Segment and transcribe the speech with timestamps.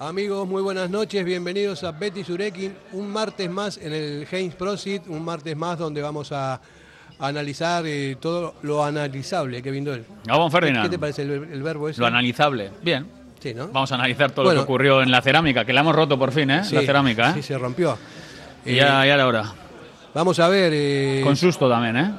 [0.00, 5.06] Amigos, muy buenas noches, bienvenidos a Betty Surekin, un martes más en el Heinz Prosit,
[5.06, 6.60] un martes más donde vamos a
[7.18, 10.04] analizar eh, todo lo analizable, que viendo él.
[10.26, 10.84] Gabón Ferdinand.
[10.84, 12.00] ¿Qué te parece el, el verbo ese?
[12.00, 12.70] Lo analizable.
[12.82, 13.21] Bien.
[13.42, 13.68] Sí, ¿no?
[13.68, 14.60] Vamos a analizar todo Bueno.
[14.60, 16.64] lo que ocurrió en la cerámica, que la hemos roto por fin, ¿eh?
[16.64, 17.34] Sí, la cerámica, ¿eh?
[17.36, 17.98] Sí, se rompió.
[18.64, 19.52] y Eh, ya, ya era hora.
[20.14, 20.72] Vamos a ver.
[20.74, 22.10] eh, Con susto también, ¿eh?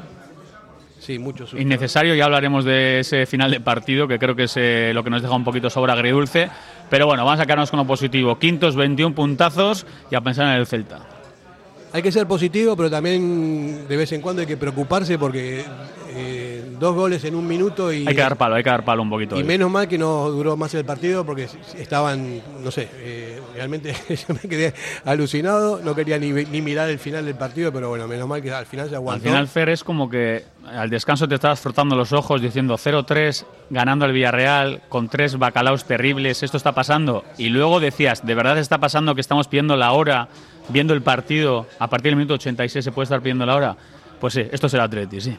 [0.99, 1.57] Sí, mucho susto.
[1.61, 5.09] Innecesario, ya hablaremos de ese final de partido, que creo que es eh, lo que
[5.09, 6.49] nos deja un poquito sobre agridulce.
[6.89, 8.37] Pero bueno, vamos a sacarnos con lo positivo.
[8.39, 10.99] Quintos, 21 puntazos y a pensar en el Celta.
[11.93, 15.63] Hay que ser positivo, pero también de vez en cuando hay que preocuparse porque
[16.15, 19.01] eh, dos goles en un minuto y, Hay que dar palo, hay que dar palo
[19.01, 19.35] un poquito.
[19.35, 19.43] y hoy.
[19.43, 24.33] menos mal que no duró más el partido porque estaban, no sé, eh, realmente yo
[24.33, 24.73] me quedé
[25.05, 28.51] alucinado, no quería ni, ni mirar el final del partido, pero bueno, menos mal que
[28.51, 29.23] al final se Al aguantó.
[29.25, 34.05] final, Fer, es como que al descanso te estabas frotando los ojos diciendo 0-3, ganando
[34.05, 37.23] el Villarreal, con tres bacalaos terribles, esto está pasando.
[37.37, 40.29] Y luego decías, ¿de verdad está pasando que estamos pidiendo la hora,
[40.69, 43.77] viendo el partido, a partir del minuto 86 se puede estar pidiendo la hora?
[44.19, 45.37] Pues sí, esto es el Atleti, sí.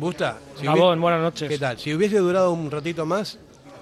[0.00, 1.48] Busta, si Gabón, hubiese- buenas noches.
[1.48, 1.78] ¿qué tal?
[1.78, 3.38] Si hubiese durado un ratito más,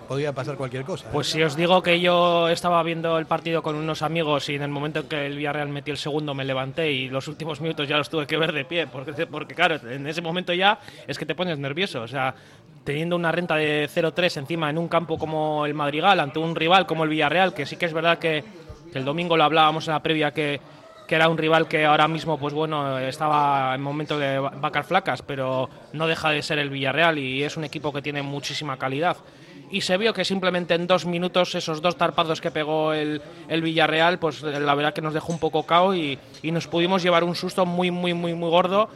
[0.09, 1.07] podía pasar cualquier cosa.
[1.07, 1.11] ¿eh?
[1.13, 4.63] Pues si os digo que yo estaba viendo el partido con unos amigos y en
[4.63, 7.89] el momento en que el Villarreal metió el segundo me levanté y los últimos minutos
[7.89, 11.17] ya los tuve que ver de pie, porque, porque claro, en ese momento ya es
[11.19, 12.35] que te pones nervioso, o sea,
[12.83, 16.85] teniendo una renta de 0-3 encima en un campo como el Madrigal, ante un rival
[16.87, 18.43] como el Villarreal, que sí que es verdad que,
[18.93, 20.59] que el domingo lo hablábamos en la previa que
[21.09, 24.87] que era un rival que ahora mismo, pues bueno, estaba en momento de va- vacas
[24.87, 28.77] flacas, pero no deja de ser el Villarreal y es un equipo que tiene muchísima
[28.77, 29.17] calidad.
[29.71, 33.63] Y se vio que simplemente en dos minutos esos dos tarpados que pegó el, el
[33.63, 37.25] Villarreal, pues la verdad que nos dejó un poco cao y, y nos pudimos llevar
[37.25, 38.89] un susto muy, muy, muy, muy gordo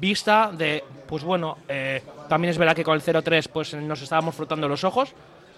[0.00, 4.34] vista de, pues bueno, eh, también es verdad que con el 0-3 pues nos estábamos
[4.34, 5.14] frotando los ojos,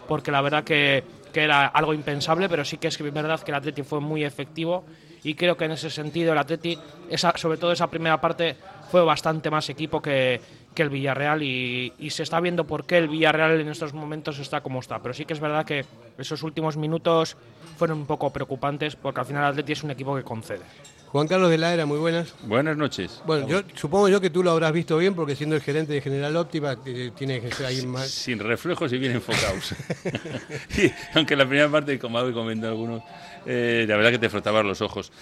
[0.09, 3.57] porque la verdad que, que era algo impensable, pero sí que es verdad que el
[3.57, 4.85] Atleti fue muy efectivo
[5.23, 8.57] y creo que en ese sentido el Atleti, esa, sobre todo esa primera parte,
[8.91, 10.41] fue bastante más equipo que,
[10.75, 14.39] que el Villarreal y, y se está viendo por qué el Villarreal en estos momentos
[14.39, 15.01] está como está.
[15.01, 15.85] Pero sí que es verdad que
[16.19, 17.37] esos últimos minutos
[17.77, 20.63] fueron un poco preocupantes porque al final el Atleti es un equipo que concede.
[21.11, 22.33] Juan Carlos de la Era, muy buenas.
[22.45, 23.21] Buenas noches.
[23.27, 26.01] Bueno, yo supongo yo que tú lo habrás visto bien porque siendo el gerente de
[26.01, 28.09] General Óptima eh, tiene que ser ahí más...
[28.09, 29.75] Sin reflejos y bien enfocados.
[30.79, 33.03] Y aunque la primera parte, como habéis comentado algunos,
[33.47, 35.13] eh, la verdad que te frotabas los ojos.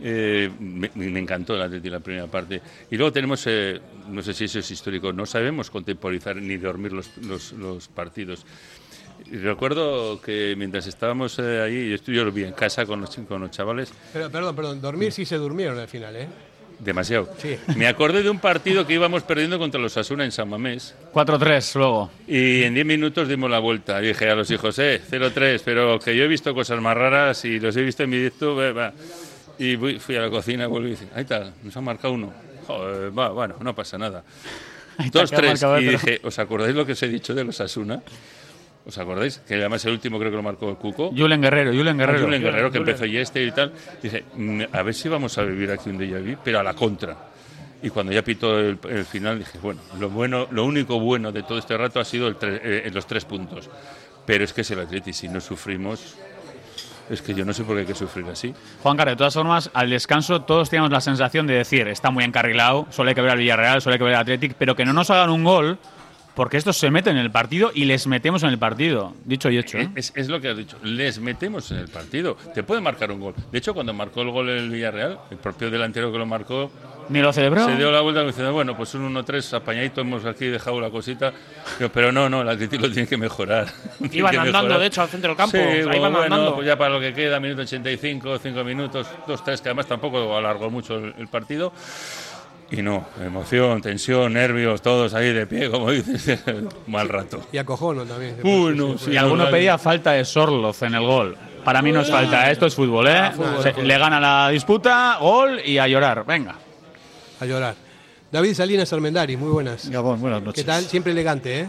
[0.00, 2.60] Eh, me, encantó el Atleti la primera parte.
[2.90, 6.92] Y luego tenemos, eh, no sé si eso es histórico, no sabemos contemporizar ni dormir
[6.92, 8.44] los, los, los partidos.
[9.30, 13.40] Recuerdo que mientras estábamos eh, ahí, yo, yo lo vi en casa con los, con
[13.40, 16.28] los chavales, Pero, perdón, perdón, dormir sí se durmieron al final, ¿eh?
[16.78, 17.28] Demasiado.
[17.38, 17.56] Sí.
[17.76, 20.94] Me acordé de un partido que íbamos perdiendo contra los Asuna en San Mamés.
[21.12, 22.10] 4-3 luego.
[22.26, 23.98] Y en 10 minutos dimos la vuelta.
[24.00, 27.58] Dije a los hijos, eh, 0-3, pero que yo he visto cosas más raras y
[27.60, 28.54] los he visto en mi directo.
[28.56, 28.92] va, va.
[29.58, 32.32] Y fui, a la cocina, volví y dije, ahí está, nos han marcado uno.
[32.66, 34.22] Joder, va, bueno, no pasa nada.
[34.98, 35.50] está, Dos, que ha tres.
[35.62, 38.00] marcado, Y pero- dije, ¿os acordáis lo que os he dicho de los Asuna?
[38.88, 39.38] ¿Os acordáis?
[39.46, 41.10] Que además el último creo que lo marcó el Cuco.
[41.14, 42.24] Julen Guerrero, Julen Guerrero.
[42.24, 43.70] Julen Guerrero, que empezó y este y tal.
[44.02, 46.72] Dije, "Mm, a ver si vamos a vivir aquí un déjà vu, pero a la
[46.72, 47.14] contra.
[47.82, 51.42] Y cuando ya pitó el, el final, dije, bueno, lo bueno, lo único bueno de
[51.42, 53.68] todo este rato ha sido el tre- eh, los tres puntos.
[54.26, 56.16] Pero es que es el Atleti, si no sufrimos,
[57.10, 58.52] es que yo no sé por qué hay que sufrir así.
[58.82, 62.24] Juan Carlos, de todas formas, al descanso todos teníamos la sensación de decir, está muy
[62.24, 64.84] encarrilado, solo hay que ver al Villarreal, solo hay que ver al Athletic, pero que
[64.84, 65.78] no nos hagan un gol,
[66.38, 69.12] porque estos se meten en el partido y les metemos en el partido.
[69.24, 69.76] Dicho y hecho.
[69.76, 69.90] ¿eh?
[69.96, 72.36] Es, es lo que has dicho, les metemos en el partido.
[72.54, 73.34] Te puede marcar un gol.
[73.50, 76.70] De hecho, cuando marcó el gol el Villarreal, el propio delantero que lo marcó,
[77.08, 77.66] Ni lo celebró.
[77.66, 81.32] Se dio la vuelta diciendo, bueno, pues un 1-3 apañadito, hemos aquí dejado la cosita.
[81.92, 83.66] Pero, no, no, el Atleti lo tiene que mejorar.
[84.12, 84.78] Iban que andando, mejorar.
[84.78, 85.56] de hecho, al centro del campo.
[85.56, 86.54] Sí, bueno, andando.
[86.54, 90.70] pues ya para lo que queda, minuto 85, 5 minutos, 2-3, que además tampoco alargó
[90.70, 91.72] mucho el, el partido.
[92.70, 96.40] Y no, emoción, tensión, nervios, todos ahí de pie, como dices,
[96.86, 97.40] mal rato.
[97.50, 98.36] Y acojono también.
[98.42, 101.36] Uy, no, sí, Y alguno no, pedía falta de Sorloz en el gol.
[101.64, 103.30] Para mí no es falta, esto es fútbol, ¿eh?
[103.62, 106.24] Se- le gana la disputa, gol y a llorar.
[106.26, 106.56] Venga.
[107.40, 107.74] A llorar.
[108.30, 109.88] David Salinas Armendari, muy buenas.
[109.88, 110.62] Gabón, buenas noches.
[110.62, 110.84] ¿Qué tal?
[110.84, 111.68] Siempre elegante, ¿eh?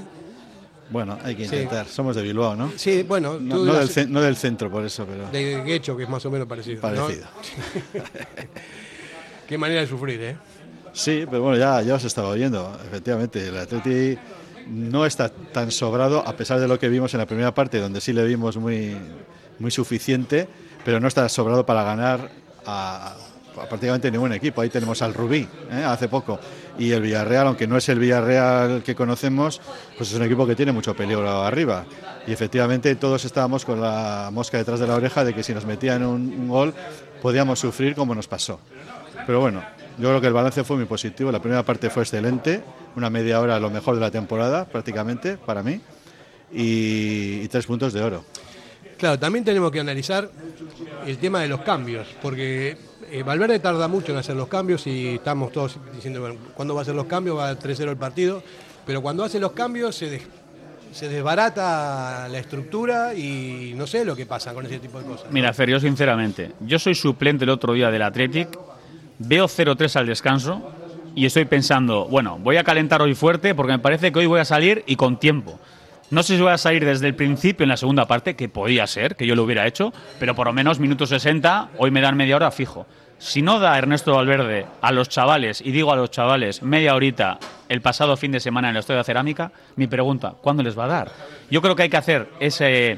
[0.89, 1.55] Bueno, hay que Sí.
[1.55, 1.85] intentar.
[1.87, 2.71] Somos de Bilbao, ¿no?
[2.75, 5.29] Sí, bueno, No, tú no de del, la- ce- no del centro, por eso, pero
[5.29, 6.75] de Guecho, que es más o menos parecido.
[6.75, 6.81] ¿no?
[6.97, 7.27] parecido.
[9.47, 10.37] Qué manera de sufrir, ¿eh?
[10.93, 12.77] Sí, pero bueno, ya, ya os estaba oyendo.
[12.87, 14.17] Efectivamente, el Atleti
[14.67, 18.01] no está tan sobrado, a pesar de lo que vimos en la primera parte, donde
[18.01, 18.95] sí le vimos muy,
[19.59, 20.47] muy suficiente,
[20.85, 22.29] pero no está sobrado para ganar
[22.65, 23.15] a,
[23.57, 24.61] a prácticamente ningún equipo.
[24.61, 25.83] Ahí tenemos al Rubí, ¿eh?
[25.83, 26.39] hace poco.
[26.77, 29.59] Y el Villarreal, aunque no es el Villarreal que conocemos,
[29.97, 31.85] pues es un equipo que tiene mucho peligro arriba.
[32.27, 35.65] Y efectivamente todos estábamos con la mosca detrás de la oreja de que si nos
[35.65, 36.73] metían un, un gol
[37.21, 38.59] podíamos sufrir como nos pasó.
[39.25, 39.61] Pero bueno,
[39.99, 41.31] yo creo que el balance fue muy positivo.
[41.31, 42.63] La primera parte fue excelente,
[42.95, 45.79] una media hora lo mejor de la temporada prácticamente para mí.
[46.51, 48.23] Y, y tres puntos de oro.
[48.97, 50.29] Claro, también tenemos que analizar
[51.05, 52.75] el tema de los cambios, porque
[53.11, 56.81] eh, Valverde tarda mucho en hacer los cambios y estamos todos diciendo, bueno, ¿cuándo va
[56.81, 57.37] a hacer los cambios?
[57.37, 58.43] Va a 3-0 el partido,
[58.85, 60.23] pero cuando hace los cambios se, des-
[60.91, 65.31] se desbarata la estructura y no sé lo que pasa con ese tipo de cosas.
[65.31, 68.49] Mira, Fer, yo sinceramente, yo soy suplente el otro día del Athletic,
[69.19, 70.71] veo 0-3 al descanso
[71.15, 74.39] y estoy pensando, bueno, voy a calentar hoy fuerte porque me parece que hoy voy
[74.39, 75.59] a salir y con tiempo.
[76.11, 78.87] No sé si voy a salir desde el principio en la segunda parte, que podía
[78.87, 82.17] ser, que yo lo hubiera hecho, pero por lo menos minuto 60, hoy me dan
[82.17, 82.87] media hora fijo.
[83.19, 87.37] Si no da Ernesto Valverde a los chavales, y digo a los chavales, media horita
[87.67, 90.85] el pasado fin de semana en el Estadio de Cerámica, mi pregunta, ¿cuándo les va
[90.85, 91.11] a dar?
[91.51, 92.97] Yo creo que hay que hacer ese,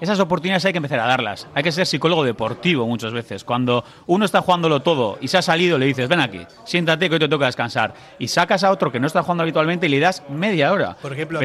[0.00, 1.46] esas oportunidades hay que empezar a darlas.
[1.54, 3.44] Hay que ser psicólogo deportivo muchas veces.
[3.44, 7.14] Cuando uno está jugándolo todo y se ha salido, le dices, ven aquí, siéntate que
[7.14, 7.94] hoy te toca descansar.
[8.18, 10.96] Y sacas a otro que no está jugando habitualmente y le das media hora.
[11.00, 11.40] Por ejemplo.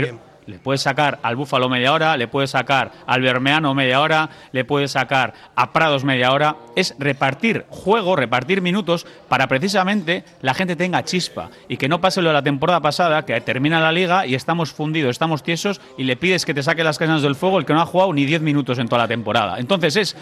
[0.47, 4.65] Le puedes sacar al Búfalo media hora, le puedes sacar al Bermeano media hora, le
[4.65, 6.55] puedes sacar a Prados media hora.
[6.75, 12.21] Es repartir juego, repartir minutos para precisamente la gente tenga chispa y que no pase
[12.21, 16.03] lo de la temporada pasada, que termina la liga y estamos fundidos, estamos tiesos y
[16.03, 18.25] le pides que te saque las canas del fuego el que no ha jugado ni
[18.25, 19.59] 10 minutos en toda la temporada.
[19.59, 20.15] Entonces es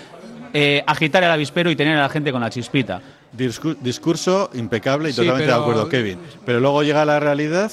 [0.53, 3.01] eh, agitar el avispero y tener a la gente con la chispita.
[3.37, 6.19] Discu- discurso impecable y Sí, totalmente pero- de acuerdo, Kevin.
[6.45, 7.71] Pero luego llega la realidad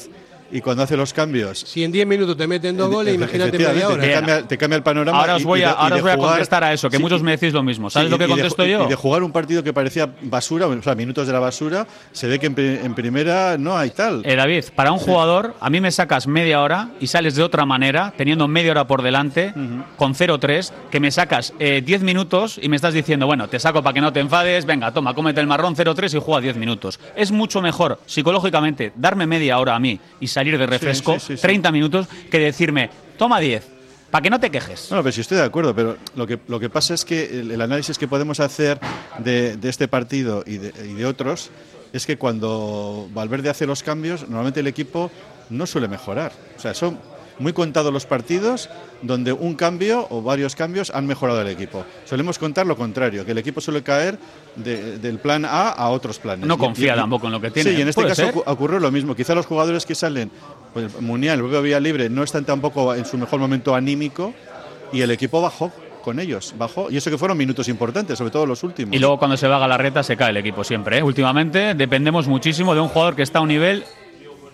[0.50, 1.60] y cuando hace los cambios.
[1.60, 4.02] Si en 10 minutos te meten dos goles, imagínate media hora.
[4.02, 5.18] Te cambia, te cambia el panorama.
[5.20, 6.88] Ahora os voy y a, de- ahora de os voy a jugar- contestar a eso,
[6.90, 7.90] que sí, muchos me decís lo mismo.
[7.90, 8.84] ¿Sabes Sí, lo que de contesto y- yo?
[8.84, 12.26] Y de jugar un partido que parecía basura, o sea, minutos de la basura, se
[12.28, 14.22] ve que en, pri- en primera no hay tal.
[14.24, 17.64] Eh, David, para un jugador, a mí me sacas media hora y sales de otra
[17.66, 19.52] manera, teniendo media hora por delante,
[19.96, 23.82] con 0-3, que me sacas eh, 10 minutos y me estás diciendo, bueno, te saco
[23.82, 27.00] para que no te enfades, venga, toma, cómete el marrón 0-3 y juega 10 minutos.
[27.16, 31.36] Es mucho mejor, psicológicamente, darme media hora a mí y salir de refresco, sí, sí,
[31.36, 31.42] sí.
[31.42, 33.66] 30 minutos, que decirme, toma 10,
[34.10, 34.90] para que no te quejes.
[34.90, 37.50] No, pero sí estoy de acuerdo, pero lo que, lo que pasa es que el,
[37.52, 38.78] el análisis que podemos hacer
[39.18, 41.50] de, de este partido y de, y de otros
[41.94, 45.10] es que cuando Valverde hace los cambios, normalmente el equipo
[45.48, 46.32] no suele mejorar.
[46.58, 46.98] O sea, son
[47.38, 48.68] muy contados los partidos
[49.02, 51.84] donde un cambio o varios cambios han mejorado el equipo.
[52.04, 54.18] Solemos contar lo contrario, que el equipo suele caer
[54.56, 56.46] de- del plan A a otros planes.
[56.46, 57.70] No confía y- tampoco en lo que tiene.
[57.70, 58.34] Sí, y en este ¿Puede caso ser?
[58.34, 59.14] ocu- ocurrió lo mismo.
[59.14, 60.30] Quizá los jugadores que salen,
[60.72, 64.32] pues Munial, el propio Vía Libre, no están tampoco en su mejor momento anímico
[64.92, 65.70] y el equipo bajó
[66.02, 66.88] con ellos, bajó.
[66.90, 68.94] Y eso que fueron minutos importantes, sobre todo los últimos.
[68.94, 70.98] Y luego cuando se va a la reta se cae el equipo siempre.
[70.98, 71.02] ¿eh?
[71.02, 73.84] Últimamente dependemos muchísimo de un jugador que está a un nivel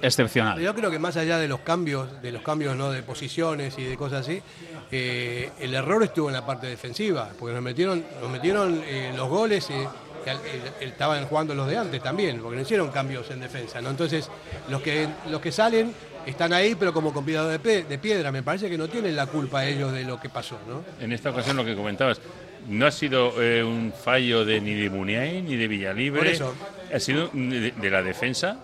[0.02, 0.60] excepcional.
[0.60, 2.90] Yo creo que más allá de los cambios, de los cambios ¿no?
[2.90, 4.42] de posiciones y de cosas así,
[4.90, 9.28] eh, el error estuvo en la parte defensiva, porque nos metieron, nos metieron eh, los
[9.28, 9.86] goles, eh,
[10.26, 13.90] eh, estaban jugando los de antes también, porque no hicieron cambios en defensa, ¿no?
[13.90, 14.30] Entonces,
[14.68, 15.92] los que los que salen
[16.26, 19.92] están ahí, pero como con de, piedra, me parece que no tienen la culpa ellos
[19.92, 20.84] de lo que pasó, ¿no?
[21.00, 22.20] En esta ocasión lo que comentabas,
[22.68, 26.54] no ha sido eh, un fallo de ni de Muniain ni de Villalibre, Por eso.
[26.94, 28.58] ha sido de, de la defensa,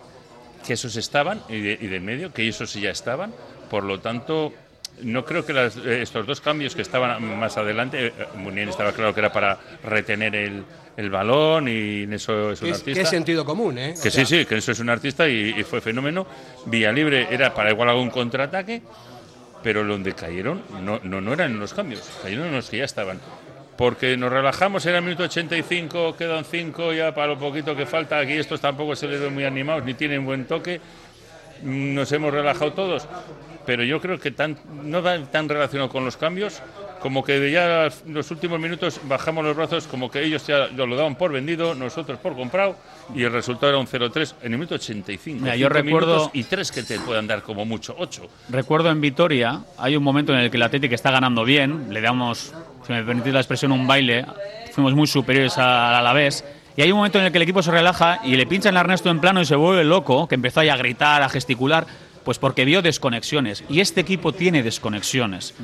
[0.67, 3.33] que esos estaban, y, de, y del medio, que esos sí ya estaban,
[3.71, 4.53] por lo tanto...
[5.00, 8.93] No creo que las- eh, estos dos cambios que estaban más adelante, eh, Muniain estaba
[8.93, 10.65] claro que era para retener el,
[10.97, 12.93] el balón y en eso es un artista.
[12.95, 13.95] que es sentido común, ¿eh?
[14.03, 16.27] Que O sea, sí, sí, que eso es un artista y, y fue fenómeno.
[16.67, 18.83] Villalibre era para igual algún contraataque,
[19.62, 23.21] pero donde cayeron no, no, no eran los cambios, cayeron en los que ya estaban.
[23.78, 28.18] Porque nos relajamos, era el minuto 85, quedan 5 ya para lo poquito que falta.
[28.18, 30.80] Aquí estos tampoco se les ve muy animados ni tienen buen toque.
[31.62, 33.06] Nos hemos relajado todos,
[33.64, 36.61] pero yo creo que tan, no tan relacionado con los cambios
[37.00, 40.97] como que de ya los últimos minutos bajamos los brazos, como que ellos ya lo
[40.97, 42.76] daban por vendido, nosotros por comprado,
[43.14, 45.38] y el resultado era un 0-3 en el minuto 85.
[45.40, 48.23] Mira, yo recuerdo- y tres que te puedan dar como mucho, ocho.
[48.49, 52.00] Recuerdo en Vitoria, hay un momento en el que el Atlético está ganando bien, le
[52.00, 52.52] damos,
[52.88, 54.25] si me permitís la expresión, un baile,
[54.73, 56.42] fuimos muy superiores al Alavés,
[56.75, 58.80] y hay un momento en el que el equipo se relaja y le pinchan a
[58.80, 61.87] Ernesto en plano y se vuelve loco, que empezó ahí a gritar, a gesticular,
[62.28, 63.64] Pues porque vio desconexiones.
[63.70, 65.54] Y este equipo tiene desconexiones.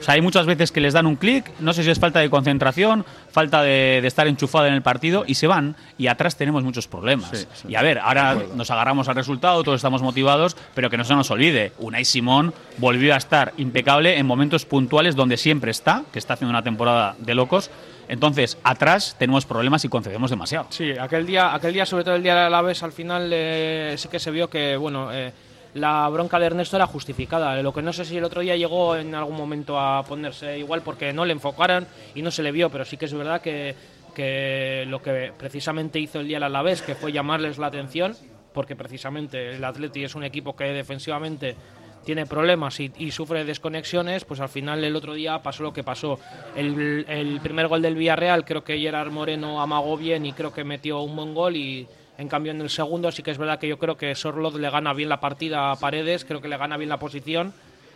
[0.00, 2.20] O sea, hay muchas veces que les dan un clic, no sé si es falta
[2.20, 5.74] de concentración, falta de, de estar enchufado en el partido, y se van.
[5.98, 7.30] Y atrás tenemos muchos problemas.
[7.36, 7.68] Sí, sí.
[7.70, 11.12] Y a ver, ahora nos agarramos al resultado, todos estamos motivados, pero que no se
[11.16, 16.20] nos olvide, Unai Simón volvió a estar impecable en momentos puntuales donde siempre está, que
[16.20, 17.68] está haciendo una temporada de locos.
[18.06, 20.66] Entonces, atrás tenemos problemas y concedemos demasiado.
[20.70, 24.06] Sí, aquel día, aquel día sobre todo el día de Alavés, al final eh, sí
[24.06, 25.32] que se vio que, bueno, eh,
[25.74, 27.62] la bronca de Ernesto era justificada.
[27.62, 30.82] Lo que no sé si el otro día llegó en algún momento a ponerse igual
[30.82, 33.74] porque no le enfocaron y no se le vio, pero sí que es verdad que,
[34.14, 38.16] que lo que precisamente hizo el día del Alavés, que fue llamarles la atención,
[38.52, 41.56] porque precisamente el Atleti es un equipo que defensivamente
[42.04, 45.84] tiene problemas y, y sufre desconexiones, pues al final el otro día pasó lo que
[45.84, 46.18] pasó.
[46.56, 50.64] El, el primer gol del Villarreal creo que Gerard Moreno amagó bien y creo que
[50.64, 51.86] metió un buen gol y
[52.18, 54.70] en cambio en el segundo sí que es verdad que yo creo que Sorloth le
[54.70, 57.52] gana bien la partida a Paredes, creo que le gana bien la posición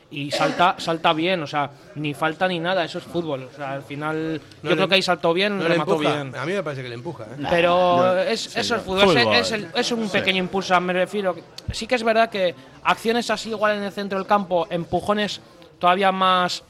[0.08, 3.49] y salta salta bien, o sea, ni falta ni nada, eso es fútbol.
[3.52, 5.94] O sea, al final No yo le- creo que ahí saltó bien, ¿No le remató
[5.96, 6.14] empuja?
[6.23, 6.37] bien.
[6.37, 7.25] A mí me parece que le empuja.
[7.25, 7.44] ¿eh?
[7.50, 9.35] Pero es, eso es fútbol, es- Fútbol.
[9.37, 11.35] Es, el- es un pequeño impulso, me refiero.
[11.73, 12.54] Sí que es verdad que
[12.85, 15.40] acciones así igual en el centro del campo, empujones
[15.80, 16.62] todavía más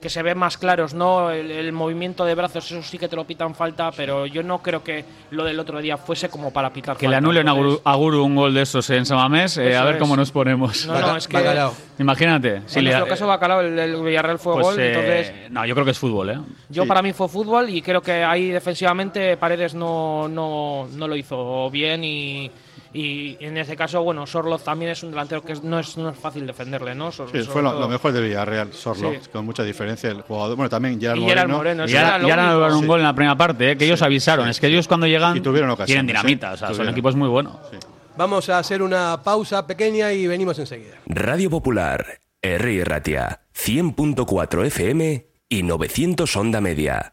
[0.00, 1.30] que se ven más claros, ¿no?
[1.30, 4.62] El, el movimiento de brazos, eso sí que te lo pitan falta, pero yo no
[4.62, 7.10] creo que lo del otro día fuese como para pitar Que falta.
[7.10, 9.84] le anulen a Entonces, Guru, a Guru un gol de esos en Samamés, eh, a
[9.84, 10.00] ver es.
[10.00, 10.86] cómo nos ponemos.
[10.86, 11.72] No, no, es que Bacalao.
[11.98, 12.62] Imagínate.
[12.66, 15.64] si en le- nuestro caso Bacalao, el, el Villarreal fue pues, gol, eh, entonces No,
[15.66, 16.38] yo creo que es fútbol, ¿eh?
[16.68, 16.88] Yo Sí.
[16.88, 21.70] para mí fue fútbol y creo que ahí defensivamente Paredes no, no, no lo hizo
[21.70, 22.50] bien y,
[22.98, 26.18] y en ese caso, bueno, Sorloz también es un delantero que no, es, no es
[26.18, 27.12] fácil defenderle, ¿no?
[27.12, 29.28] So- Sí, fue lo, lo mejor de Villarreal, Sorlo, Sí.
[29.32, 30.10] con mucha diferencia.
[30.10, 31.34] El jugador, bueno, también Gerard Y Moreno.
[31.40, 32.86] Gerard Moreno, Y lo y ahora anularon un Sí.
[32.86, 33.76] gol en la primera parte, ¿eh?
[33.76, 34.48] que ellos avisaron.
[34.48, 36.94] Es que ellos cuando llegan Y tuvieron ocasiones, tienen dinamita, o sea, son Tuvieron.
[36.94, 37.56] equipos muy buenos.
[38.16, 40.94] Vamos a hacer una pausa pequeña y venimos enseguida.
[41.06, 42.84] Radio Popular, R.
[42.84, 47.12] Ratia, 100.4 FM y 900 Onda Media.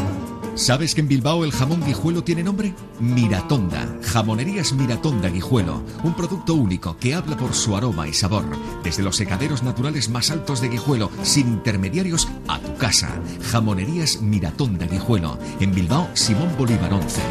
[0.55, 2.73] ¿Sabes que en Bilbao el jamón guijuelo tiene nombre?
[2.99, 3.87] Miratonda.
[4.01, 5.81] Jamonerías Miratonda Guijuelo.
[6.03, 8.43] Un producto único que habla por su aroma y sabor.
[8.83, 13.21] Desde los secaderos naturales más altos de Guijuelo, sin intermediarios, a tu casa.
[13.51, 15.39] Jamonerías Miratonda Guijuelo.
[15.59, 17.21] En Bilbao, Simón Bolívar 11.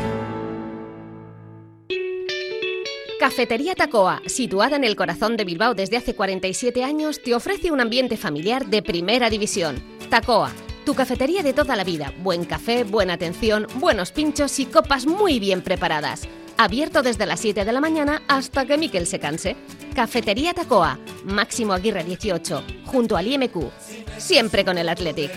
[3.20, 7.80] Cafetería Tacoa, situada en el corazón de Bilbao desde hace 47 años, te ofrece un
[7.80, 9.82] ambiente familiar de primera división.
[10.08, 10.50] Tacoa,
[10.84, 12.12] tu cafetería de toda la vida.
[12.18, 16.28] Buen café, buena atención, buenos pinchos y copas muy bien preparadas.
[16.56, 19.56] Abierto desde las 7 de la mañana hasta que Miquel se canse.
[19.94, 23.70] Cafetería Tacoa, Máximo Aguirre 18, junto al IMQ.
[24.18, 25.30] Siempre con el Athletic.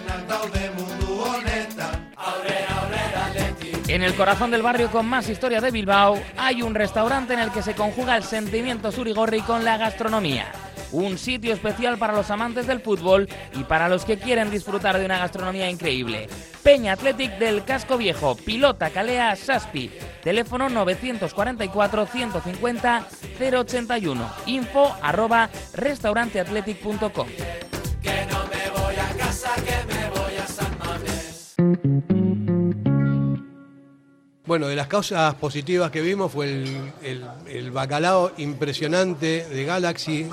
[3.88, 7.52] En el corazón del barrio con más historia de Bilbao hay un restaurante en el
[7.52, 10.52] que se conjuga el sentimiento surigorri con la gastronomía.
[10.94, 13.28] Un sitio especial para los amantes del fútbol
[13.60, 16.30] y para los que quieren disfrutar de una gastronomía increíble.
[16.64, 19.92] Peña Athletic del Casco Viejo, Pilota Calea Saspi,
[20.24, 23.08] teléfono 944 150
[23.38, 27.28] 081, info arroba restauranteathletic.com.
[28.02, 31.56] Que no me voy a casa, que me voy a San Mamés.
[34.46, 40.30] Bueno, de las causas positivas que vimos fue el, el- el bacalao impresionante de Galaxy,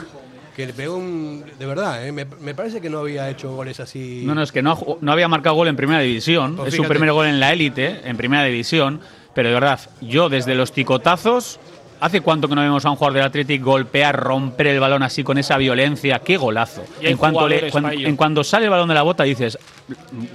[0.56, 1.44] que le pegó un...
[1.58, 2.12] De verdad, ¿eh?
[2.12, 4.22] me, me parece que no había hecho goles así.
[4.24, 6.56] No, no, es que no, no había marcado gol en primera división.
[6.56, 9.00] Pues es su primer gol en la élite, en primera división.
[9.34, 11.60] Pero de verdad, yo desde los ticotazos,
[12.00, 15.22] ¿hace cuánto que no vemos a un jugador del Athletic golpear, romper el balón así
[15.22, 16.18] con esa violencia?
[16.18, 16.84] ¡Qué golazo!
[17.00, 18.08] En cuanto, le- jugadores cuan- para ello.
[18.08, 19.56] en cuanto sale el balón de la bota dices,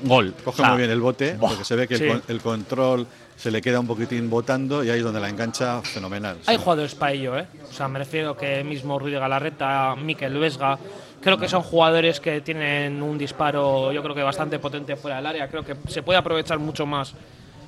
[0.03, 0.34] gol.
[0.43, 2.03] Coge O sea, muy bien el bote, porque se ve que sí.
[2.05, 3.05] el, el control
[3.36, 6.38] se le queda un poquitín botando y ahí es donde la engancha fenomenal.
[6.46, 6.63] Hay sí.
[6.63, 7.48] jugadores para ello, ¿eh?
[7.70, 10.77] O sea, me refiero que mismo Rudy Galarreta, Miquel Vesga,
[11.22, 15.25] creo que son jugadores que tienen un disparo, yo creo que bastante potente fuera del
[15.25, 15.48] área.
[15.50, 17.13] Creo que se puede aprovechar mucho más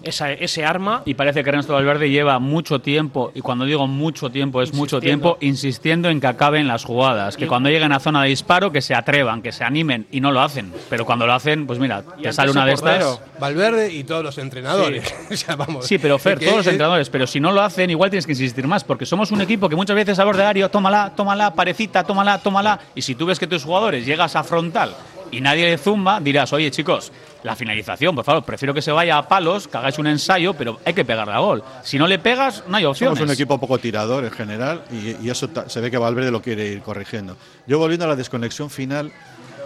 [0.04, 1.02] esa, ese arma.
[1.06, 5.00] Y parece que Ernesto Valverde lleva mucho tiempo, y cuando digo mucho tiempo es mucho
[5.00, 7.38] tiempo, insistiendo en que acaben las jugadas.
[7.38, 10.22] Que Y- cuando lleguen a zona de disparo, que se atrevan, que se animen, y
[10.22, 10.74] no lo hacen.
[10.90, 13.20] Pero cuando lo hacen, pues mira, te sale una de estas.
[13.40, 15.14] Valverde y todos los entrenadores.
[15.32, 15.86] O sea, vamos.
[15.86, 18.66] Sí, pero Fer, todos los entrenadores, pero si no lo hacen, igual tienes que insistir
[18.68, 22.04] más, porque somos un equipo que muchas veces a borde de área, tómala, tómala, parecita,
[22.04, 24.96] tómala, tómala, y si tú ves que tus jugadores llegas a frontal
[25.32, 27.12] y nadie le zumba, dirás, oye chicos,
[27.44, 30.80] la finalización, por favor, prefiero que se vaya a palos, que hagáis un ensayo, pero
[30.84, 31.64] hay que pegarle a gol.
[31.84, 33.18] Si no le pegas, no hay opciones.
[33.18, 36.42] Somos un equipo poco tirador en general y, y eso se ve que Valverde lo
[36.42, 37.38] quiere ir corrigiendo.
[37.66, 39.12] Yo volviendo a la desconexión final,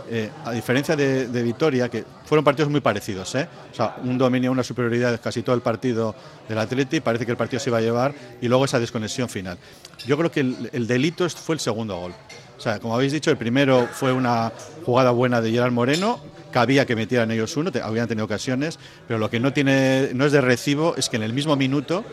[0.10, 3.48] eh, a diferencia de, de Vitoria, que fueron partidos muy parecidos, ¿eh?
[3.72, 6.14] o sea, un dominio, una superioridad casi todo el partido
[6.50, 9.58] del Atleti, parece que el partido se iba a llevar y luego esa desconexión final.
[10.06, 12.14] Yo creo que el, el delito fue el segundo gol.
[12.58, 14.52] O sea, como habéis dicho, el primero fue una
[14.86, 16.20] jugada buena de Gerard Moreno,
[16.52, 18.78] cabía que metieran ellos uno, te- habían tenido ocasiones,
[19.08, 22.04] pero lo que no tiene no es de recibo es que en el mismo minuto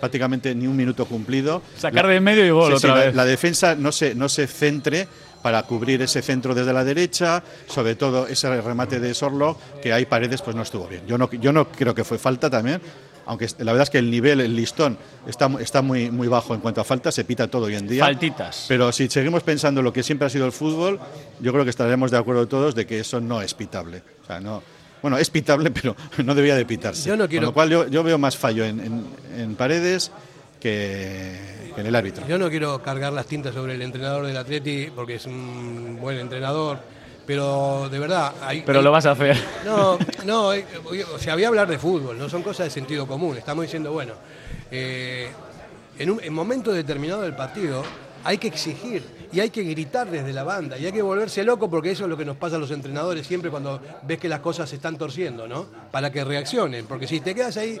[0.00, 1.62] prácticamente ni un minuto cumplido.
[1.78, 4.28] Sacar de en medio y gol Sí, sí, otra la, la defensa no se, no
[4.28, 5.08] se centre
[5.42, 10.04] para cubrir ese centro desde la derecha, sobre todo ese remate de Sorlo, que hay
[10.04, 11.02] paredes, pues no estuvo bien.
[11.06, 12.80] Yo no, yo no creo que fue falta también,
[13.26, 16.60] aunque la verdad es que el nivel, el listón, está, está muy, muy bajo en
[16.60, 18.04] cuanto a faltas, se pita todo hoy en día.
[18.04, 18.66] Faltitas.
[18.68, 20.98] Pero si seguimos pensando lo que siempre ha sido el fútbol,
[21.40, 24.02] yo creo que estaremos de acuerdo todos de que eso no es pitable.
[24.22, 24.62] O sea, no,
[25.02, 27.08] bueno, es pitable, pero no debía de pitarse.
[27.08, 29.06] Yo no quiero- Con lo cual yo, yo veo más fallo en, en-
[29.38, 30.10] en paredes
[30.60, 32.26] que, que en el árbitro.
[32.26, 36.18] Yo no quiero cargar las tintas sobre el entrenador del Atleti porque es un buen
[36.18, 36.78] entrenador,
[37.26, 38.32] pero de verdad.
[38.42, 39.36] Hay, Pero hay- lo vas a hacer.
[39.64, 40.64] No, no, eh,
[41.14, 43.36] o sea, voy a hablar de fútbol, no son cosas de sentido común.
[43.36, 44.12] Estamos diciendo, bueno,
[44.70, 45.28] eh,
[45.98, 47.82] en un en momento determinado del partido
[48.24, 51.68] hay que exigir y hay que gritar desde la banda y hay que volverse loco
[51.70, 54.40] porque eso es lo que nos pasa a los entrenadores siempre cuando ves que las
[54.40, 55.66] cosas se están torciendo, ¿no?
[55.90, 57.78] Para que reaccionen, porque si te quedas ahí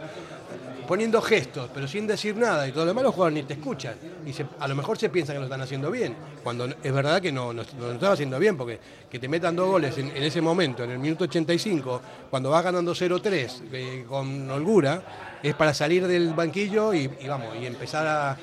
[0.86, 3.94] poniendo gestos, pero sin decir nada, y todo lo demás los jugadores ni te escuchan.
[4.24, 7.32] Y a lo mejor se piensa que lo están haciendo bien, cuando es verdad que
[7.32, 8.78] no, lo están haciendo bien, porque
[9.10, 12.94] que te metan dos goles en, ese momento, en el minuto 85, cuando vas ganando
[12.94, 18.36] 0-3 eh, con holgura, es para salir del banquillo y vamos, y empezar a...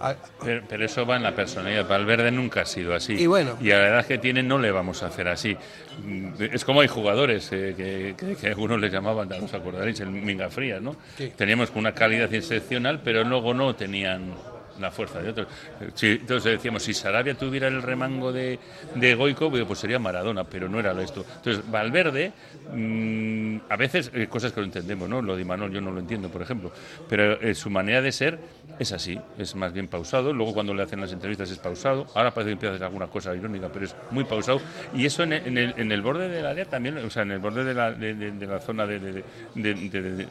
[0.00, 1.86] a- Pero, pero eso va en la personalidad.
[1.88, 3.14] Valverde nunca ha sido así.
[3.14, 3.56] Y bueno.
[3.60, 5.56] Y a la edad que tiene no le vamos a hacer así.
[6.04, 9.98] Mm, Es como hay jugadores eh, que, que- que algunos les llamaban, ya os acordaréis,
[10.00, 10.96] el Minga Frías, ¿no?
[11.16, 11.32] Sí.
[11.36, 14.34] Teníamos una calidad excepcional, pero luego no tenían
[14.80, 15.46] la fuerza de otros.
[15.94, 18.58] Si- entonces decíamos, si Sarabia tuviera el remango de,
[18.94, 21.24] de Goico, pues sería Maradona, pero no era esto.
[21.36, 22.32] Entonces, Valverde,
[22.74, 25.22] mm, a veces, eh, cosas que no entendemos, ¿no?
[25.22, 26.72] Lo de Imanol yo no lo entiendo, por ejemplo,
[27.08, 28.38] pero eh, su manera de ser
[28.78, 30.32] es así, es más bien pausado.
[30.32, 32.06] Luego cuando le hacen las entrevistas es pausado.
[32.14, 34.60] Ahora parece que empieza a hacer alguna cosa irónica, pero es muy pausado.
[34.94, 37.32] Y eso en el, en el, en el borde del área también, o sea, en
[37.32, 39.24] el borde de la, de, de- la zona de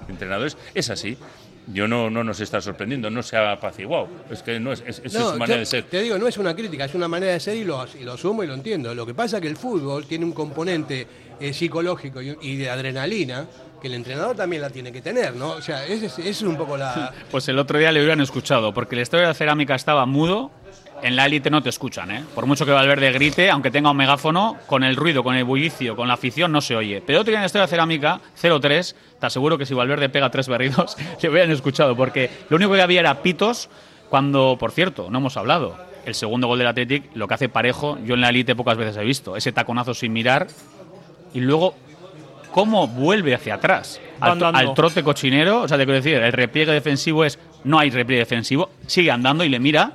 [0.08, 1.18] entrenadores, es así.
[1.67, 4.08] Yo no, no nos está sorprendiendo, no se ha apaciguado.
[4.32, 5.84] Es que no es, es, No, su manera yo de ser.
[5.84, 8.13] Te digo, no es una crítica, es una manera de ser y lo, y lo
[8.13, 8.95] asumo y lo entiendo.
[8.95, 11.06] Lo que pasa es que el fútbol tiene un componente
[11.39, 13.47] eh, psicológico y, y de adrenalina
[13.82, 15.51] que el entrenador también la tiene que tener, ¿no?
[15.51, 17.13] O sea, esa es, esa es un poco la...
[17.30, 20.51] Pues el otro día le hubieran escuchado, porque el estadio de la cerámica estaba mudo.
[21.02, 22.24] En la élite no te escuchan, ¿eh?
[22.34, 25.96] Por mucho que Valverde grite, aunque tenga un megáfono, con el ruido, con el bullicio,
[25.96, 27.04] con la afición, no se oye.
[27.06, 30.10] Pero otro día en el estadio de la cerámica, 0-3, te aseguro que si Valverde
[30.10, 33.70] pega tres berridos, le hubieran escuchado, porque lo único que había era pitos,
[34.10, 35.78] cuando, por cierto, no hemos hablado.
[36.06, 38.98] El segundo gol del Athletic, lo que hace parejo, yo en la élite pocas veces
[38.98, 39.36] he visto.
[39.36, 40.48] Ese taconazo sin mirar,
[41.34, 41.76] y luego
[42.52, 44.02] cómo vuelve hacia atrás.
[44.20, 47.92] Al, al trote cochinero, o sea, te quiero decir, el repliegue defensivo es, no hay
[47.92, 49.92] repliegue defensivo, sigue andando y le mira.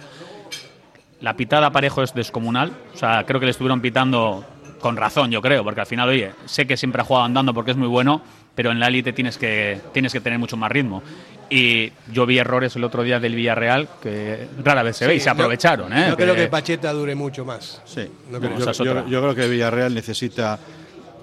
[1.22, 2.72] La pitada parejo es descomunal.
[2.94, 4.44] O sea, creo que le estuvieron pitando
[4.80, 7.70] con razón, yo creo, porque al final, oye, sé que siempre ha jugado andando porque
[7.70, 8.20] es muy bueno,
[8.54, 11.02] pero en la élite tienes que, tienes que tener mucho más ritmo.
[11.48, 15.18] Y yo vi errores el otro día del Villarreal que rara vez se ve y
[15.20, 15.92] Sí, se no- aprovecharon.
[15.92, 16.06] ¿eh?
[16.10, 17.80] No creo Que- que Pacheta dure mucho más.
[17.84, 18.58] Sí, No yo, creo.
[18.72, 19.06] yo- otra.
[19.06, 20.58] yo creo que Villarreal necesita.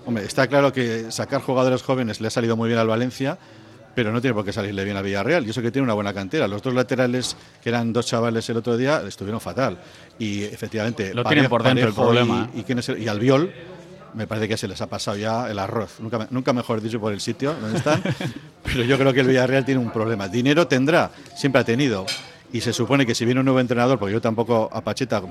[0.06, 3.38] Hombre, está claro que sacar jugadores jóvenes le ha salido muy bien al Valencia,
[4.00, 5.46] pero no tiene por qué salirle bien a Villarreal.
[5.46, 6.48] Y eso que tiene una buena cantera.
[6.48, 9.78] Los dos laterales, que eran dos chavales el otro día, estuvieron fatal.
[10.18, 11.14] Y efectivamente.
[11.14, 13.52] Lo tienen por dentro el problema, Y, y, quién es el- y Albiol,
[14.14, 16.00] me parece que se les ha pasado ya el arroz.
[16.00, 18.02] Nunca, nunca mejor dicho por el sitio donde están.
[18.64, 20.30] pero yo creo que el Villarreal tiene un problema.
[20.30, 22.06] Dinero tendrá, siempre ha tenido.
[22.54, 25.22] Y se supone que si viene un nuevo entrenador, porque yo tampoco a Pacheta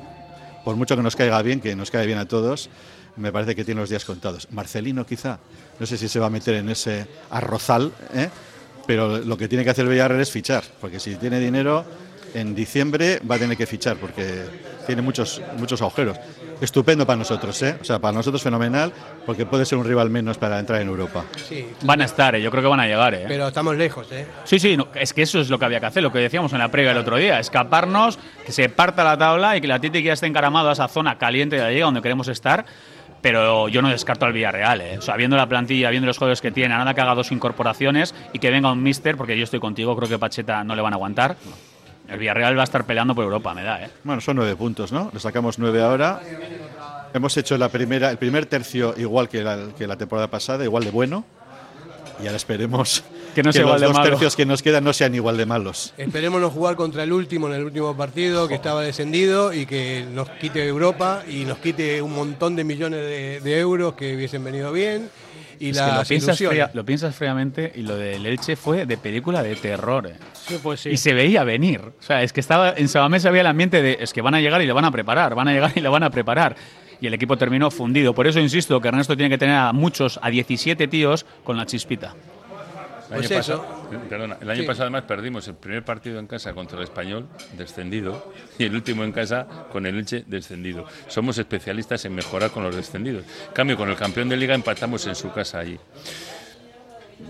[0.62, 2.68] por mucho que nos caiga bien, que nos cae bien a todos,
[3.16, 4.46] me parece que tiene los días contados.
[4.52, 5.38] Marcelino quizá,
[5.80, 8.28] no sé si se va a meter en ese arrozal, ¿eh?
[8.88, 11.84] Pero lo que tiene que hacer el Villarreal es fichar, porque si tiene dinero,
[12.32, 14.46] en diciembre va a tener que fichar, porque
[14.86, 16.16] tiene muchos, muchos agujeros.
[16.62, 17.76] Estupendo para nosotros, ¿eh?
[17.78, 18.90] o sea, para nosotros fenomenal,
[19.26, 21.26] porque puede ser un rival menos para entrar en Europa.
[21.36, 22.40] Sí, Van a estar, ¿eh?
[22.40, 23.12] yo creo que van a llegar.
[23.12, 23.26] ¿eh?
[23.28, 24.26] pero estamos lejos, ¿eh?
[24.44, 26.54] Sí, sí, no, es que eso es lo que había que hacer, lo que decíamos
[26.54, 29.78] en la previa el otro día, escaparnos, que se parta la tabla y que la
[29.80, 32.64] Titi ya esté encaramado a esa zona caliente de la liga donde queremos estar.
[33.20, 34.98] Pero yo no descarto al Villarreal, ¿eh?
[34.98, 38.14] o sea, viendo la plantilla, viendo los jugadores que tiene, nada que haga dos incorporaciones
[38.32, 40.92] y que venga un mister, porque yo estoy contigo, creo que Pacheta no le van
[40.92, 41.36] a aguantar.
[42.08, 43.90] El Villarreal va a estar peleando por Europa, me da, ¿eh?
[44.04, 45.10] Bueno, son nueve puntos, ¿no?
[45.12, 46.20] Le sacamos nueve ahora.
[47.12, 50.84] Hemos hecho la primera, el primer tercio igual que la, que la temporada pasada, igual
[50.84, 51.24] de bueno.
[52.22, 53.04] Y ahora esperemos
[53.34, 54.10] Que no sea los de dos malo.
[54.10, 55.94] tercios que nos quedan no sean igual de malos.
[55.96, 60.04] Esperemos no jugar contra el último en el último partido que estaba descendido y que
[60.12, 64.42] nos quite Europa y nos quite un montón de millones de, de euros que hubiesen
[64.44, 65.08] venido bien.
[65.60, 69.42] Y las lo, piensas fría- lo piensas fríamente y lo del Elche fue de película
[69.42, 70.06] de terror.
[70.06, 70.14] ¿eh?
[70.46, 70.90] Sí, pues sí.
[70.90, 71.80] Y se veía venir.
[71.80, 74.40] O sea, es que estaba en Sabamés había el ambiente de es que van a
[74.40, 76.54] llegar y lo van a preparar, van a llegar y lo van a preparar.
[77.00, 78.14] Y el equipo terminó fundido.
[78.14, 81.66] Por eso insisto que Ernesto tiene que tener a muchos, a 17 tíos con la
[81.66, 82.14] chispita.
[83.10, 83.58] El Pues año eso.
[83.62, 84.66] pasado, eh, perdona, el año Sí.
[84.66, 89.02] pasado además perdimos el primer partido en casa contra el Español, descendido, y el último
[89.04, 90.84] en casa con el Elche, descendido.
[91.06, 93.24] Somos especialistas en mejorar con los descendidos.
[93.48, 95.78] En cambio, con el campeón de liga empatamos en su casa allí.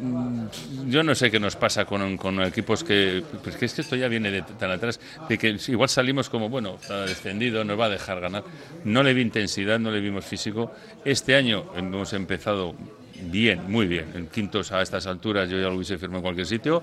[0.01, 0.47] Mm,
[0.91, 3.23] Yo no sé qué nos pasa con, con equipos que.
[3.43, 6.49] Pues que es que esto ya viene de tan atrás, de que igual salimos como,
[6.51, 8.45] bueno, está descendido, nos va a dejar ganar.
[8.85, 10.73] No le vi intensidad, no le vimos físico.
[11.07, 12.75] Este año hemos empezado
[13.23, 14.07] bien, muy bien.
[14.15, 16.83] En quintos a estas alturas yo ya lo hubiese firmado en cualquier sitio.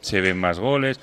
[0.00, 0.98] Se ven más goles.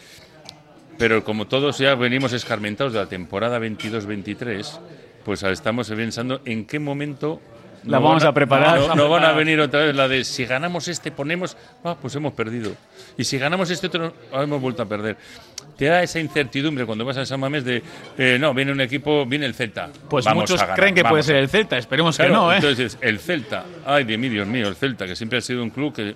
[0.97, 4.79] Pero como todos ya venimos escarmentados de la temporada 22-23,
[5.25, 7.41] pues estamos pensando en qué momento
[7.85, 8.79] La no vamos van a preparar.
[8.79, 11.95] No, a no van a venir otra vez la de si ganamos este ponemos, ah,
[11.99, 12.75] pues hemos perdido.
[13.17, 15.17] Y si ganamos este otro, ah, hemos vuelto a perder.
[15.77, 17.81] Te da esa incertidumbre cuando vas a San Mamés de,
[18.17, 19.89] eh, no, viene un equipo, viene el Celta.
[20.09, 22.23] Pues vamos muchos a ganar, creen que vamos puede ser a- el Celta, esperemos que
[22.23, 22.57] Claro, no, ¿eh?
[22.57, 25.71] Entonces, el Celta, ay, de mí, Dios mío, el Celta, que siempre ha sido un
[25.71, 26.15] club que,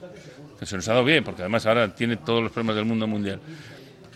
[0.60, 3.08] que se nos ha dado bien, porque además ahora tiene todos los problemas del mundo
[3.08, 3.40] mundial.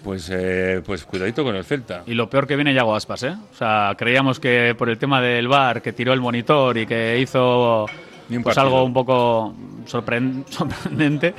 [0.04, 2.04] Pues, eh, pues cuidadito con el Celta.
[2.06, 3.36] Y lo peor que viene Yago Aspas, ¿eh?
[3.52, 7.20] O sea, creíamos que por el tema del bar, que tiró el monitor y que
[7.20, 7.86] hizo
[8.30, 9.54] un pues algo un poco
[9.88, 11.34] sorpren- sorprendente,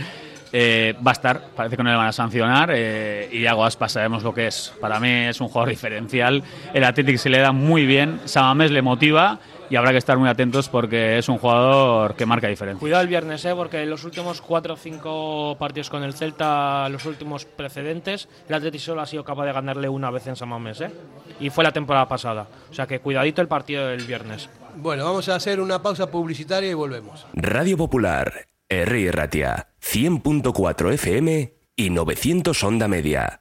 [0.53, 1.41] eh, va a estar.
[1.57, 2.71] Parece que no le van a sancionar.
[2.75, 4.73] eh, y Yago Aspas sabemos lo que es.
[4.81, 6.43] Para mí es un jugador diferencial.
[6.75, 8.21] El Athletic se le da muy bien.
[8.27, 9.39] Samamés le motiva
[9.71, 12.81] y habrá que estar muy atentos porque es un jugador que marca diferencia.
[12.81, 13.55] Cuidado el viernes, ¿eh?
[13.55, 18.55] porque en los últimos 4 o 5 partidos con el Celta, los últimos precedentes, el
[18.57, 20.81] Atleti solo ha sido capaz de ganarle una vez en San Mamés.
[20.81, 20.91] ¿eh?
[21.39, 22.49] Y fue la temporada pasada.
[22.69, 24.51] O sea que cuidadito el partido del viernes.
[24.75, 27.27] Bueno, vamos a hacer una pausa publicitaria y volvemos.
[27.33, 29.13] Radio Popular, R.
[29.13, 33.41] Ratia, 100.4 FM y 900 Onda Media.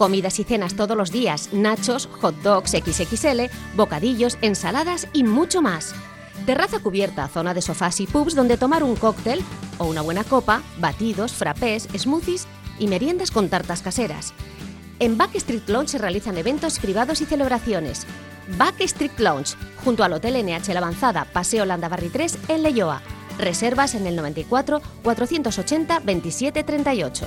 [0.00, 5.94] Comidas y cenas todos los días, nachos, hot dogs XXL, bocadillos, ensaladas y mucho más.
[6.46, 9.42] Terraza cubierta, zona de sofás y pubs donde tomar un cóctel
[9.76, 12.46] o una buena copa, batidos, frappés, smoothies
[12.78, 14.32] y meriendas con tartas caseras.
[15.00, 18.06] En Backstreet Lounge se realizan eventos privados y celebraciones.
[18.56, 23.02] Backstreet Lounge, junto al Hotel NH La Avanzada, Paseo Landabarri 3 en Leyoa.
[23.36, 27.26] Reservas en el 94 480 27 38.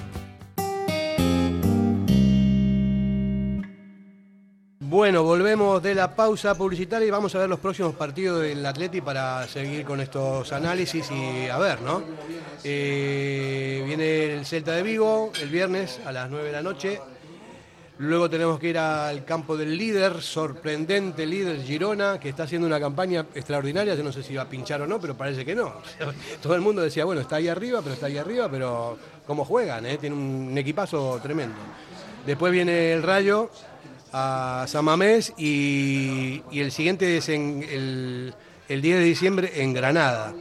[4.91, 8.99] Bueno, volvemos de la pausa publicitaria y vamos a ver los próximos partidos del Atleti
[8.99, 12.03] para seguir con estos análisis y a ver, ¿no?
[12.61, 16.99] Eh, viene el Celta de Vigo el viernes a las 9 de la noche.
[17.99, 22.81] Luego tenemos que ir al campo del líder, sorprendente líder Girona, que está haciendo una
[22.81, 23.95] campaña extraordinaria.
[23.95, 25.71] Yo no sé si va a pinchar o no, pero parece que no.
[26.43, 29.85] Todo el mundo decía, bueno, está ahí arriba, pero está ahí arriba, pero cómo juegan,
[29.85, 29.97] eh?
[29.97, 31.55] tiene un equipazo tremendo.
[32.25, 33.49] Después viene el Rayo
[34.13, 38.33] a San Mamés y, y el siguiente es en el,
[38.69, 40.33] el 10 de diciembre en Granada.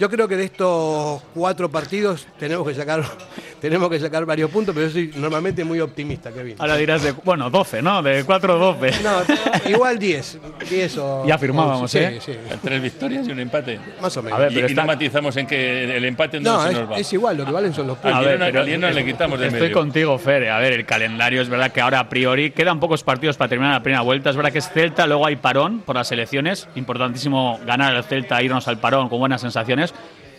[0.00, 3.04] Yo creo que de estos cuatro partidos tenemos que sacar,
[3.60, 6.54] tenemos que sacar varios puntos, pero yo soy normalmente muy optimista, Kevin.
[6.58, 8.02] Ahora dirás de, bueno, 12, ¿no?
[8.02, 8.92] De 4 a 12.
[9.02, 10.38] No, igual 10.
[10.70, 12.18] 10 o, Ya firmábamos, sí, ¿eh?
[12.18, 12.32] Sí,
[12.62, 13.78] Tres victorias y un empate.
[14.00, 14.38] Más o menos.
[14.38, 16.70] A ver, pero y, y está- no matizamos en que el empate en No, dónde
[16.70, 16.96] es, se nos va.
[16.98, 18.24] es igual, lo que valen son los A puntos.
[18.24, 19.74] ver, Girona- al Girona le quitamos de Estoy medio.
[19.76, 20.48] contigo, Fer.
[20.48, 23.74] A ver, el calendario es verdad que ahora a priori quedan pocos partidos para terminar
[23.74, 24.30] la primera vuelta.
[24.30, 26.68] Es verdad que es Celta, luego hay parón por las elecciones.
[26.74, 29.89] Importantísimo ganar al Celta, irnos al parón con buenas sensaciones.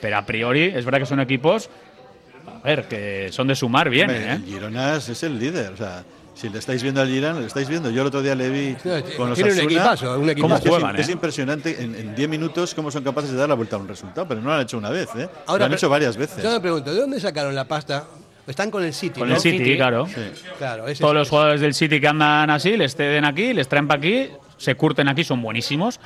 [0.01, 1.69] Pero a priori es verdad que son equipos,
[2.63, 4.33] a ver, que son de sumar bien, Hombre, ¿eh?
[4.33, 5.73] El Girona es el líder.
[5.73, 7.89] O sea, si le estáis viendo al Girona, lo estáis viendo.
[7.91, 8.75] Yo el otro día le vi
[9.15, 10.69] con los tiene un equipazo, un equipazo.
[10.69, 11.11] ¿Cómo Es eh?
[11.11, 14.27] impresionante en en 10 minutos cómo son capaces de dar la vuelta a un resultado,
[14.27, 15.29] pero no lo han hecho una vez, ¿eh?
[15.45, 16.43] Ahora, lo han hecho varias veces.
[16.43, 18.05] Yo me pregunto, ¿de dónde sacaron la pasta?
[18.47, 19.19] Están con el City.
[19.19, 19.35] Con ¿no?
[19.35, 20.07] el City, claro.
[20.57, 23.67] Claro, ese Todos es- los jugadores del City que andan así, les ceden aquí, les
[23.67, 24.29] traen para aquí,
[24.62, 26.00] se curten aquí, son buenísimos.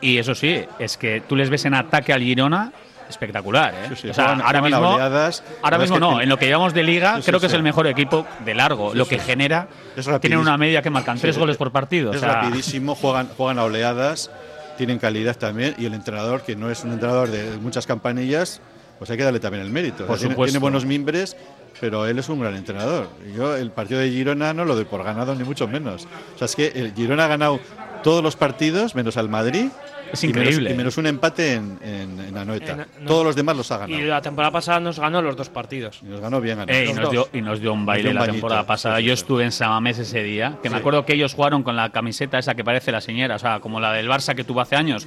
[0.00, 2.72] Y eso sí, es que tú les ves en ataque al Girona,
[3.08, 3.86] espectacular, ¿eh?
[3.90, 5.42] Sí, sí, o sea, juegan- ahora juegan mismo, oleadas.
[5.62, 7.86] ahora no, que- en lo que llevamos de liga, Sí, creo que es el mejor
[7.86, 8.94] equipo de largo.
[8.94, 9.68] Lo que genera,
[10.20, 12.10] tienen una media que marcan tres goles por partido.
[12.10, 14.30] Es o sea, rapidísimo, juegan, juegan a oleadas,
[14.76, 15.74] tienen calidad también.
[15.78, 18.60] Y el entrenador, que no es un entrenador de muchas campanillas,
[18.98, 20.02] pues hay que darle también el mérito.
[20.04, 21.36] O sea, Por tiene, tiene buenos mimbres,
[21.80, 23.08] pero él es un gran entrenador.
[23.28, 26.06] Y Yo el partido de Girona no lo doy por ganado, ni mucho menos.
[26.34, 27.60] O sea, es que el Girona ha ganado
[28.02, 29.66] todos los partidos, menos al Madrid.
[30.12, 30.70] Es y menos- increíble.
[30.70, 32.72] Y menos, un empate en, en, en Anoeta.
[32.72, 33.08] En- no.
[33.08, 34.00] Todos los demás los ha ganado.
[34.00, 35.98] Y la temporada pasada nos ganó los dos partidos.
[36.02, 36.60] Y nos ganó bien.
[36.60, 37.00] Eh, y, Anoeta.
[37.00, 38.96] nos dio, y nos dio un baile dio un la temporada pasada.
[38.98, 41.74] sí, sí, Yo estuve en Samamés ese día, que me acuerdo que ellos jugaron con
[41.74, 44.60] la camiseta esa que parece la señora, o sea, como la del Barça que tuvo
[44.60, 45.06] hace años.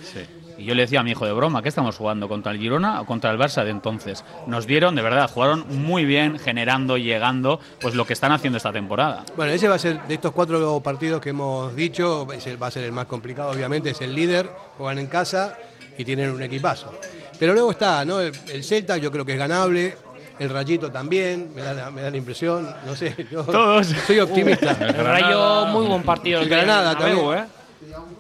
[0.60, 2.28] Y yo le decía a mi hijo de broma, ¿qué estamos jugando?
[2.28, 4.26] ¿Contra el Girona o contra el Barça de entonces?
[4.46, 8.74] Nos dieron, de verdad, jugaron muy bien, generando, llegando, pues lo que están haciendo esta
[8.74, 9.24] temporada.
[9.38, 12.84] Bueno, ese va a ser, de estos cuatro partidos que hemos dicho, va a ser
[12.84, 15.58] el más complicado, obviamente, es el líder, juegan en casa
[15.98, 16.94] y tienen un equipazo.
[17.40, 18.20] Pero luego está, ¿no?
[18.20, 19.96] El, el Celta yo creo que es ganable,
[20.40, 23.88] el Rayito también, me da, la- me da la impresión, no sé, yo Todos.
[24.06, 24.72] soy optimista.
[24.72, 26.42] El Rayo, muy buen partido.
[26.42, 27.38] El Granada también.
[27.38, 27.44] ¿eh?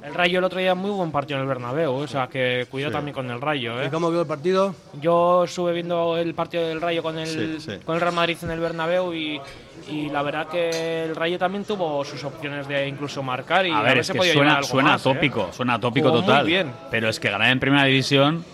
[0.03, 2.91] El Rayo el otro día muy buen partido en el Bernabéu, o sea que cuidado
[2.91, 2.95] Sí.
[2.97, 3.81] también con el Rayo.
[3.81, 3.87] ¿eh?
[3.87, 4.73] ¿Y cómo quedó el partido?
[5.01, 7.77] Yo estuve viendo el partido del Rayo con el, Sí, sí.
[7.85, 9.41] con el Real Madrid en el Bernabéu y,
[9.89, 13.81] y la verdad que el Rayo también tuvo sus opciones de incluso marcar y A
[13.81, 15.13] ver, es que suena, algo suena más, ¿eh?
[15.13, 16.45] tópico, suena tópico Jugó muy total.
[16.45, 16.71] bien.
[16.89, 18.45] Pero es que ganar en primera división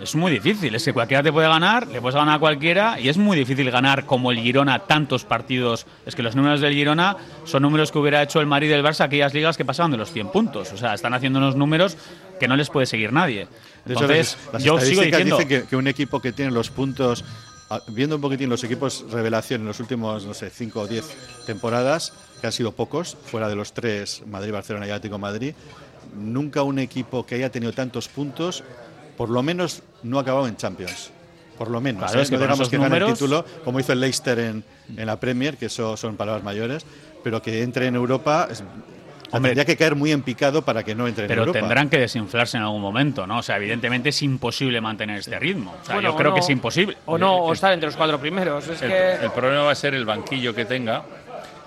[0.00, 0.74] es muy difícil.
[0.74, 3.70] Es que cualquiera te puede ganar, le puedes ganar a cualquiera y es muy difícil
[3.70, 5.86] ganar como el Girona tantos partidos.
[6.06, 8.84] Es que los números del Girona son números que hubiera hecho el Madrid y el
[8.84, 10.72] Barça aquellas ligas que pasaban de los 100 puntos.
[10.72, 11.96] O sea, están haciendo unos números
[12.38, 13.48] que no les puede seguir nadie.
[13.86, 17.24] Entonces, yo sigo diciendo dicen que, que un equipo que tiene los puntos,
[17.70, 21.44] ah, viendo un poquitín los equipos revelación en los últimos, no sé, 5 o 10
[21.46, 25.54] temporadas, que han sido pocos, fuera de los tres, Madrid, Barcelona y Atlético Madrid,
[26.14, 28.64] nunca un equipo que haya tenido tantos puntos,
[29.16, 31.10] por lo menos no ha acabado en Champions.
[31.58, 32.22] Por lo menos, Claro, ¿eh?
[32.22, 34.64] es que no digamos que gane el números- título, como hizo el Leicester en,
[34.96, 36.84] en la Premier, que eso son palabras mayores,
[37.22, 38.64] pero que entre en Europa es-
[39.30, 41.58] Hombre, tendría que caer muy en picado para que no entre en Pero Europa.
[41.58, 43.38] tendrán que desinflarse en algún momento, ¿no?
[43.38, 45.74] O sea, evidentemente es imposible mantener este ritmo.
[45.80, 46.96] O sea, Bueno, yo o creo no- que es imposible.
[47.06, 48.68] O no, o estar entre los cuatro primeros.
[48.68, 51.02] Es El, que el problema va a ser el banquillo que tenga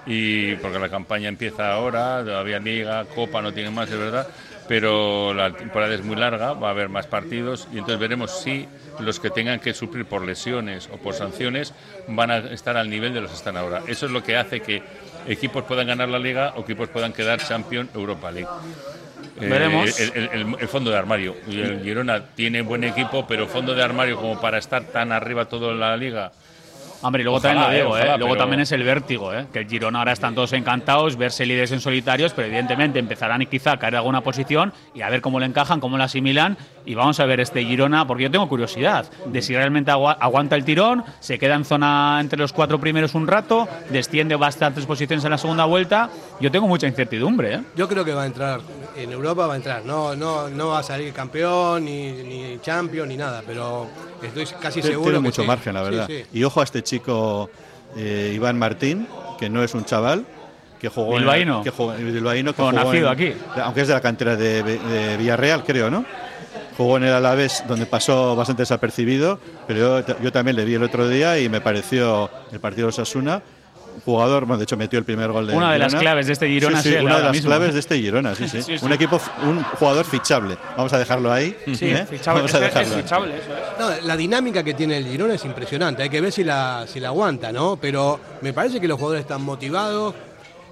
[0.05, 4.27] y porque la campaña empieza ahora, todavía Liga, Copa no tiene más, es verdad,
[4.67, 8.67] pero la temporada es muy larga, va a haber más partidos y entonces veremos si
[8.99, 11.73] los que tengan que sufrir por lesiones o por sanciones
[12.07, 13.81] van a estar al nivel de los que están ahora.
[13.87, 14.81] Eso es lo que hace que
[15.27, 18.49] equipos puedan ganar la Liga o equipos puedan quedar Champion Europa League.
[19.39, 19.99] Eh, Veremos.
[19.99, 21.35] el, el- el- el fondo de armario.
[21.47, 25.45] Y el Girona tiene buen equipo, pero fondo de armario como para estar tan arriba
[25.45, 26.31] toda la liga.
[27.01, 28.03] Hombre, y luego Ojalá, también lo digo, eh, ¿eh?
[28.03, 29.45] ojalá, luego pero- también es el vértigo, ¿eh?
[29.53, 33.73] que el Girona ahora están todos encantados, verse líderes en solitarios, pero evidentemente empezarán quizá
[33.73, 36.95] a caer de alguna posición y a ver cómo le encajan, cómo le asimilan y
[36.95, 40.63] vamos a ver este Girona, porque yo tengo curiosidad de si realmente agua- aguanta el
[40.65, 45.31] tirón, se queda en zona entre los cuatro primeros un rato, desciende bastantes posiciones en
[45.31, 47.53] la segunda vuelta, yo tengo mucha incertidumbre.
[47.55, 47.61] ¿eh?
[47.75, 48.61] Yo creo que va a entrar,
[48.95, 53.07] en Europa va a entrar, no, no, no va a salir campeón, ni, ni champion,
[53.09, 53.87] ni nada, pero
[54.21, 55.47] estoy casi seguro Tiene que mucho sí.
[55.47, 56.07] margen, la verdad.
[56.07, 56.23] sí.
[56.33, 57.49] Y ojo a este chico
[57.95, 59.07] eh, Iván Martín,
[59.39, 60.25] que no es un chaval,
[60.79, 63.33] que jugó en- que jugó, bilbaíno, que jugó nacido en- aquí.
[63.63, 66.05] Aunque es de la cantera de, de Villarreal, creo, ¿no?
[66.77, 70.83] Jugó en el Alavés, donde pasó bastante desapercibido, pero yo, yo también le vi el
[70.83, 73.41] otro día y me pareció el partido de Osasuna.
[74.05, 76.47] Jugador, bueno, de hecho metió el primer gol de Una de las claves de este
[76.47, 77.47] Girona Sí, una de las mismo.
[77.49, 78.61] claves de este Girona, sí, sí.
[78.61, 78.85] Sí, sí.
[78.85, 80.57] Un equipo, un jugador fichable.
[80.75, 81.55] Vamos a dejarlo ahí.
[81.65, 82.05] Sí, ¿eh?
[82.09, 83.79] fichable, Vamos a es- es dejarlo fichable, eso es.
[84.01, 86.99] No, la dinámica que tiene el Girona es impresionante, hay que ver si la, si
[86.99, 87.77] la aguanta, ¿no?
[87.81, 90.13] Pero me parece que los jugadores están motivados,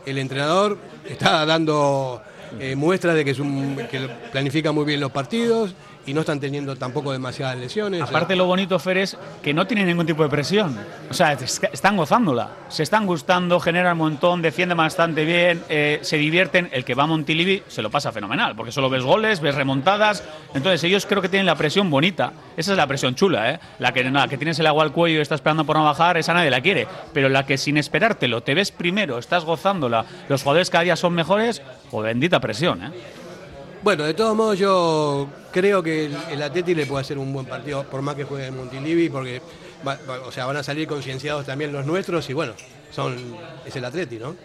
[0.06, 0.78] el entrenador
[1.10, 2.22] está dando
[2.60, 5.74] eh, muestras de que, es un, que planifica muy bien los partidos
[6.06, 8.02] y no están teniendo tampoco demasiadas lesiones.
[8.02, 10.78] Aparte lo bonito, Fer, es que no tienen ningún tipo de presión.
[11.10, 12.50] O sea, están gozándola.
[12.70, 16.70] Se están gustando, generan un montón, defienden bastante bien, eh, se divierten.
[16.72, 20.24] El que va a Montilivi se lo pasa fenomenal, porque solo ves goles, ves remontadas.
[20.54, 22.34] Entonces ellos creo que tienen la presión bonita.
[22.58, 23.60] Esa es la presión chula, ¿eh?
[23.80, 26.18] La que, la que tienes el agua al cuello y estás esperando por no bajar,
[26.18, 26.88] esa nadie la quiere.
[27.14, 31.14] Pero la que sin esperártelo te ves primero, estás gozándola, los jugadores cada día son
[31.14, 32.92] mejores, o bendita presión, ¿eh?
[33.86, 37.46] Bueno, de todos modos yo creo que el, el Atleti le puede hacer un buen
[37.46, 39.44] partido, por más que juegue en Montilivi, porque
[39.88, 42.54] va- va- o sea, van a salir concienciados también los nuestros y bueno,
[42.92, 43.16] son
[43.64, 44.36] es el Atleti, ¿no?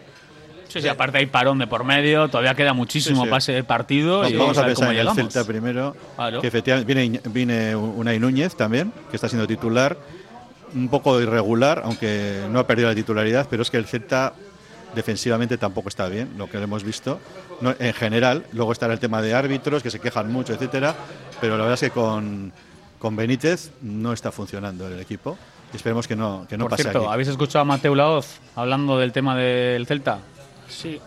[0.69, 3.31] Sí, sí, aparte hay parón de por medio, todavía queda muchísimo Sí, sí.
[3.31, 4.29] pase de partido.
[4.29, 5.15] y Vamos a ver pensar cómo en el.
[5.15, 6.41] Celta primero, Claro.
[6.43, 9.97] que efectivamente viene, viene Unai Núñez también, que está siendo titular,
[10.75, 14.35] un poco irregular, aunque no ha perdido la titularidad, pero es que el Celta
[14.95, 17.19] defensivamente tampoco está bien, lo que hemos visto.
[17.61, 20.95] No, en general, luego estará el tema de árbitros, que se quejan mucho, etcétera,
[21.41, 22.53] pero la verdad es que con,
[22.99, 25.37] con Benítez no está funcionando el equipo.
[25.73, 27.09] Y esperemos que no, que no Por pase cierto, aquí.
[27.13, 30.19] ¿habéis escuchado a Mateo Laoz hablando del tema del Celta?
[30.69, 31.01] Sí.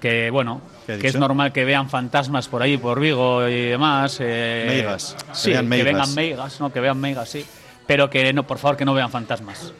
[0.00, 3.66] Que bueno, ¿Qué ha que es normal que vean fantasmas por ahí, por Vigo y
[3.66, 4.18] demás.
[4.20, 5.86] eh, Meigas, que Sí, vean que meigas.
[5.86, 6.72] vengan meigas, ¿no?
[6.72, 7.44] Que vean meigas, sí.
[7.86, 9.72] Pero que no, por favor, que no vean fantasmas.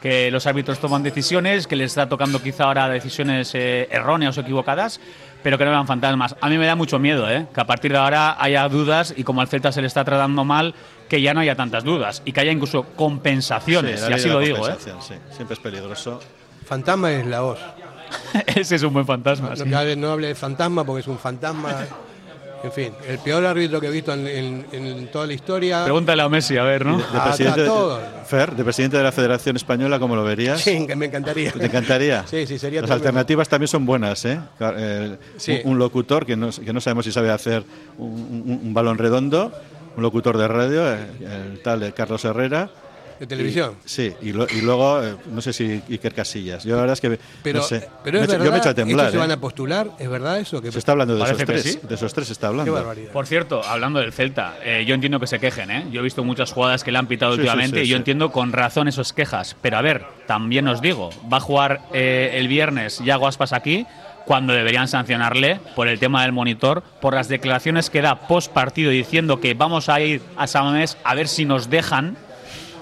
[0.00, 4.42] Que los árbitros toman decisiones, que les está tocando quizá ahora decisiones eh, erróneas o
[4.42, 5.00] equivocadas,
[5.44, 6.34] pero que no vean fantasmas.
[6.40, 7.46] A mí me da mucho miedo, ¿eh?
[7.54, 10.42] Que a partir de ahora haya dudas y como al Celta se le está tratando
[10.42, 10.74] mal,
[11.06, 14.40] que ya no haya tantas dudas y que haya incluso compensaciones, Sí, y así lo
[14.40, 14.74] digo, ¿eh?
[14.78, 15.14] sí.
[15.30, 16.18] Siempre es peligroso.
[16.64, 17.58] Fantasma es la voz.
[18.46, 19.54] Ese es un buen fantasma.
[19.54, 19.64] Sí.
[19.98, 21.72] no hable de fantasma porque es un fantasma.
[22.64, 25.84] En fin, el peor árbitro que he visto en, en- en toda la historia.
[25.84, 26.96] Pregúntale a Messi, a ver, ¿no?
[26.96, 28.00] De A- presidente, a todos.
[28.26, 30.62] Fer, de presidente de la Federación Española, ¿cómo lo verías?
[30.62, 31.52] Sí, que me encantaría.
[31.52, 32.26] ¿Te encantaría?
[32.26, 32.94] Sí, sí, sería Las tremendo.
[32.94, 34.40] alternativas también son buenas, ¿eh?
[34.60, 35.60] Eh, Sí.
[35.64, 37.62] un, un locutor que no, que no sabemos si sabe hacer
[37.98, 38.08] un,
[38.46, 39.52] un- un balón redondo,
[39.96, 41.06] un locutor de radio, eh,
[41.52, 42.70] el tal de Carlos Herrera,
[43.20, 43.76] de televisión.
[43.84, 46.64] Y- sí, y, lo- y luego, eh, no sé si Iker Casillas.
[46.64, 47.18] Yo la verdad es que.
[47.42, 47.88] Pero, no sé.
[48.02, 48.98] pero es Me echo- verdad, yo me echo a temblar.
[49.06, 49.34] ¿estos se van ¿eh?
[49.34, 49.90] a postular?
[49.98, 50.60] ¿Es verdad eso?
[50.62, 51.62] Que Se está hablando de esos tres.
[51.62, 51.78] sí.
[51.82, 52.72] De esos tres se está hablando.
[52.72, 53.12] Qué barbaridad.
[53.12, 55.86] Por cierto, hablando del Celta, eh, yo entiendo que se quejen, ¿eh?
[55.90, 57.98] Yo he visto muchas jugadas que le han pitado Sí, últimamente sí, y yo sí.
[57.98, 59.56] entiendo con razón esas quejas.
[59.60, 63.86] Pero a ver, también os digo, va a jugar eh, el viernes Yago Aspas aquí
[64.26, 68.90] cuando deberían sancionarle por el tema del monitor, por las declaraciones que da post partido
[68.90, 72.16] diciendo que vamos a ir a San Mamés a ver si nos dejan,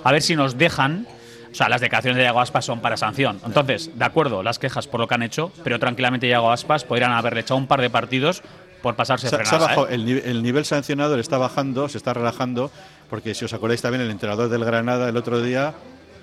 [0.04, 1.06] a ver si nos dejan.
[1.50, 3.38] O sea, las declaraciones de Yago Aspas son para sanción.
[3.44, 7.12] Entonces, de acuerdo, las quejas por lo que han hecho, pero tranquilamente Yago Aspas podrían
[7.12, 8.42] haberle echado un par de partidos
[8.80, 9.66] por pasarse Se, se ha frenada.
[9.66, 9.94] bajado, ¿eh?
[9.94, 12.70] el, el nivel sancionador está bajando, se está relajando,
[13.10, 15.74] porque si os acordáis también, el entrenador del Granada el otro día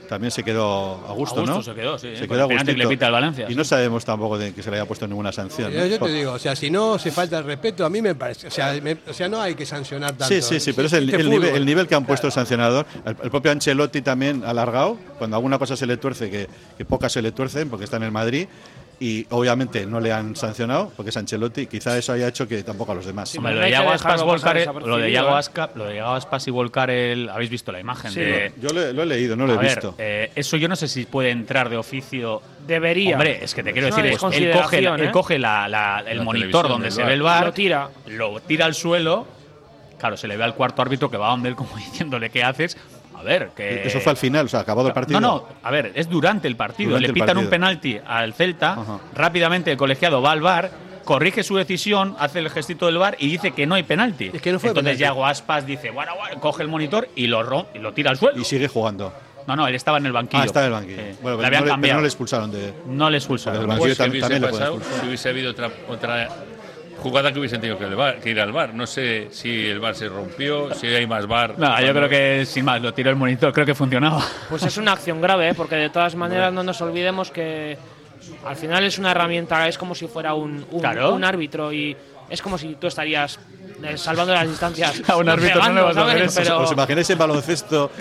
[0.10, 1.64] también se quedó a gusto, A gusto ¿no?
[1.64, 4.39] se quedó, sí, Se quedó a que le pita el Valencia, Y no sabemos tampoco
[4.39, 5.72] de que se le haya puesto ninguna sanción.
[5.72, 5.86] Yo, ¿no?
[5.86, 8.47] yo te digo, o sea, si no se falta el respeto, a mí me parece.
[8.47, 10.26] O sea, me- o sea no hay que sancionar tanto.
[10.34, 12.34] Sí, sí, sí, pero es el, Este el nivel, el nivel que han puesto el
[12.34, 12.88] sancionador.
[13.05, 16.47] El, el propio Ancelotti también ha alargado, cuando alguna cosa se le tuerce, que,
[16.78, 18.47] que pocas se le tuercen, porque está en el Madrid,
[19.02, 22.91] y obviamente no le han sancionado, porque es Ancelotti, quizá eso haya hecho que tampoco
[22.91, 23.34] a los demás.
[23.38, 25.39] Hombre, lo de Yago Aspas dejarlo pasar volcar el- lo de desapercibido, Yago ¿eh?
[25.39, 28.20] Asca- lo de Yago Aspas y volcar el habéis visto la imagen Sí.
[28.20, 29.95] de Yo lo, he- lo he leído, no lo he A ver, visto.
[29.97, 32.41] eh, eso yo no sé si puede entrar de oficio.
[32.68, 33.14] Debería.
[33.16, 35.12] Hombre, es que te quiero decir, él coge, desconsideración, él ¿eh?
[35.12, 37.89] coge la- la- el La monitor donde se ve el bar, Lo tira.
[38.08, 39.26] lo tira al suelo.
[39.97, 42.78] Claro, se le ve al cuarto árbitro que va donde él como diciéndole qué haces.
[43.20, 45.20] A ver, que Eso fue al final, o sea, acabado el partido.
[45.20, 46.91] No, no, a ver, es durante el partido.
[46.91, 47.43] Durante Le pitan partido.
[47.45, 48.99] un penalti al Celta, Ajá.
[49.13, 50.72] rápidamente el colegiado va al bar,
[51.03, 54.32] corrige su decisión, hace el gestito del bar y dice que no hay penalti.
[54.34, 55.01] Es que no fue Entonces penalti.
[55.01, 58.17] Yago Aspas dice, bueno, bueno, coge el monitor y lo, rom- y lo tira al
[58.17, 58.39] suelo.
[58.39, 59.11] Y sigue jugando.
[59.47, 60.43] No, no, él estaba en el banquillo.
[60.43, 60.97] Ah, está en el banquillo.
[61.01, 61.17] Sí.
[61.24, 62.74] Bueno, pero habían no, le, pero no le expulsaron de.
[62.88, 63.65] No le expulsaron.
[63.78, 64.99] Pues tam- hubiese pasado expulsar.
[65.01, 66.30] si hubiese habido otra, otra
[67.02, 68.74] jugada que hubiesen tenido que, el VAR- que ir al bar.
[68.74, 71.56] No sé si el bar se rompió, si hay más bar.
[71.58, 74.24] No, yo creo que sin más, lo tiró el monitor, creo que funcionaba.
[74.50, 75.54] Pues es una acción grave, ¿eh?
[75.56, 77.78] porque de todas maneras no nos olvidemos que
[78.45, 81.14] al final es una herramienta, es como si fuera un, un, Claro.
[81.14, 81.95] un árbitro y
[82.30, 83.39] es como si tú estarías
[83.95, 85.01] salvando las distancias.
[85.09, 86.41] A un árbitro no le vas a eso.
[86.41, 87.91] Pero- ¿Os imagináis en baloncesto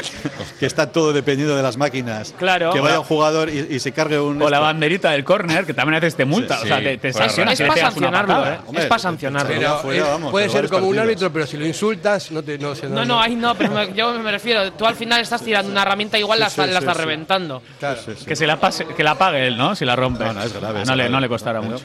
[0.58, 2.34] que está todo dependiendo de las máquinas?
[2.38, 2.72] Claro.
[2.72, 4.40] Que vaya un jugador y, y se cargue un.
[4.42, 6.56] O la banderita del córner, que también a veces te multa.
[6.58, 7.28] Sí, o sea, te, te es para
[7.76, 8.54] sancionarlo, patada.
[8.54, 8.60] ¿eh?
[8.66, 9.48] Hombre, es para sancionarlo.
[9.48, 12.42] te- Pero, fuera, eh, vamos, puede ser como un árbitro, pero si lo insultas, no
[12.42, 12.58] te.
[12.58, 15.42] No, se- No, no, ahí no, pero me- yo me refiero, tú al final estás
[15.42, 17.62] tirando una herramienta igual la, Sí, la sí, estás reventando.
[17.78, 18.00] Claro.
[18.26, 19.74] Que, se la pase, que la pague él, ¿no?
[19.74, 20.24] Si la rompe.
[20.24, 21.84] No, no, es grave, no, le, no le costará mucho.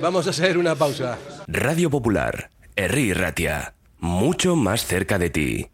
[0.00, 1.16] Vamos a hacer una pausa.
[1.46, 5.73] Radio Popular, Herri Ratia, mucho más cerca de ti.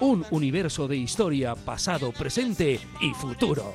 [0.00, 3.74] un universo de historia, pasado, presente y futuro.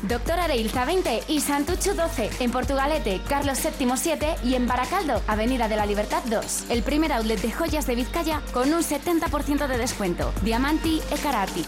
[0.03, 2.29] Doctor Areilza 20 y Santucho 12.
[2.39, 6.65] En Portugalete, Carlos VII 7 y en Baracaldo, Avenida de la Libertad 2.
[6.69, 10.33] El primer outlet de joyas de Vizcaya con un 70% de descuento.
[10.41, 11.65] Diamanti e Karati.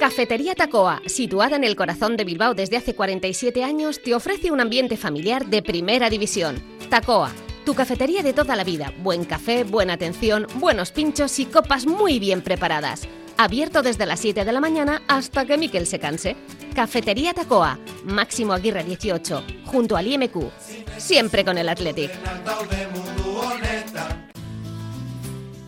[0.00, 4.60] Cafetería Tacoa, situada en el corazón de Bilbao desde hace 47 años, te ofrece un
[4.60, 6.60] ambiente familiar de primera división.
[6.88, 7.30] Tacoa,
[7.64, 8.92] tu cafetería de toda la vida.
[9.02, 13.06] Buen café, buena atención, buenos pinchos y copas muy bien preparadas.
[13.42, 16.36] Abierto desde las 7 de la mañana hasta que Miquel se canse.
[16.74, 20.50] Cafetería Tacoa, Máximo Aguirre 18, junto al IMQ.
[20.98, 22.10] Siempre con el Athletic.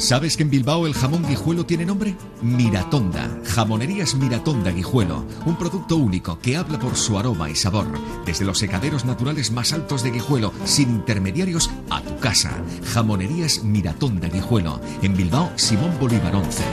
[0.00, 2.16] ¿Sabes que en Bilbao el jamón guijuelo tiene nombre?
[2.40, 3.28] Miratonda.
[3.44, 5.26] Jamonerías Miratonda Guijuelo.
[5.44, 7.86] Un producto único que habla por su aroma y sabor.
[8.24, 12.50] Desde los secaderos naturales más altos de Guijuelo, sin intermediarios, a tu casa.
[12.94, 14.80] Jamonerías Miratonda Guijuelo.
[15.02, 16.64] En Bilbao, Simón Bolívar 11.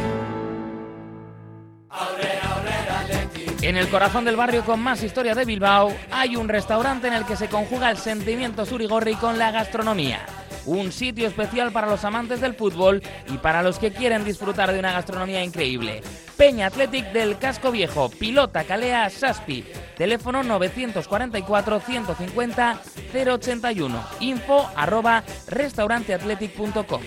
[3.62, 7.26] En el corazón del barrio con más historia de Bilbao hay un restaurante en el
[7.26, 10.26] que se conjuga el sentimiento surigorri con la gastronomía.
[10.68, 13.02] Un sitio especial para los amantes del fútbol
[13.34, 16.04] y para los que quieren disfrutar de una gastronomía increíble.
[16.36, 19.64] Peña Athletic del Casco Viejo, Pilota Calea Saspi.
[19.98, 22.82] Teléfono 944 150
[23.14, 24.04] 081.
[24.20, 27.02] Info arroba restauranteathletic.com.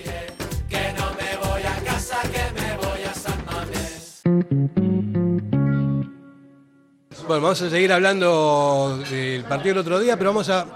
[0.68, 4.22] Que no me voy a casa, que me voy a San Mamés.
[7.26, 10.66] Bueno, vamos a seguir hablando del partido del otro día, pero vamos a,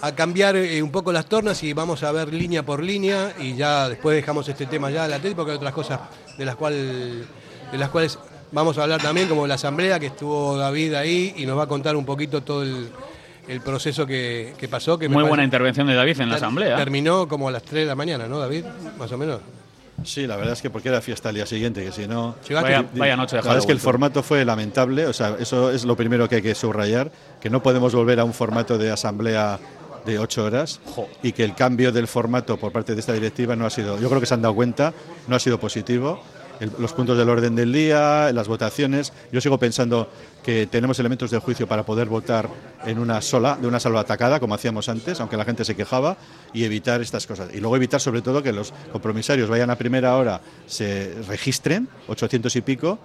[0.00, 3.54] a cambiar eh, un poco las tornas y vamos a ver línea por línea y
[3.56, 6.00] ya después dejamos este tema ya del Atlético porque hay otras cosas
[6.36, 6.74] de las, cual,
[7.72, 8.18] de las cuales
[8.52, 11.66] vamos a hablar también, como la asamblea que estuvo David ahí y nos va a
[11.68, 12.88] contar un poquito todo el,
[13.48, 14.98] el proceso que, que pasó.
[14.98, 16.76] Que me Muy buena parece- intervención de David en la asamblea.
[16.76, 18.64] Terminó como a las 3 de la mañana, ¿no, David?
[18.98, 19.40] Más o menos.
[20.04, 22.34] Sí, la verdad es que porque era fiesta al día siguiente, que si no...
[22.50, 25.70] Vaya- vaya noche de La verdad es que el formato fue lamentable, o sea, eso
[25.70, 28.90] es lo primero que hay que subrayar, que no podemos volver a un formato de
[28.90, 29.58] asamblea
[30.04, 30.80] de ocho horas
[31.22, 34.08] y que el cambio del formato por parte de esta directiva no ha sido, yo
[34.08, 34.92] creo que se han dado cuenta,
[35.28, 36.20] no ha sido positivo.
[36.60, 39.12] El- los puntos del orden del día, las votaciones.
[39.32, 40.08] Yo sigo pensando
[40.44, 42.48] que tenemos elementos de juicio para poder votar
[42.86, 46.16] en una sola, de una sola atacada, como hacíamos antes, aunque la gente se quejaba,
[46.52, 47.48] y evitar estas cosas.
[47.52, 52.54] Y luego evitar sobre todo que los compromisarios vayan a primera hora, se registren, 800
[52.54, 53.00] y pico,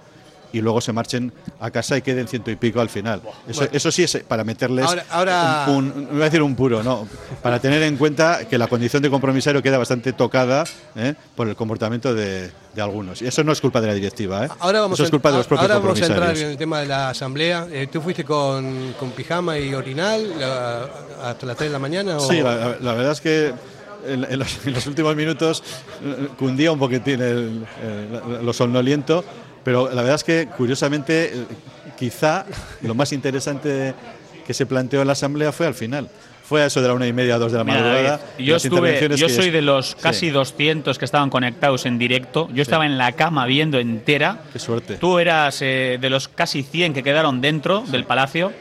[0.52, 3.22] y luego se marchen a casa y queden ciento y pico al final.
[3.48, 3.72] Eso, Bueno.
[3.74, 7.08] eso sí es para meterles Ahora- ahora- un, un- voy a decir un puro, no,
[7.42, 10.64] para tener en cuenta que la condición de compromisario queda bastante tocada
[10.96, 11.14] ¿eh?
[11.36, 13.22] por el comportamiento de, de algunos.
[13.22, 14.50] Y eso no es culpa de la directiva, ¿eh?
[14.60, 16.80] Ahora vamos, eso es culpa de los propios ahora vamos a entrar en el tema
[16.80, 17.68] de la asamblea.
[17.72, 20.90] Eh, ¿Tú fuiste con, con pijama y orinal la-
[21.24, 22.18] hasta las 3 de la mañana?
[22.18, 23.54] o- Sí, la, verdad es que
[24.08, 25.62] en, en los, en los últimos minutos
[26.04, 29.24] eh, cundía un poquitín el, el- lo somnoliento,
[29.64, 31.34] pero la verdad es que curiosamente
[31.98, 32.46] quizá
[32.82, 33.94] lo más interesante
[34.46, 36.10] que se planteó en la asamblea fue al final.
[36.44, 38.18] Fue a eso de la una y media, dos de la Mira, madrugada.
[38.18, 39.96] David, yo estuve, yo soy de los Sí.
[40.02, 42.50] casi 200 que estaban conectados en directo.
[42.52, 44.40] Yo estaba en la cama viendo entera.
[44.52, 44.96] Qué suerte.
[44.96, 48.52] Tú eras eh, de los casi 100 que quedaron dentro del palacio.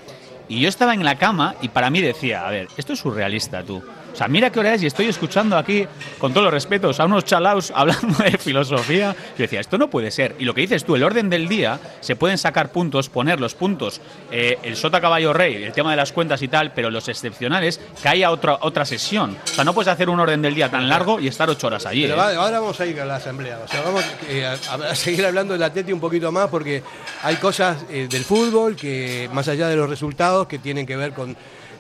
[0.51, 3.63] Y yo estaba en la cama y para mí decía, a ver, esto es surrealista,
[3.63, 3.83] tú.
[4.13, 5.87] O sea, mira qué hora es y estoy escuchando aquí,
[6.19, 9.15] con todos los respetos, a unos chalaos hablando de filosofía.
[9.37, 10.35] Yo decía, esto no puede ser.
[10.39, 13.55] Y lo que dices tú, el orden del día, se pueden sacar puntos, poner los
[13.55, 14.01] puntos,
[14.31, 17.81] eh, el sota caballo rey, el tema de las cuentas y tal, pero los excepcionales,
[18.03, 19.37] que haya otra, otra sesión.
[19.45, 21.87] O sea, no puedes hacer un orden del día tan largo y estar ocho horas
[21.87, 22.03] allí.
[22.03, 22.37] Pero ¿eh?
[22.37, 23.61] ahora vamos a ir a la asamblea.
[23.65, 26.83] O sea, vamos eh, a, a seguir hablando del Atleti un poquito más porque
[27.23, 31.37] hay cosas del fútbol que, más allá de los resultados, que tienen que ver con,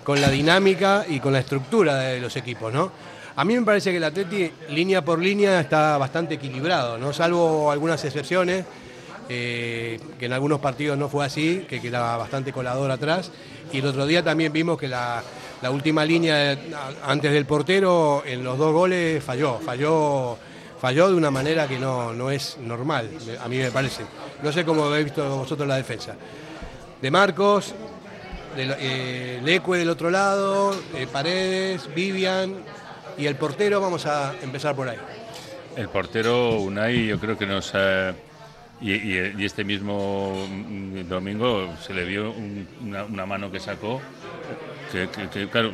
[0.09, 2.91] con la dinámica y con la estructura de los equipos, ¿no?
[3.37, 7.13] A mí me parece que el Atleti, línea por línea, está bastante equilibrado, ¿no?
[7.13, 8.65] Salvo algunas excepciones,
[9.29, 13.31] eh, que en algunos partidos no fue así, que quedaba bastante colador atrás.
[13.71, 15.23] Y el otro día también vimos que la,
[15.61, 16.59] la última línea
[17.05, 19.59] antes del portero, en los dos goles, falló.
[19.59, 20.39] Falló,
[20.81, 23.11] falló de una manera que no, no es normal,
[23.45, 24.05] a mí me parece.
[24.43, 26.17] No sé cómo habéis visto vosotros la defensa.
[27.03, 27.75] De Marcos,
[28.59, 32.55] eh, Leque del otro lado, eh, Paredes, Vivian
[33.17, 34.99] y el portero, vamos a empezar por ahí.
[35.77, 37.73] El portero Unai yo creo que nos
[38.81, 42.67] y, este mismo mm, domingo se le vio un-
[43.11, 44.01] una, mano que sacó
[44.93, 45.73] que, claro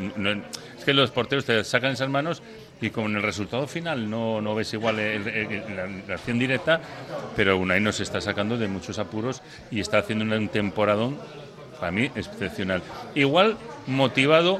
[0.78, 2.42] es que los porteros te sacan esas manos
[2.80, 6.80] y con el resultado final no, no ves igual la acción directa
[7.36, 11.18] pero Unai nos está sacando de muchos apuros y está haciendo un temporadón
[11.84, 12.80] para mí excepcional
[13.14, 14.58] igual motivado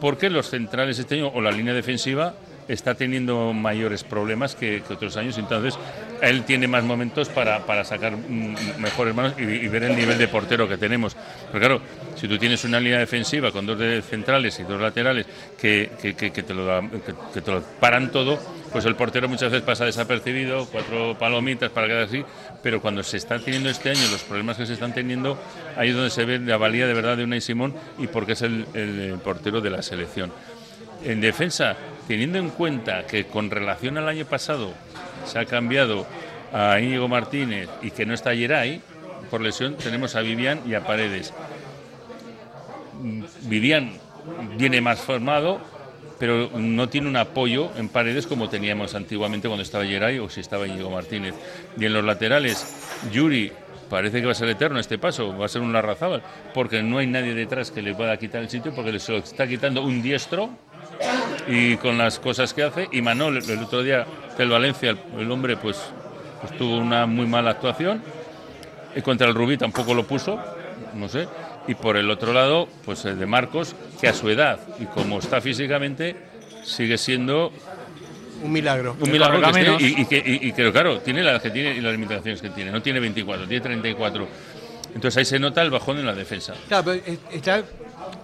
[0.00, 2.32] porque los centrales este año o la línea defensiva
[2.68, 5.76] está teniendo mayores problemas que, que otros años, entonces
[6.22, 10.16] él tiene más momentos para, para sacar mm, mejores manos y, y ver el nivel
[10.16, 11.16] de portero que tenemos.
[11.50, 11.80] Pero claro,
[12.14, 13.76] si tú tienes una línea defensiva con dos
[14.08, 15.26] centrales y dos laterales
[15.60, 16.82] que, que- que- te lo da-
[17.34, 18.38] te lo paran todo,
[18.70, 22.22] pues el portero muchas veces pasa desapercibido, cuatro palomitas para quedar así,
[22.62, 25.38] pero cuando se está teniendo este año los problemas que se están teniendo,
[25.76, 28.42] ahí es donde se ve la valía de verdad de Unai Simón y porque es
[28.42, 30.32] el, el portero de la selección.
[31.04, 34.74] En defensa, teniendo en cuenta que con relación al año pasado
[35.24, 36.06] se ha cambiado
[36.52, 38.82] a Íñigo Martínez y que no está Geray
[39.30, 41.32] por lesión, tenemos a Vivian y a Paredes.
[43.00, 43.92] Mm, Vivian
[44.56, 45.60] viene más formado,
[46.20, 50.40] pero no tiene un apoyo en paredes como teníamos antiguamente cuando estaba Geray o si
[50.40, 51.34] estaba Íñigo Martínez.
[51.78, 53.50] Y en los laterales, Yuri
[53.88, 56.98] parece que va a ser eterno este paso, va a ser un Larrazábal, porque no
[56.98, 60.02] hay nadie detrás que le pueda quitar el sitio, porque se lo está quitando un
[60.02, 60.50] diestro
[61.48, 62.88] y con las cosas que hace.
[62.92, 64.06] Y Manol, el otro día
[64.36, 65.80] del Valencia, el, hombre pues,
[66.42, 68.02] pues tuvo una muy mala actuación.
[68.94, 70.38] Y contra el Rubí tampoco lo puso,
[70.94, 71.26] no sé.
[71.66, 75.18] Y por el otro lado, pues el de Marcos, que a su edad y como
[75.18, 76.16] está físicamente,
[76.64, 77.52] sigue siendo
[78.42, 78.96] Un milagro.
[79.00, 81.50] un milagro que esté, y, y que, y- y que, claro, tiene la edad que
[81.50, 82.70] tiene y las limitaciones que tiene.
[82.70, 84.26] No tiene 24, tiene 34.
[84.94, 86.54] Entonces ahí se nota el bajón en la defensa.
[86.68, 87.62] Claro, pero es- está-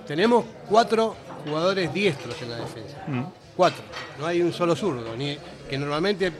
[0.07, 3.05] tenemos cuatro jugadores diestros en la defensa.
[3.07, 3.23] Mm.
[3.57, 3.83] Cuatro.
[4.19, 5.17] No hay un solo zurdo.
[5.17, 5.37] Ni,
[5.69, 6.33] que normalmente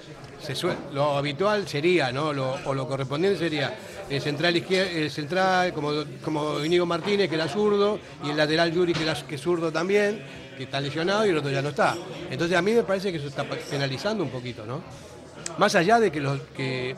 [0.55, 2.33] se lo habitual sería, ¿no?
[2.33, 3.77] Lo- o lo correspondiente sería
[4.09, 5.91] el central izquier- el central, como,
[6.25, 9.73] como Íñigo Martínez, que era zurdo, y el lateral Yuri, que, era, que es zurdo
[9.73, 10.23] también,
[10.57, 11.97] que está lesionado y el otro ya no está.
[12.31, 14.81] Entonces a mí me parece que eso está penalizando un poquito, ¿no?
[15.59, 16.95] Más allá de que, los, que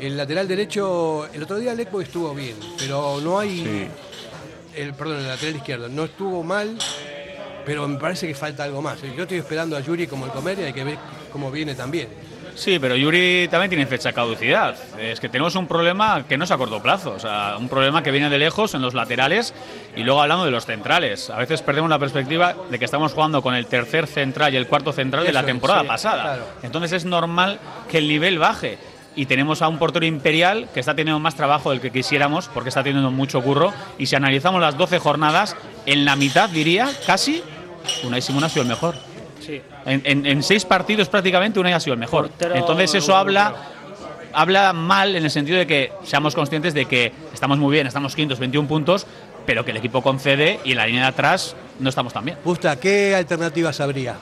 [0.00, 3.88] el lateral derecho, el otro día Leco estuvo bien, pero no hay.
[4.74, 6.76] El, perdón, el lateral izquierdo no estuvo mal,
[7.64, 9.00] pero me parece que falta algo más.
[9.02, 10.98] Yo estoy esperando a Yuri como el comer y hay que ver
[11.32, 12.08] cómo viene también.
[12.56, 14.74] Sí, pero Yuri también tiene fecha de caducidad.
[14.98, 18.02] Es que tenemos un problema que no es a corto plazo, o sea, un problema
[18.02, 19.54] que viene de lejos en los laterales
[19.94, 21.28] y luego hablando de los centrales.
[21.30, 24.66] A veces perdemos la perspectiva de que estamos jugando con el tercer central y el
[24.66, 26.22] cuarto central de la es, temporada sí, pasada.
[26.22, 26.46] claro.
[26.62, 28.78] Entonces es normal que el nivel baje.
[29.14, 32.68] Y tenemos a un portero imperial que está teniendo más trabajo del que quisiéramos porque
[32.68, 33.72] está teniendo mucho curro.
[33.98, 37.42] Y si analizamos las 12 jornadas, en la mitad diría casi
[38.04, 38.94] Unai Simón ha sido el mejor.
[39.46, 39.62] Sí.
[39.84, 42.30] En, en- en seis partidos prácticamente Unai ha sido el mejor.
[42.54, 43.54] Entonces eso habla
[44.32, 48.14] habla mal en el sentido de que seamos conscientes de que estamos muy bien, estamos
[48.14, 49.06] quintos, 21 puntos,
[49.46, 52.36] pero que el equipo concede y en la línea de atrás no estamos tan bien.
[52.44, 54.16] Justa, ¿qué alternativas habría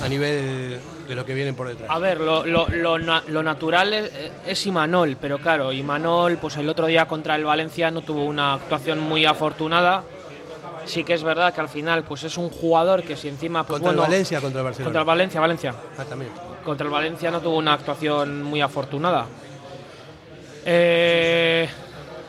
[0.00, 0.78] a nivel
[1.08, 1.88] de lo que vienen por detrás?
[1.90, 4.10] A ver, lo, lo- lo lo natural es,
[4.46, 8.54] es Imanol, pero claro, Imanol, pues el otro día contra el Valencia no tuvo una
[8.54, 10.04] actuación muy afortunada.
[10.86, 13.80] Sí que es verdad que al final, pues es un jugador que si encima, pues
[13.80, 14.86] ¿Contra el bueno, Valencia contra el Barcelona?
[14.86, 15.74] Contra el Valencia, Valencia.
[15.98, 16.30] Ah, también.
[16.64, 19.26] Contra el Valencia no tuvo una actuación muy afortunada.
[20.64, 21.68] Eh,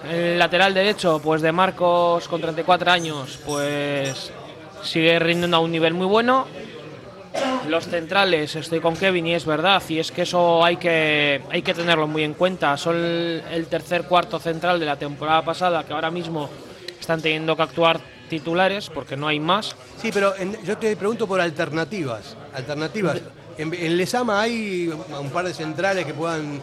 [0.10, 4.32] el lateral derecho, pues de Marcos con 34 años, pues
[4.84, 6.48] sigue rindiendo a un nivel muy bueno.
[7.68, 11.62] Los centrales, estoy con Kevin y es verdad, y es que eso hay que, hay
[11.62, 12.76] que tenerlo muy en cuenta.
[12.78, 16.50] Son el tercer cuarto central de la temporada pasada, que ahora mismo
[17.00, 18.00] están teniendo que actuar
[18.30, 19.76] titulares porque no hay más.
[20.02, 22.36] Sí, pero en- yo te pregunto por alternativas.
[22.54, 23.18] Alternativas.
[23.58, 24.88] En, en Lesama hay
[25.20, 26.62] un par de centrales que puedan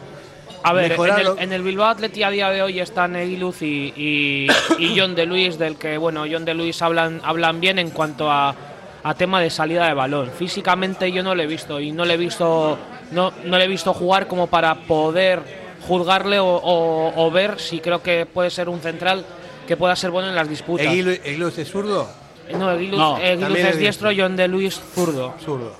[0.63, 3.93] A ver, en el, en el Bilbao Athletic a día de hoy están Egiluz y,
[3.95, 4.47] y,
[4.79, 8.31] y John de Luis, del que, bueno, John de Luis hablan, hablan bien en cuanto
[8.31, 8.55] a,
[9.03, 10.31] a tema de salida de balón.
[10.31, 12.77] Físicamente yo no le he visto y no le he visto,
[13.11, 17.79] no, no le he visto jugar como para poder juzgarle o, o- o ver si
[17.79, 19.23] creo que puede ser un central
[19.67, 20.85] que pueda ser bueno en las disputas.
[20.87, 22.09] Eguilu- Eguiluz es zurdo?
[22.57, 25.33] No, Egiluz, No, Egiluz también es es diestro, John de Luis zurdo.
[25.43, 25.73] Zurdo.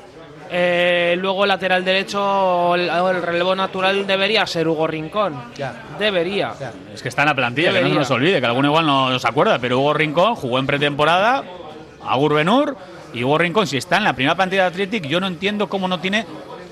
[0.49, 5.35] Eh, luego lateral derecho, el, el relevo natural debería ser Hugo Rincón.
[5.99, 6.53] Debería.
[6.93, 9.17] Es que está en la plantilla, que no se nos olvide, que alguno igual no
[9.17, 11.43] se acuerda, pero Hugo Rincón jugó en pretemporada,
[12.03, 12.77] a Benur,
[13.13, 15.87] y Hugo Rincón, si está en la primera plantilla de Athletic, yo no entiendo cómo
[15.87, 16.25] no tiene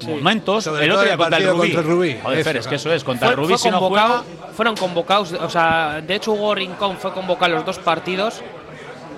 [0.08, 0.64] momentos.
[0.64, 1.72] Sobre el otro día el contra el partido Rubí.
[1.74, 2.18] contra el Rubí.
[2.24, 4.24] Joder, Eso, Fer, es que eso es, contra Fue- el Rubí fue si no juega...
[4.56, 8.42] Fueron convocados, o sea, de hecho Hugo Rincón fue convocado los dos partidos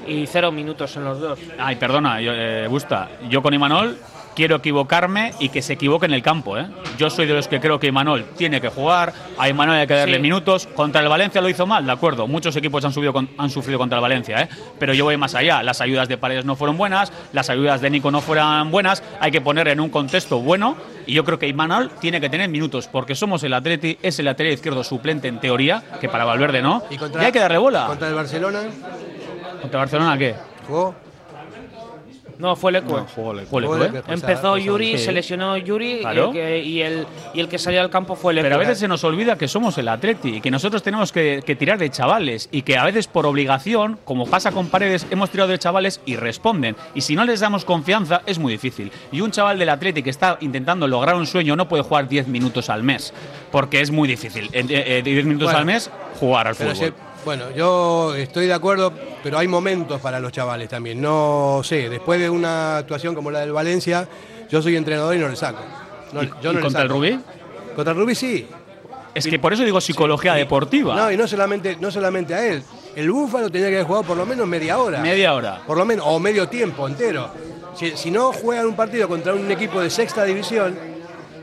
[0.07, 1.39] y cero minutos en los dos.
[1.59, 3.97] Ay, perdona, yo, eh, Busta, yo con Imanol
[4.35, 6.57] quiero equivocarme y que se equivoque en el campo.
[6.57, 6.67] ¿eh?
[6.97, 9.93] Yo soy de los que creo que Imanol tiene que jugar, a Imanol hay que
[9.95, 10.21] darle Sí.
[10.21, 10.67] minutos.
[10.75, 12.27] Contra el Valencia lo hizo mal, de acuerdo.
[12.27, 14.49] Muchos equipos han, subido con- han sufrido contra el Valencia, ¿eh?
[14.79, 15.63] pero yo voy más allá.
[15.63, 19.01] Las ayudas de Paredes no fueron buenas, las ayudas de Nico no fueron buenas.
[19.19, 20.75] Hay que poner en un contexto bueno
[21.05, 24.25] y yo creo que Imanol tiene que tener minutos porque somos el Atleti, es el
[24.25, 26.83] lateral izquierdo suplente en teoría, que para Valverde no.
[26.89, 27.85] ¿Y, Y, contra, hay que darle bola.
[27.87, 28.59] ¿Contra el Barcelona?
[29.61, 30.35] ¿Contra Barcelona qué?
[30.67, 30.95] ¿Jugó?
[32.39, 32.97] No, fue Lecue.
[33.01, 33.49] No, jugó Lecue.
[33.49, 33.79] Fue Lecue.
[33.79, 35.05] Lecue, Empezó Yuri, sí.
[35.05, 36.25] se lesionó Yuri Claro.
[36.25, 38.45] y, el que, y, el, y el que salió al campo fue Lecue.
[38.45, 41.41] Pero a veces se nos olvida que somos el Atleti y que nosotros tenemos que,
[41.45, 45.29] que tirar de chavales y que a veces por obligación, como pasa con Paredes, hemos
[45.29, 46.75] tirado de chavales y responden.
[46.93, 48.91] Y si no les damos confianza es muy difícil.
[49.11, 52.27] Y un chaval del Atleti que está intentando lograr un sueño no puede jugar 10
[52.27, 53.13] minutos al mes
[53.51, 54.49] porque es muy difícil.
[54.51, 56.93] En eh, eh, 10 minutos Bueno, al mes jugar al fútbol.
[57.25, 61.01] Bueno, yo estoy de acuerdo, pero hay momentos para los chavales también.
[61.01, 64.07] No sé, después de una actuación como la del Valencia,
[64.49, 65.59] yo soy entrenador y no le saco.
[66.13, 66.89] No, ¿Y- yo y no le contra el.
[66.89, 67.19] Rubí?
[67.75, 68.47] Contra el Rubí sí.
[69.13, 70.93] Es que por eso digo psicología deportiva.
[70.95, 72.61] No, y no solamente, no solamente a él.
[72.95, 74.99] El Búfalo tenía que haber jugado por lo menos media hora.
[74.99, 75.61] Media hora.
[75.65, 77.29] Por lo menos, o medio tiempo entero.
[77.75, 80.77] si, si no juegan un partido contra un equipo de sexta división,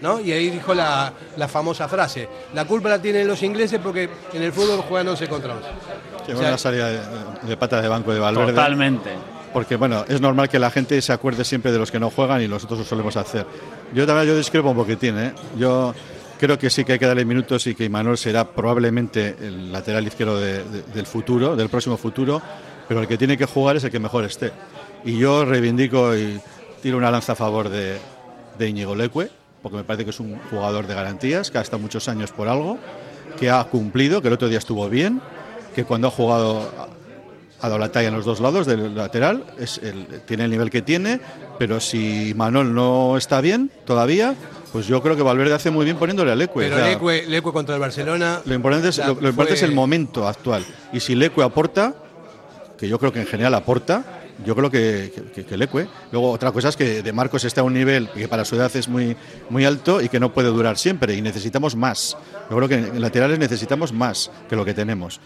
[0.02, 0.20] ¿no?
[0.20, 4.42] Y ahí dijo la, la famosa frase, la culpa la tienen los ingleses porque en
[4.42, 5.68] el fútbol juegan 11 contra 11.
[6.26, 7.00] Qué O sea, salida de,
[7.48, 8.52] de pata de banco de Valverde.
[8.52, 9.10] Totalmente.
[9.52, 12.42] Porque bueno, es normal que la gente se acuerde siempre de los que no juegan
[12.42, 13.46] y nosotros lo solemos hacer.
[13.94, 15.32] Yo también yo discrepo un poquitín, ¿eh?
[15.58, 15.94] Yo
[16.40, 20.06] creo que sí que hay que darle minutos y que Imanol será probablemente el lateral
[20.06, 22.40] izquierdo de- de- del futuro, del próximo futuro,
[22.88, 24.50] pero el que tiene que jugar es el que mejor esté.
[25.04, 26.40] Y yo reivindico y
[26.82, 27.98] tiro una lanza a favor de,
[28.58, 29.28] de Íñigo Leque,
[29.62, 32.48] porque me parece que es un jugador de garantías, que ha estado muchos años por
[32.48, 32.78] algo,
[33.38, 35.20] que ha cumplido, que el otro día estuvo bien,
[35.74, 36.70] que cuando ha jugado
[37.60, 40.68] ha dado la talla en los dos lados del lateral, es el- tiene el nivel
[40.68, 41.20] que tiene,
[41.60, 44.34] pero si Manol no está bien todavía,
[44.72, 46.52] pues yo creo que Valverde hace muy bien poniéndole a Leque.
[46.56, 48.40] Pero O sea, Leque, Leque contra el Barcelona.
[48.44, 50.64] lo importante, es, o sea, lo, lo importante fue- es el momento actual.
[50.92, 51.94] Y si Leque aporta,
[52.76, 55.86] que yo creo que en general aporta, yo creo que, que, que Leque.
[56.10, 58.74] Luego, otra cosa es que De Marcos está a un nivel que para su edad
[58.74, 59.16] es muy,
[59.50, 61.14] muy alto y que no puede durar siempre.
[61.14, 62.16] Y necesitamos más.
[62.50, 65.20] Yo creo que en laterales necesitamos más que lo que tenemos.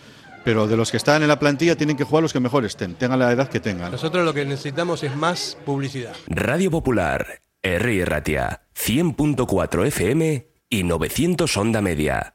[0.44, 2.94] Pero de los que están en la plantilla tienen que jugar los que mejor estén,
[2.94, 3.90] tengan la edad que tengan.
[3.90, 6.14] Nosotros lo que necesitamos es más publicidad.
[6.28, 8.04] Radio Popular, R.
[8.04, 12.34] Ratia, 100.4 FM y 900 Onda Media.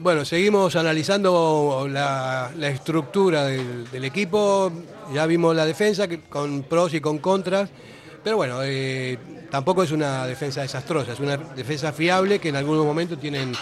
[0.00, 4.70] Bueno, seguimos analizando la, estructura del, equipo.
[5.12, 7.68] Ya vimos la defensa con pros y con contras.
[8.22, 9.18] Pero bueno, eh,
[9.50, 13.52] tampoco es una defensa desastrosa, es una defensa fiable que en algunos momentos tienen,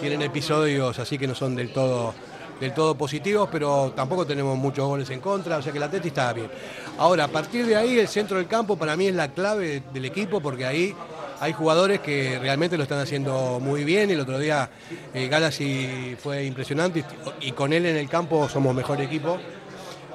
[0.00, 2.14] tienen episodios así que no son del todo,
[2.60, 6.08] del todo positivos, pero tampoco tenemos muchos goles en contra, o sea que la Atleti
[6.08, 6.50] está bien.
[6.98, 10.04] Ahora, a partir de ahí, el centro del campo para mí es la clave del
[10.04, 10.94] equipo porque ahí
[11.40, 14.10] hay jugadores que realmente lo están haciendo muy bien.
[14.10, 14.70] El otro día
[15.14, 17.04] eh, Galasi fue impresionante
[17.40, 19.38] y, y con él en el campo somos mejor equipo.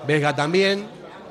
[0.07, 0.85] Vesga también.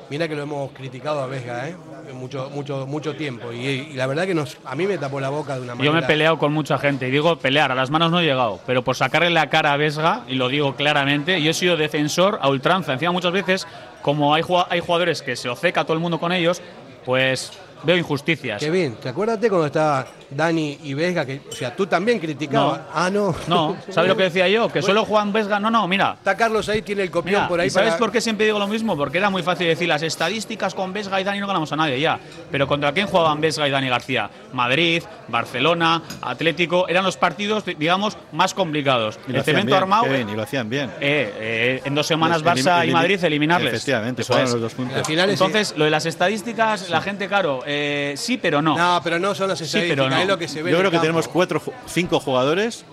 [0.09, 1.75] Mira que lo hemos criticado a Vesga, ¿eh?
[2.13, 3.53] mucho, mucho, mucho tiempo.
[3.53, 5.85] Y, y la verdad que nos, a mí me tapó la boca de una manera.
[5.85, 8.23] Yo me he peleado con mucha gente y digo pelear, a las manos no he
[8.25, 11.77] llegado, pero por sacarle la cara a Vesga, y lo digo claramente, yo he sido
[11.77, 12.91] defensor a ultranza.
[12.91, 13.65] Encima muchas veces,
[14.01, 16.61] como hay, hay jugadores que se oceca todo el mundo con ellos,
[17.05, 17.53] pues
[17.83, 18.59] veo injusticias.
[18.59, 21.25] Qué bien, ¿te acuerdas cuando estaba Dani y Vesga?
[21.25, 22.79] Que, o sea, tú también criticabas.
[22.79, 22.85] No.
[22.93, 23.35] Ah, no.
[23.47, 24.69] No, ¿sabes lo que decía yo?
[24.69, 25.59] Que solo Juan Vesga.
[25.59, 26.15] No, no, mira.
[26.17, 27.67] Está Carlos ahí, tiene el copión Mira, por ahí.
[27.67, 28.95] ¿y ¿Sabes para- por qué siempre digo lo mismo?
[28.97, 31.99] Porque era muy fácil decir las estadísticas con Vesga y Dani no ganamos a nadie
[31.99, 32.19] ya.
[32.51, 34.29] Pero ¿contra quién jugaban Vesga y Dani García?
[34.53, 36.87] Madrid, Barcelona, Atlético.
[36.87, 39.19] Eran los partidos, digamos, más complicados.
[39.27, 40.05] Y El cemento bien, armado.
[40.05, 40.89] bien, y lo hacían bien.
[40.99, 43.73] eh, eh, en dos semanas Barça y Madrid eliminarles.
[43.73, 44.53] Efectivamente, Eso jugaron es.
[44.53, 48.77] los dos ese- Entonces, lo de las estadísticas, la gente, claro, eh, sí, pero no.
[48.77, 50.21] No, pero no son las Sí, estadísticas, pero no.
[50.21, 50.71] es lo que se ve.
[50.71, 51.01] Yo creo que campo.
[51.03, 52.83] tenemos cuatro, cinco jugadores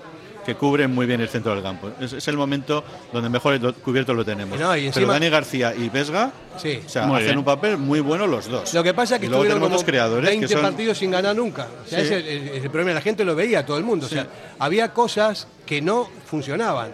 [0.47, 1.91] que cubren muy bien el centro del campo.
[2.01, 4.59] Es, es el momento donde mejor cubierto lo tenemos.
[4.59, 6.81] No, y Pero Dani García y Vesga Sí.
[6.85, 7.39] o sea, hacen bien.
[7.39, 8.73] un papel muy bueno los dos.
[8.73, 11.67] Lo que pasa es que estuvieron como creadores 20 que son partidos sin ganar nunca.
[11.85, 12.07] O sea, Sí.
[12.07, 12.27] ese es
[12.57, 12.93] el, el problema.
[12.95, 14.07] La gente lo veía, todo el mundo.
[14.07, 14.27] O sea,
[14.59, 16.93] había cosas que no funcionaban.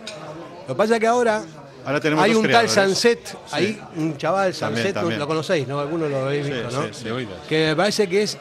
[0.66, 1.44] Lo que pasa es que ahora
[1.84, 2.68] Ahora tenemos hay un tal.
[2.68, 3.36] Sanset, Sí.
[3.52, 5.18] ahí un chaval, Sanset, también.
[5.18, 5.80] lo conocéis, ¿no?
[5.80, 6.94] Algunos lo habéis Sí, visto, sí, ¿no?
[6.94, 7.04] sí.
[7.04, 7.34] De oídas.
[7.48, 8.38] Que me parece que es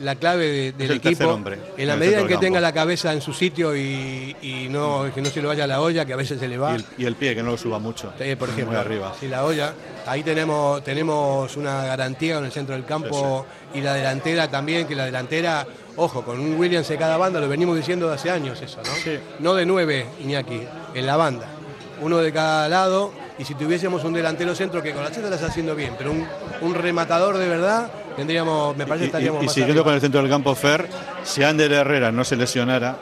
[0.00, 1.28] la clave de- del el equipo.
[1.28, 5.08] hombre en la medida en que tenga la cabeza en su sitio y, y no,
[5.14, 6.72] que no se le vaya la olla, que a veces se le va.
[6.72, 8.10] y el, y el pie que no lo suba mucho.
[8.10, 9.14] Por ejemplo, Muy arriba.
[9.20, 9.72] si la olla,
[10.06, 14.96] ahí tenemos, tenemos una garantía en el centro del campo y la delantera también, que
[14.96, 15.64] la delantera,
[15.94, 19.12] ojo, con un Williams de cada banda, lo venimos diciendo de hace años eso, ¿no?
[19.38, 20.60] No de nueve, Iñaki,
[20.92, 21.46] en la banda.
[22.00, 25.36] Uno de cada lado, y si tuviésemos un delantero centro que con la cheta la
[25.36, 26.26] está haciendo bien, pero un,
[26.60, 29.84] un rematador de verdad, tendríamos, me parece Y, que estaríamos y- y más siguiendo arriba.
[29.84, 30.88] con el centro del campo, Fer,
[31.22, 32.96] si Ander Herrera no se lesionara,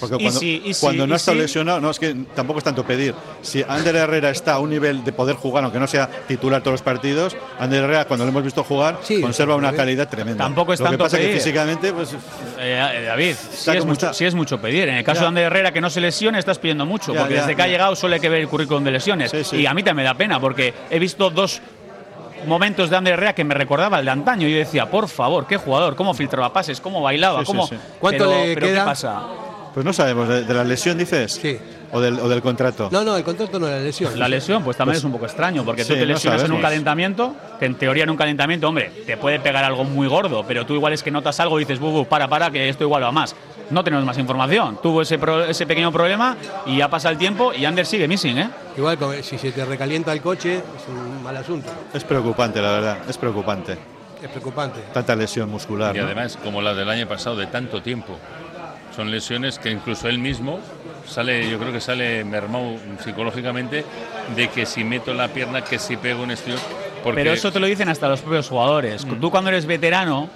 [0.00, 2.64] porque cuando, si- y si- cuando no está si- lesionado, no es que tampoco es
[2.64, 3.14] tanto pedir.
[3.42, 6.72] Si Ander Herrera está a un nivel de poder jugar, aunque no sea titular todos
[6.74, 10.44] los partidos, Ander Herrera, cuando lo hemos visto jugar, Sí, conserva una calidad tremenda.
[10.44, 11.40] Tampoco es lo que tanto pasa es que pedir.
[11.40, 12.12] físicamente, pues,
[12.58, 14.88] Eh, eh, David, sí es, mucho, sí es mucho pedir.
[14.88, 15.22] En el caso Ya.
[15.22, 17.12] de Ander Herrera, que no se lesione, estás pidiendo mucho.
[17.14, 19.30] Ya, porque ya, desde que ha llegado solo hay que ver el currículum de lesiones.
[19.30, 19.56] Sí, sí.
[19.58, 21.60] Y a mí también me da pena, porque he visto dos
[22.46, 24.46] momentos de Ander Herrera que me recordaba el de antaño.
[24.46, 27.66] Y yo decía, por favor, qué jugador, cómo filtraba pases, cómo bailaba, Sí, sí, cómo.
[27.66, 27.76] sí.
[28.00, 28.78] ¿Cuánto pero, le pero queda?
[28.80, 29.22] ¿qué pasa?
[29.74, 31.32] Pues no sabemos, ¿de, de la lesión dices?
[31.40, 31.58] Sí.
[31.90, 32.88] ¿O del, o del contrato?
[32.92, 34.18] No, no, el contrato no es la lesión.
[34.18, 36.44] La lesión, pues también Pues- es un poco extraño, porque sí, tú te no lesionas
[36.44, 40.06] en un calentamiento, que en teoría en un calentamiento, hombre, te puede pegar algo muy
[40.06, 42.68] gordo, pero tú igual es que notas algo y dices, bu, bu, para, para, que
[42.68, 43.34] esto igual va más.
[43.70, 44.78] No tenemos más información.
[44.82, 48.36] Tuvo ese, pro- ese pequeño problema y ya pasa el tiempo y Ander sigue missing,
[48.38, 48.50] ¿eh?
[48.76, 51.70] Igual, si se te recalienta el coche, es un mal asunto.
[51.94, 53.78] Es preocupante, la verdad, es preocupante.
[54.22, 54.80] Es preocupante.
[54.92, 55.94] Tanta lesión muscular.
[55.94, 56.06] Y ¿no?
[56.06, 58.18] además, como la del año pasado, de tanto tiempo.
[58.98, 60.58] Son lesiones que incluso él mismo
[61.06, 62.74] sale, yo creo que sale mermado
[63.04, 63.84] psicológicamente
[64.34, 66.56] de que si meto la pierna, que si pego un estilo.
[67.04, 69.04] Porque Pero eso te lo dicen hasta los propios jugadores.
[69.04, 69.20] Mm.
[69.20, 70.28] Tú cuando eres veterano,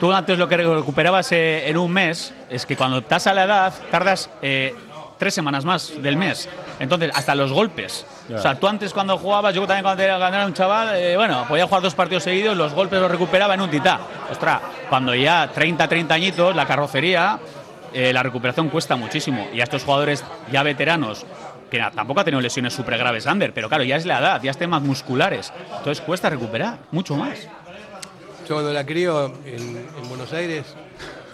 [0.00, 3.44] tú antes lo que recuperabas eh, en un mes, es que cuando estás a la
[3.44, 4.74] edad, tardas eh,
[5.16, 6.48] tres semanas más del mes.
[6.80, 8.04] Entonces, hasta los golpes.
[8.28, 8.38] Ya.
[8.38, 11.16] O sea, tú antes cuando jugabas, yo también cuando era, cuando era un chaval, eh,
[11.16, 14.00] bueno, podía jugar dos partidos seguidos, los golpes los recuperaba en un titá.
[14.28, 17.38] Ostras, cuando ya 30, 30 añitos, la carrocería,
[17.92, 19.48] eh, la recuperación cuesta muchísimo.
[19.52, 21.26] Y a estos jugadores ya veteranos,
[21.70, 24.50] que tampoco ha tenido lesiones súper graves, Ander, pero claro, ya es la edad, ya
[24.50, 25.52] es temas musculares.
[25.78, 27.48] Entonces cuesta recuperar, mucho más.
[28.48, 30.74] Yo cuando la crío en Buenos Aires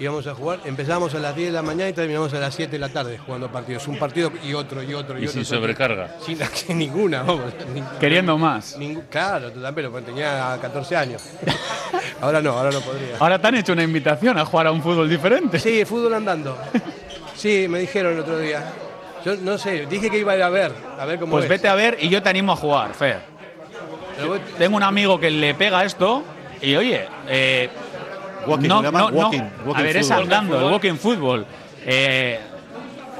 [0.01, 2.73] íbamos a jugar, empezamos a las 10 de la mañana y terminamos a las 7
[2.73, 3.87] de la tarde jugando partidos.
[3.89, 5.33] Un partido y otro y otro y, Y otro.
[5.35, 6.17] sin sobrecarga.
[6.25, 7.53] Sin, sin ninguna, vamos.
[8.01, 8.77] Queriendo más.
[8.79, 11.23] ningún- claro, tú también, pero tenía 14 años.
[12.21, 13.17] ahora no, ahora no podría.
[13.19, 15.59] Ahora te han hecho una invitación a jugar a un fútbol diferente.
[15.59, 16.57] Sí, fútbol andando.
[17.37, 18.63] Sí, me dijeron el otro día.
[19.25, 21.49] Yo no sé, dije que iba a ir a ver, a ver cómo Pues es.
[21.51, 23.21] vete a ver y yo te animo a jugar, Fer.
[24.59, 26.23] Tengo un amigo que le pega esto
[26.63, 27.69] y oye, eh,
[28.47, 29.07] Walking, no, no, no.
[29.09, 29.41] walking,
[29.75, 31.47] a ver, es andando, el walking fútbol.
[31.87, 32.41] Eh,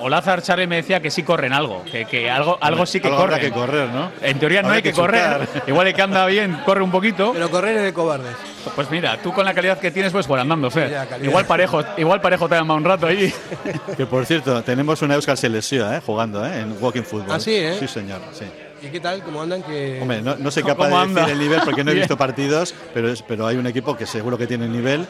[0.01, 3.21] Olazar Charlie me decía que sí corren algo, que, que algo, algo sí que Algo
[3.21, 3.53] habrá corren.
[3.53, 4.11] que correr, ¿no?
[4.21, 5.49] En teoría no Habrá hay que, que correr.
[5.67, 7.33] Igual el que anda bien corre un poquito.
[7.33, 8.35] Pero correr es de cobardes.
[8.75, 11.07] Pues mira, tú con la calidad que tienes, pues por andando, Fer.
[11.23, 13.33] Igual parejo, igual parejo te llama un rato ahí.
[13.97, 16.01] Que por cierto, tenemos una Euskal Selección ¿eh?
[16.05, 16.61] jugando ¿eh?
[16.61, 17.37] en Walking Football.
[17.37, 17.77] Ah, sí, ¿eh?
[17.79, 18.21] Sí, señor.
[18.33, 18.45] Sí.
[18.85, 19.23] ¿Y qué tal?
[19.23, 19.63] ¿Cómo andan?
[19.63, 19.99] Que...
[20.03, 21.21] Hombre, no, no soy ¿Cómo capaz de anda?
[21.23, 24.07] decir el nivel porque no he visto partidos, pero, es, pero hay un equipo que
[24.07, 25.07] seguro que tiene nivel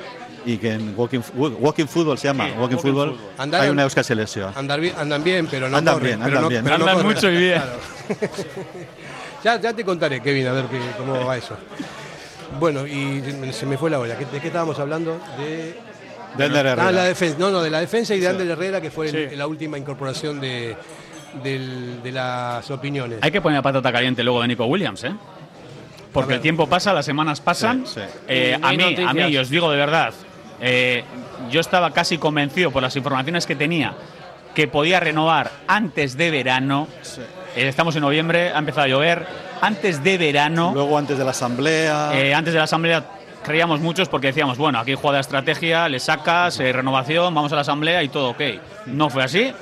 [0.46, 3.32] y que en Walking, walking Football se llama, Sí, Walking, walking Football, football.
[3.38, 4.52] Andar- hay una Euskal Selección.
[4.54, 6.08] Andar bien, andan bien, pero no Andan corren.
[6.10, 6.64] bien, pero andan no- bien.
[6.64, 7.14] pero no Andan corren.
[7.14, 7.62] mucho y bien.
[7.62, 8.34] Claro.
[9.44, 11.56] ya, ya te contaré, Kevin, a ver qué- cómo va eso.
[12.60, 13.22] Bueno, y
[13.52, 14.16] se me fue la olla.
[14.16, 15.18] ¿Qué- ¿De qué estábamos hablando?
[15.38, 15.74] De...
[16.36, 16.92] De Ander Ah, Herrera.
[16.92, 17.36] la defensa.
[17.38, 20.40] No, no, de la defensa y de Ander Herrera, que fue el- la última incorporación
[20.40, 20.76] de,
[21.42, 23.18] del- de las opiniones.
[23.22, 25.12] Hay que poner la patata caliente luego de Nico Williams, ¿eh?
[26.12, 27.84] porque el tiempo pasa, las semanas pasan.
[28.28, 30.14] Eh, a mí, a mí, os digo de verdad,
[30.60, 31.04] eh,
[31.50, 33.94] yo estaba casi convencido por las informaciones que tenía
[34.54, 36.86] que podía renovar antes de verano.
[37.56, 39.26] Eh, estamos en noviembre, ha empezado a llover.
[39.60, 40.70] Antes de verano.
[40.72, 42.10] Luego antes de la asamblea.
[42.14, 43.04] Eh, antes de la asamblea
[43.42, 47.56] creíamos muchos porque decíamos, bueno, aquí juega de estrategia, le sacas, eh, renovación, vamos a
[47.56, 48.40] la asamblea y todo ok.
[48.86, 49.52] No fue así.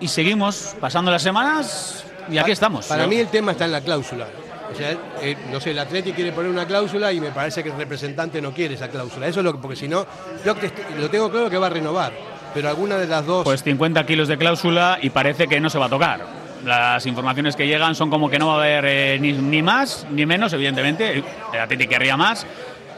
[0.00, 2.86] Y seguimos pasando las semanas y aquí estamos.
[2.86, 4.26] Para mí el tema está en la cláusula.
[4.72, 4.90] O sea,
[5.22, 8.42] eh, no sé, el Atleti quiere poner una cláusula y me parece que el representante
[8.42, 9.26] no quiere esa cláusula.
[9.28, 10.04] Eso es lo que, porque si no,
[10.44, 12.12] te- lo tengo claro que va a renovar.
[12.52, 13.44] Pero alguna de las dos.
[13.44, 16.20] Pues 50 kilos de cláusula y parece que no se va a tocar.
[16.64, 20.06] Las informaciones que llegan son como que no va a haber eh, ni, ni más
[20.10, 21.22] ni menos, evidentemente.
[21.52, 22.44] El Atleti querría más.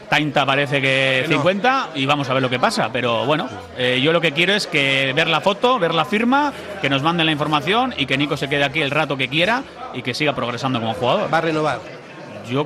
[0.09, 1.35] Tainta parece que Que no.
[1.37, 2.89] 50 y vamos a ver lo que pasa.
[2.91, 3.47] Pero bueno,
[3.77, 6.51] eh, yo lo que quiero es que ver la foto, ver la firma,
[6.81, 9.63] que nos manden la información y que Nico se quede aquí el rato que quiera
[9.93, 11.31] y que siga progresando como jugador.
[11.33, 11.79] Va a renovar.
[12.49, 12.65] Yo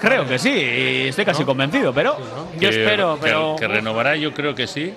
[0.00, 2.16] creo que sí, y estoy casi convencido, pero
[2.58, 4.92] Yo Que- espero, que- pero- Que, renovará, yo creo que sí.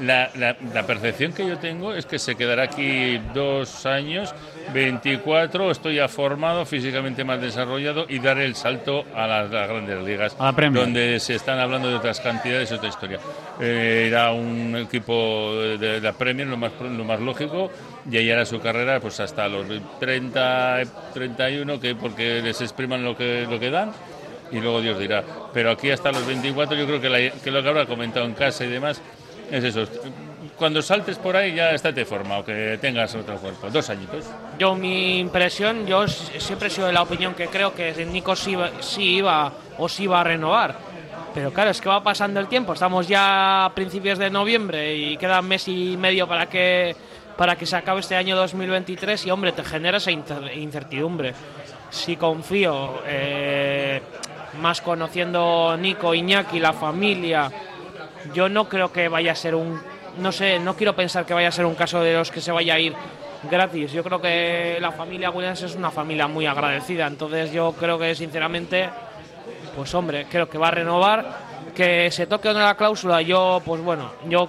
[0.00, 4.34] La, la- la percepción que yo tengo es que se quedará aquí dos años,
[4.72, 10.02] 24, estoy ya formado, físicamente más desarrollado y dar el salto a las, las grandes
[10.02, 13.18] ligas, A la donde se están hablando de otras cantidades, otra historia.
[13.60, 17.70] Eh, era un equipo de, de la Premier, lo más, lo más lógico,
[18.10, 19.66] y ahí era su carrera pues hasta los
[20.00, 20.82] 30,
[21.14, 23.92] 31, que porque les expriman lo que, lo que dan
[24.52, 25.22] y luego Dios dirá.
[25.52, 28.34] Pero aquí hasta los 24 yo creo que, la- que lo que habrá comentado en
[28.34, 29.00] casa y demás
[29.50, 29.86] es eso.
[30.56, 33.68] Cuando saltes por ahí ya estate formado, que tengas otro cuerpo.
[33.70, 34.24] Dos añitos.
[34.58, 38.56] Yo, mi impresión, yo siempre he sido de la opinión que creo que Nico sí,
[38.80, 40.76] sí iba o sí iba a renovar.
[41.34, 42.72] Pero claro, es que va pasando el tiempo.
[42.72, 46.94] Estamos ya a principios de noviembre y queda un mes y medio para que,
[47.36, 51.34] para que se acabe este año 2023 y, hombre, te genera esa incer- incertidumbre.
[51.90, 54.00] Sí confío, eh,
[54.60, 57.50] más conociendo Nico, Iñaki, la familia,
[58.32, 59.80] yo no creo que vaya a ser un
[60.18, 62.52] no sé no quiero pensar que vaya a ser un caso de los que se
[62.52, 62.94] vaya a ir
[63.50, 63.92] gratis.
[63.92, 67.06] Yo creo que la familia Williams es una familia muy agradecida.
[67.06, 68.88] Entonces yo creo que sinceramente
[69.76, 71.54] pues hombre creo que va a renovar.
[71.74, 74.48] Que se toque o no la cláusula yo pues bueno yo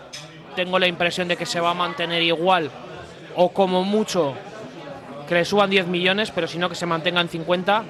[0.56, 2.70] tengo la impresión de que se va a mantener igual
[3.36, 4.36] o como mucho
[5.28, 7.84] que le suban 10 millones pero si no que se mantengan 50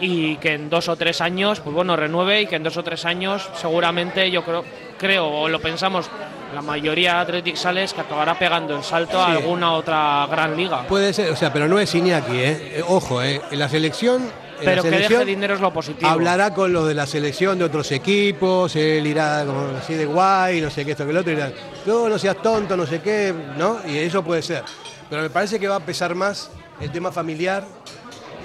[0.00, 2.82] y que en dos o tres años, pues bueno, renueve y que en dos o
[2.82, 4.64] tres años seguramente yo creo,
[4.98, 6.08] creo o lo pensamos,
[6.54, 10.86] la mayoría de Athletic Sales que acabará pegando el salto a alguna otra gran liga.
[10.86, 12.78] Puede ser, o sea, pero no es Iñaki, ¿eh?
[12.78, 13.40] Eh, Ojo, ¿eh?
[13.50, 14.22] En la selección.
[14.22, 16.08] en Pero la que deje dinero es lo positivo.
[16.08, 20.60] Hablará con los de la selección de otros equipos, él irá como así de guay,
[20.60, 21.52] no sé qué, esto que el otro, y dirá,
[21.84, 23.78] no, no seas tonto, no sé qué, ¿no?
[23.86, 24.62] Y eso puede ser.
[25.10, 27.64] Pero me parece que va a pesar más el tema familiar,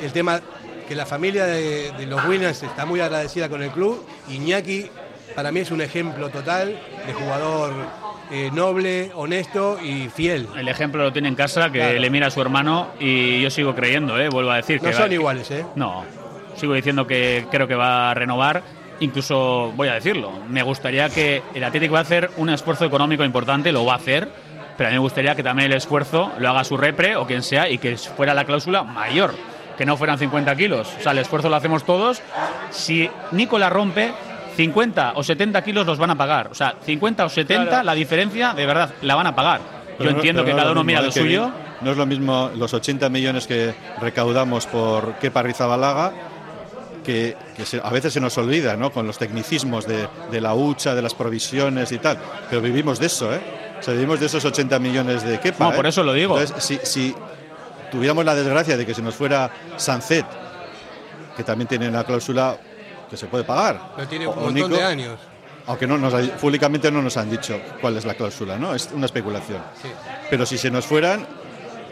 [0.01, 0.41] el tema
[0.87, 4.03] que la familia de, de los Winners está muy agradecida con el club.
[4.29, 4.89] Iñaki,
[5.35, 6.77] para mí, es un ejemplo total
[7.07, 7.73] de jugador
[8.31, 10.47] eh, noble, honesto y fiel.
[10.57, 11.99] el ejemplo lo tiene en casa, que Claro.
[11.99, 14.29] le mira a su hermano y yo sigo creyendo, ¿eh?
[14.29, 15.65] vuelvo a decir No que son va- iguales, ¿eh?
[15.75, 16.03] No,
[16.55, 18.61] sigo diciendo que creo que va a renovar.
[19.01, 23.23] Incluso voy a decirlo, me gustaría que el Atlético va a hacer un esfuerzo económico
[23.23, 24.29] importante, lo va a hacer,
[24.77, 27.41] pero a mí me gustaría que también el esfuerzo lo haga su repre o quien
[27.41, 29.33] sea y que fuera la cláusula mayor,
[29.75, 30.87] que no fueran 50 kilos.
[30.99, 32.21] O sea, el esfuerzo lo hacemos todos.
[32.69, 34.11] Si Nico la rompe,
[34.55, 36.47] 50 o 70 kilos los van a pagar.
[36.51, 37.83] O sea, 50 o 70, Claro.
[37.83, 39.61] la diferencia de verdad la van a pagar.
[39.97, 41.51] Pero Yo no- entiendo que no cada uno mira ¿eh, lo suyo.
[41.81, 46.11] No es lo mismo los 80 millones que recaudamos por Kepa Rizabalaga,
[47.03, 48.91] que, que se- a veces se nos olvida, ¿no?
[48.91, 52.17] Con los tecnicismos de, de la hucha, de las provisiones y tal.
[52.49, 53.39] Pero vivimos de eso, ¿eh?
[53.79, 55.63] O sea, vivimos de esos 80 millones de Kepa.
[55.65, 55.75] No, ¿eh?
[55.75, 56.39] por eso lo digo.
[56.39, 57.15] Entonces, si, si
[57.91, 60.25] tuviéramos la desgracia de que se nos fuera Sancet,
[61.35, 62.57] que también tiene una cláusula
[63.11, 63.91] que se puede pagar.
[63.95, 65.19] Pero tiene un o montón Nico, de años.
[65.67, 68.73] aunque no nos, ha- públicamente no nos han dicho cuál es la cláusula, ¿no?
[68.73, 69.59] Es una especulación.
[69.81, 69.89] Sí.
[70.29, 71.27] Pero si se nos fueran,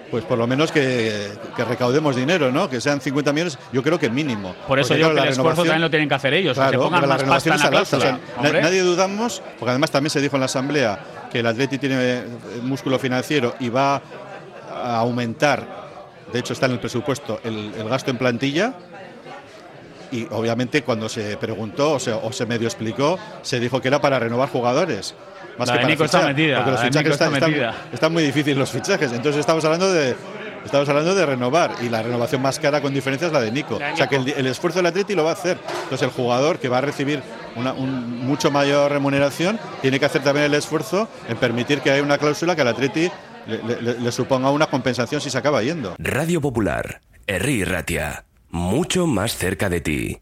[0.09, 2.67] pues por lo menos que, que recaudemos dinero, ¿no?
[2.67, 4.55] Que sean 50 millones, yo creo que mínimo.
[4.67, 6.33] Por eso Porque, digo claro, que la el esfuerzo renovación- también lo tienen que hacer
[6.33, 8.19] ellos, que Claro, se pongan más pasta renovación en es la al alza, o sea,
[8.39, 8.61] cláusula.
[8.61, 10.99] nadie dudamos, porque además también se dijo en la asamblea
[11.31, 12.23] que el Atleti tiene eh,
[12.63, 14.01] músculo financiero y va
[14.73, 15.67] a aumentar,
[16.33, 18.73] de hecho está en el presupuesto, el, el gasto en plantilla.
[20.11, 23.99] Y obviamente cuando se preguntó o se, o se medio explicó, se dijo que era
[24.01, 25.15] para renovar jugadores.
[25.57, 27.25] Más La que para Nico está fichar, metida, Porque los la de fichajes Nico está
[27.25, 27.75] están, están- metida.
[27.93, 29.11] están muy difíciles los fichajes.
[29.11, 30.15] Entonces estamos hablando de
[30.65, 33.77] estamos hablando de renovar y la renovación más cara con diferencia es la de Nico.
[33.79, 35.57] La de O sea que el, el esfuerzo del Atleti lo va a hacer.
[35.83, 37.21] Entonces el jugador que va a recibir
[37.55, 42.03] una un mucho mayor remuneración tiene que hacer también el esfuerzo en permitir que haya
[42.03, 43.11] una cláusula que al Atleti
[43.47, 45.95] le, le- le- le suponga una compensación si se acaba yendo.
[45.97, 50.21] Radio Popular, Herri Ratia, mucho más cerca de ti.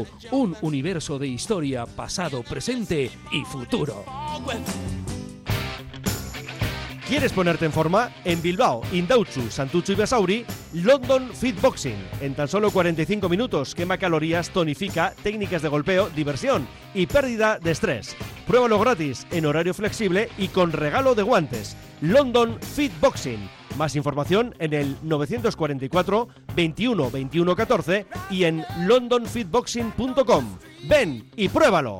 [0.31, 4.05] un universo de historia, pasado, presente y futuro.
[7.11, 8.09] ¿Quieres ponerte en forma?
[8.23, 11.97] En Bilbao, Indautxu, Santucho y Basauri, London Fitboxing.
[12.21, 17.71] En tan solo 45 minutos quema calorías, tonifica, técnicas de golpeo, diversión y pérdida de
[17.71, 18.15] estrés.
[18.47, 21.75] Pruébalo gratis, en horario flexible y con regalo de guantes.
[21.99, 23.60] London Fitboxing.
[23.77, 30.45] Más información en el 944 21 21 14 y en londonfitboxing.com.
[30.87, 31.99] Ven y pruébalo.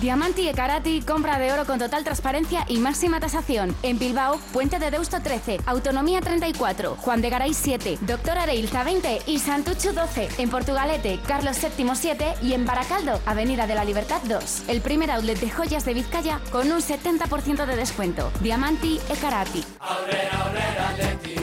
[0.00, 3.74] Diamanti e Karati, compra de oro con total transparencia y máxima tasación.
[3.82, 9.22] En Bilbao, Puente de Deusto 13, Autonomía 34, Juan de Garay 7, Doctor Areilza 20
[9.26, 10.28] y Santucho 12.
[10.36, 14.64] En Portugalete, Carlos VII 7 y en Baracaldo, Avenida de la Libertad 2.
[14.68, 18.30] El primer outlet de joyas de Vizcaya con un 70% de descuento.
[18.40, 19.64] Diamanti e Karati.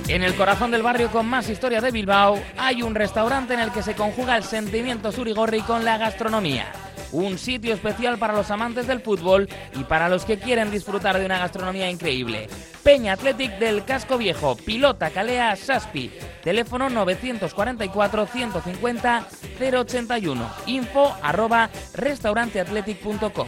[0.10, 3.72] En el corazón del barrio con más historia de Bilbao hay un restaurante en el
[3.72, 6.83] que se conjuga el sentimiento surigorri con la gastronomía.
[7.14, 9.47] Un sitio especial para los amantes del fútbol
[9.80, 12.49] y para los que quieren disfrutar de una gastronomía increíble.
[12.84, 16.11] Peña Athletic del Casco Viejo, Pilota Calea Saspi.
[16.43, 19.28] Teléfono 944 150
[19.59, 20.49] 081.
[20.66, 23.47] Info arroba restauranteathletic.com.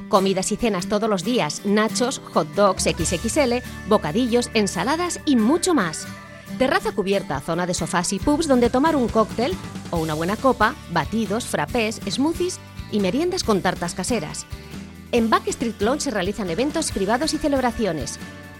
[0.11, 6.05] Comidas y cenas todos los días, nachos, hot dogs XXL, bocadillos, ensaladas y mucho más.
[6.59, 9.53] Terraza cubierta, zona de sofás y pubs donde tomar un cóctel
[9.89, 12.59] o una buena copa, batidos, frappés, smoothies
[12.91, 14.45] y meriendas con tartas caseras.
[15.13, 18.19] En Backstreet Lounge se realizan eventos privados y celebraciones.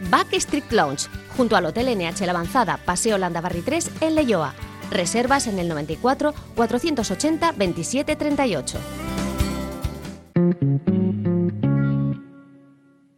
[0.09, 4.53] Backstreet Lounge, junto al Hotel NH Avanzada, Paseo Landabarri 3, en Leyoa.
[4.89, 8.79] Reservas en el 94 480 27 38.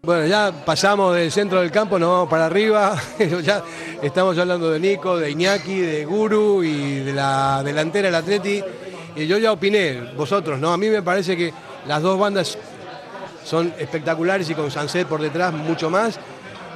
[0.06, 3.02] Bueno, ya pasamos del centro del campo, nos vamos para arriba.
[3.42, 3.64] ya
[4.02, 8.62] estamos hablando de Nico, de Iñaki, de Guru y de la delantera del Atleti.
[9.16, 10.74] Y yo ya opiné, vosotros, ¿no?
[10.74, 11.54] A mí me parece que
[11.88, 12.58] las dos bandas
[13.46, 16.20] son espectaculares y con Sanset por detrás mucho más.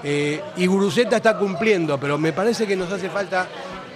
[0.05, 3.45] Eh, y Guruceta está cumpliendo, pero me parece que nos hace falta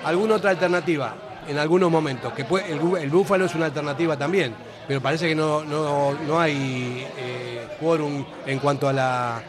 [0.03, 1.15] alguna otra alternativa
[1.47, 2.33] en algunos momentos.
[2.33, 4.53] Que el, el Búfalo es una alternativa también,
[4.87, 9.41] pero parece que no, no- no hay eh, quórum en cuanto a la.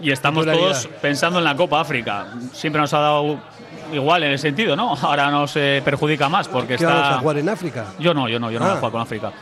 [0.00, 2.28] Y estamos todos pensando en la Copa África.
[2.52, 3.40] Siempre nos ha dado
[3.92, 4.94] igual en el sentido, ¿no?
[4.94, 6.94] Ahora nos eh, perjudica más porque ¿Qué está.
[6.94, 7.84] vamos a jugar en África?
[7.98, 8.76] Yo no, yo no, yo no voy Ah.
[8.76, 9.32] a jugar con África.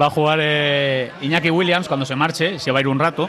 [0.00, 3.28] Va a jugar eh, Iñaki Williams cuando se marche, se va a ir un rato.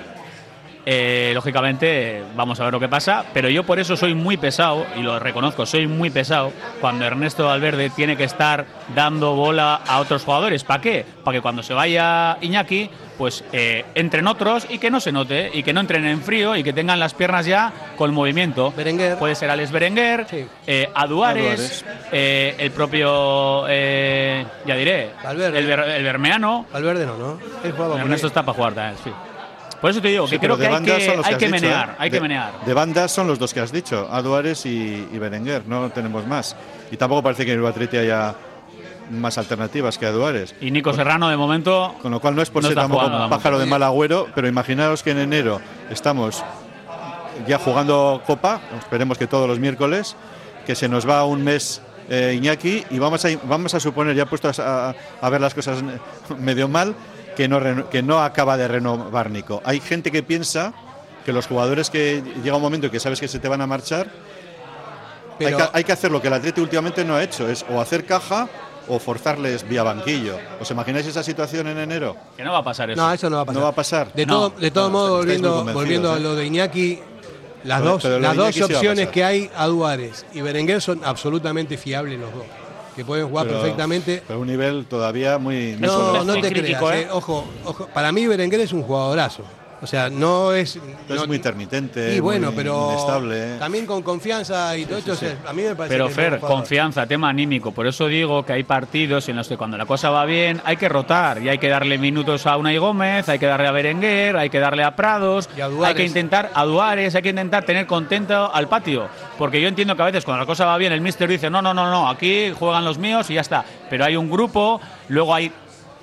[0.88, 4.86] Eh, lógicamente, vamos a ver lo que pasa, pero yo por eso soy muy pesado,
[4.96, 10.00] y lo reconozco, soy muy pesado cuando Ernesto Valverde tiene que estar dando bola a
[10.00, 10.64] otros jugadores.
[10.64, 11.06] ¿Para qué?
[11.24, 15.50] Para que cuando se vaya Iñaki, pues eh, entren otros y que no se note,
[15.54, 18.72] y que no entren en frío y que tengan las piernas ya con movimiento.
[19.18, 20.28] Puede ser Alex Berenguer,
[20.68, 22.56] eh, Aduares, Aduares.
[22.60, 25.10] el propio, ya diré,
[25.58, 26.66] el, Ber- el Bermeano.
[26.72, 27.40] Valverde no, ¿no?
[27.64, 29.12] Él Ernesto está para jugar también, sí.
[29.86, 31.34] Por eso te digo Sí, que creo que de hay bandas que, son los hay
[31.34, 31.96] has que dicho, menear, ¿eh?
[32.00, 32.66] hay de, que menear.
[32.66, 36.56] De bandas son los dos que has dicho, Aduares y, y Berenguer, no tenemos más.
[36.90, 38.34] Y tampoco parece que en el Atleti haya
[39.12, 40.56] más alternativas que Aduares.
[40.60, 41.94] Y Nico Serrano, de momento.
[42.02, 44.48] Con lo cual no es por no ser tampoco un pájaro de mal agüero, pero
[44.48, 46.44] imaginaos que en enero estamos
[47.46, 50.16] ya jugando Copa, esperemos que todos los miércoles,
[50.66, 54.26] que se nos va un mes eh, Iñaki y vamos a, vamos a suponer, ya
[54.26, 55.84] puestos a, a ver las cosas
[56.40, 56.96] medio mal,
[57.36, 59.62] que no, que no acaba de renovar Nico.
[59.66, 60.74] Hay gente que piensa
[61.26, 64.08] que los jugadores que llega un momento que sabes que se te van a marchar,
[65.38, 67.66] Pero- hay, que, hay que hacer lo que el Atleti últimamente no ha hecho, es
[67.70, 68.48] o hacer caja
[68.88, 70.38] o forzarles vía banquillo.
[70.62, 72.16] ¿Os imagináis esa situación en enero?
[72.38, 73.02] Que no va a pasar eso.
[73.02, 73.56] No, eso no va a pasar.
[73.60, 74.14] No va a pasar.
[74.14, 74.34] De No.
[74.34, 76.20] todo, de todo No, modo, volviendo, volviendo a ¿eh?
[76.20, 77.00] lo de Iñaki,
[77.64, 81.78] las Pero- dos, pero las dos a opciones que hay, Aduares y Berenguer, son absolutamente
[81.78, 82.44] fiables los dos.
[82.96, 84.24] Que pueden jugar Pero- perfectamente.
[84.26, 85.76] Pero un nivel todavía muy...
[85.80, 87.04] No, no te crítico, creas.
[87.04, 87.08] ¿eh?
[87.08, 87.12] eh.
[87.12, 89.44] Ojo, ojo, para mí Berenguer es un jugadorazo.
[89.86, 90.80] O sea, no es.
[91.08, 93.58] Es muy intermitente, Y bueno, muy pero inestable.
[93.60, 96.40] también con confianza y todo esto, o sea, a mí me parece Pero que Fer,
[96.40, 97.72] confianza, tema anímico.
[97.72, 100.78] Por eso digo que hay partidos en los que cuando la cosa va bien hay
[100.78, 104.36] que rotar y hay que darle minutos a Unai Gómez, hay que darle a Berenguer,
[104.38, 105.90] hay que darle a Prados, Y a Duares.
[105.90, 109.08] hay que intentar a Duares, hay que intentar tener contento al patio.
[109.38, 111.62] Porque yo entiendo que a veces cuando la cosa va bien el míster dice, no,
[111.62, 113.64] no, no, no, aquí juegan los míos y ya está.
[113.88, 115.52] Pero hay un grupo, luego hay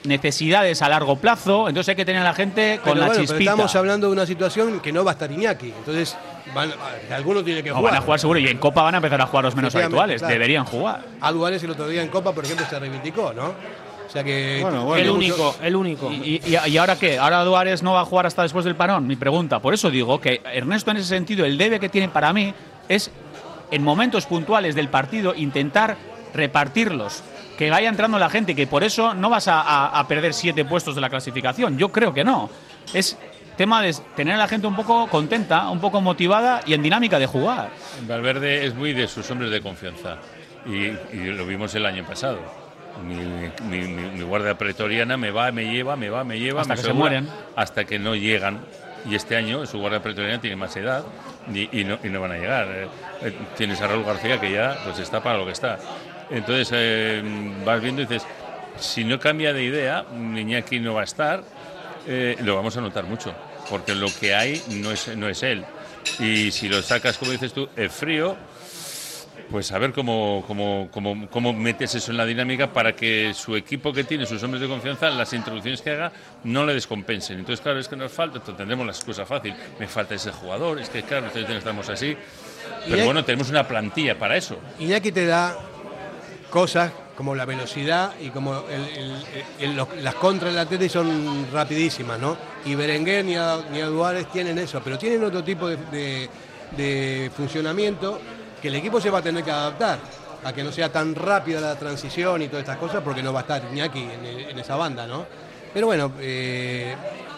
[0.04, 3.12] necesidades a largo plazo, entonces hay que tener a la gente con Pero la bueno,
[3.14, 3.50] pero chispita.
[3.52, 5.68] estamos hablando de una situación que no va a estar Iñaki.
[5.78, 6.16] Entonces,
[6.54, 6.70] van,
[7.14, 7.92] alguno tiene que No, jugar.
[7.92, 10.20] van a jugar seguro y en Copa van a empezar a jugar los menos habituales,
[10.20, 10.32] claro.
[10.32, 11.02] deberían jugar.
[11.20, 13.46] Aduares el otro día en Copa, por ejemplo, se reivindicó, ¿no?
[14.06, 14.58] O sea que.
[14.60, 15.02] Bueno, bueno.
[15.02, 16.12] el único, el único.
[16.12, 17.18] ¿Y, y, y ahora qué?
[17.18, 19.06] ¿Ahora Duárez no va a jugar hasta después del parón?
[19.06, 19.60] Mi pregunta.
[19.60, 22.52] Por eso digo que Ernesto, en ese sentido, el debe que tiene para mí
[22.88, 23.10] es,
[23.70, 25.96] en momentos puntuales del partido, intentar
[26.34, 27.22] repartirlos.
[27.56, 30.64] Que vaya entrando la gente, que por eso no vas a, a- a perder siete
[30.64, 31.76] puestos de la clasificación.
[31.78, 32.50] Yo creo que no.
[32.94, 33.16] Es
[33.56, 37.18] tema de tener a la gente un poco contenta, un poco motivada y en dinámica
[37.18, 37.68] de jugar.
[38.08, 40.16] Valverde es muy de sus hombres de confianza
[40.66, 42.38] y, y lo vimos el año pasado.
[43.06, 46.74] Mi, mi- mi- mi guardia pretoriana me va, me lleva, me va, me lleva, Hasta
[46.74, 47.28] me que se mueren.
[47.56, 48.60] hasta que no llegan.
[49.08, 51.02] Y este año su guardia pretoriana tiene más edad
[51.52, 52.68] y, y no, y no van a llegar.
[52.70, 52.88] Eh,
[53.22, 55.78] eh, tienes a Raúl García que ya pues está para lo que está.
[56.32, 57.22] Entonces eh,
[57.64, 58.26] vas viendo y dices,
[58.78, 61.44] si no cambia de idea, Iñaki no va a estar,
[62.06, 63.34] eh, lo vamos a notar mucho,
[63.68, 65.64] porque lo que hay no es, no es él.
[66.18, 68.36] Y si lo sacas, como dices tú, el frío,
[69.50, 73.54] pues a ver cómo, cómo, cómo, cómo metes eso en la dinámica para que su
[73.54, 76.12] equipo que tiene, sus hombres de confianza, las introducciones que haga,
[76.44, 77.38] no le descompensen.
[77.38, 79.54] Entonces, claro, es que nos falta, entonces tendremos la excusa fácil.
[79.78, 82.16] Me falta ese jugador, es que, claro, nosotros estamos así.
[82.88, 84.58] Pero bueno, tenemos una plantilla para eso.
[84.78, 85.56] Iñaki te da
[86.52, 89.24] cosas como la velocidad y como el- el-
[89.58, 92.36] el- los- las contras del Atleti son rapidísimas, ¿no?
[92.66, 96.28] Y Berenguer ni a, ni a Duárez tienen eso, pero tienen otro tipo de, de-
[96.76, 98.20] de funcionamiento
[98.60, 99.98] que el equipo se va a tener que adaptar
[100.44, 103.40] a que no sea tan rápida la transición y todas estas cosas porque no va
[103.40, 105.24] a estar Iñaki en, el- en esa banda, ¿no?
[105.72, 106.94] Pero bueno, eh,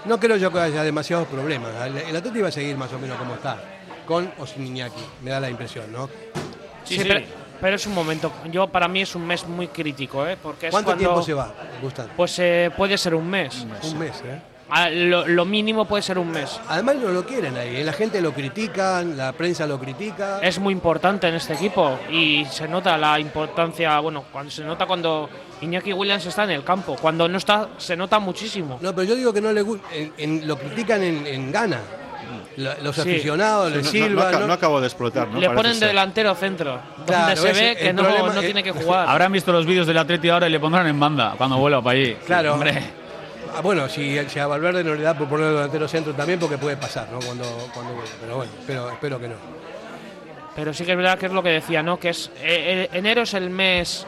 [0.06, 1.70] no creo yo que haya demasiados problemas.
[1.86, 3.58] El, el Atleti va a seguir más o menos como está,
[4.06, 6.08] con o sin Iñaki, me da la impresión, ¿no?
[6.84, 7.20] Sí, Pero,
[7.60, 8.32] pero es un momento.
[8.50, 10.36] Yo para mí es un mes muy crítico, ¿eh?
[10.42, 11.52] Porque es ¿Cuánto cuando- tiempo se va,
[11.82, 12.08] Gustavo?
[12.16, 13.66] Pues eh, puede ser un mes.
[13.84, 14.40] Un mes, ¿eh?
[14.70, 16.58] Ah, Lo, lo mínimo puede ser un mes.
[16.68, 17.84] Además no lo quieren ahí, ¿eh?
[17.84, 20.38] la gente lo critica, la prensa lo critica.
[20.40, 24.86] Es muy importante en este equipo y se nota la importancia, bueno, cuando se nota
[24.86, 25.28] cuando
[25.60, 28.78] Iñaki Williams está en el campo, cuando no está se nota muchísimo.
[28.80, 29.86] No, pero yo digo que no le gusta,
[30.18, 31.80] lo critican en, en Gana.
[32.56, 34.32] La- Los aficionados, Sí, le no- silban.
[34.32, 34.46] no, ¿no?
[34.46, 35.40] no acabo de explotar, ¿no?
[35.40, 35.88] Le Parece ponen de ser.
[35.88, 39.08] delantero centro, Claro, donde se ve el que no, problema no tiene que jugar.
[39.08, 41.98] Habrán visto los vídeos del Atleti ahora y le pondrán en banda cuando vuelva para
[41.98, 42.14] allí.
[42.26, 42.54] Claro.
[42.54, 42.80] Hombre.
[43.56, 46.58] Ah, bueno, si, si a Valverde no le da por ponerlo delantero centro también, porque
[46.58, 47.18] puede pasar, ¿no?
[47.20, 47.92] Cuando, cuando.
[48.20, 49.34] Pero bueno, espero, espero que no.
[50.56, 51.98] Pero sí que es verdad que es lo que decía, ¿no?
[51.98, 54.06] Que es eh, enero es el mes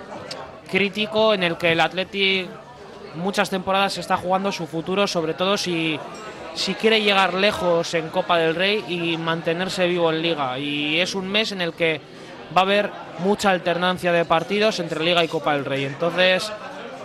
[0.70, 2.48] crítico en el que el Atleti
[3.16, 5.98] muchas temporadas está jugando su futuro, sobre todo si,
[6.56, 10.58] si quiere llegar lejos en Copa del Rey y mantenerse vivo en Liga.
[10.58, 12.00] Y es un mes en el que
[12.56, 15.84] va a haber mucha alternancia de partidos entre Liga y Copa del Rey.
[15.84, 16.50] Entonces,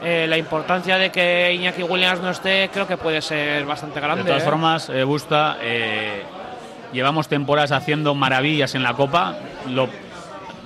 [0.01, 4.23] eh, la importancia de que Iñaki Williams no esté creo que puede ser bastante grande.
[4.23, 4.45] De todas ¿eh?
[4.45, 6.23] formas, eh, Busta, eh,
[6.93, 9.35] llevamos temporadas haciendo maravillas en la Copa.
[9.67, 9.89] Lo,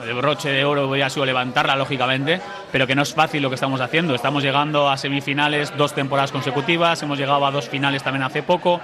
[0.05, 2.41] el broche de oro hubiera sido levantarla, lógicamente,
[2.71, 4.15] pero que no es fácil lo que estamos haciendo.
[4.15, 8.79] Estamos llegando a semifinales dos temporadas consecutivas, hemos llegado a dos finales también hace poco.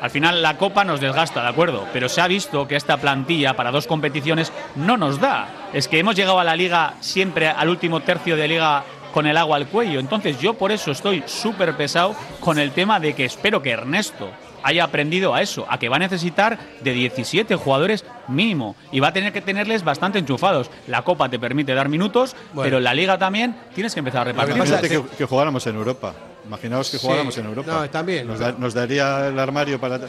[0.00, 1.86] Al final la Copa nos desgasta, ¿de acuerdo?
[1.92, 5.48] Pero se ha visto que esta plantilla para dos competiciones no nos da.
[5.72, 9.36] Es que hemos llegado a la liga siempre al último tercio de liga con el
[9.36, 9.98] agua al cuello.
[9.98, 14.30] Entonces yo por eso estoy súper pesado con el tema de que espero que Ernesto
[14.62, 19.08] haya aprendido a eso, a que va a necesitar de 17 jugadores mínimo y va
[19.08, 20.70] a tener que tenerles bastante enchufados.
[20.86, 22.62] La Copa te permite dar minutos, Bueno.
[22.66, 24.56] pero en la Liga también tienes que empezar a repartir.
[24.56, 26.14] Imagínate que, que jugáramos en Europa.
[26.46, 27.04] Imaginaos que Sí.
[27.06, 27.72] jugáramos en Europa.
[27.72, 28.26] No, también.
[28.26, 30.00] Nos, da- nos daría el armario para,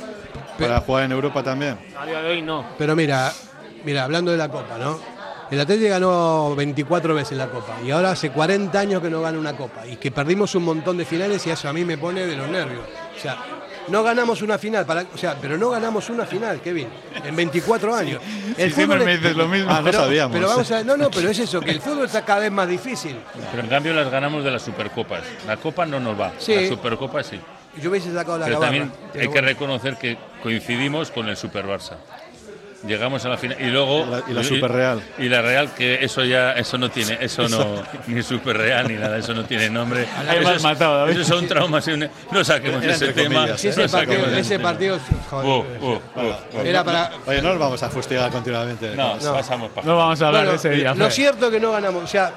[0.57, 1.77] para jugar en Europa también.
[1.99, 2.65] A día de hoy no.
[2.77, 3.31] Pero mira,
[3.83, 4.99] mira, hablando de la Copa, ¿no?
[5.51, 9.39] El Atlético ganó 24 veces la Copa y ahora hace 40 años que no gana
[9.39, 12.25] una Copa y que perdimos un montón de finales y eso a mí me pone
[12.27, 12.83] de los nervios.
[13.17, 13.35] O sea,
[13.91, 16.87] no ganamos una final, para, o sea, pero no ganamos una final, Kevin,
[17.23, 18.21] en 24 años.
[18.57, 19.69] Sí, siempre es- me dices lo mismo.
[19.71, 20.35] Ah, no pero, sabíamos.
[20.35, 22.67] pero vamos a, no, no, pero es eso, que el fútbol está cada vez más
[22.67, 23.17] difícil.
[23.51, 25.23] Pero en cambio las ganamos de las Supercopas.
[25.47, 26.55] La Copa no nos va, Sí.
[26.55, 27.39] la Supercopa sí.
[27.81, 31.37] Yo hubiese sacado la Pero gabarra, también pero hay que reconocer que coincidimos con el
[31.37, 31.93] Super Barça.
[32.87, 35.01] Llegamos a la final y luego La- y la Super Real.
[35.17, 38.93] y la Real que eso ya eso no tiene eso no ni Super Real ni
[38.93, 40.03] nada eso no tiene nombre.
[40.39, 41.07] Eso es- matado.
[41.09, 41.85] Esos son traumas.
[41.87, 43.35] y un- No saquemos Era ese tema.
[43.41, 43.69] comillas, ¿eh?
[43.69, 43.91] ese no
[44.63, 47.11] partido, ese joder, Uh, uh, uh, era para.
[47.25, 48.95] Oye, no nos vamos a fustigar continuamente.
[48.95, 49.33] No, No.
[49.33, 50.93] pasamos para No vamos a hablar Bueno, de ese día.
[50.93, 52.31] lo cierto es que no ganamos, o sea,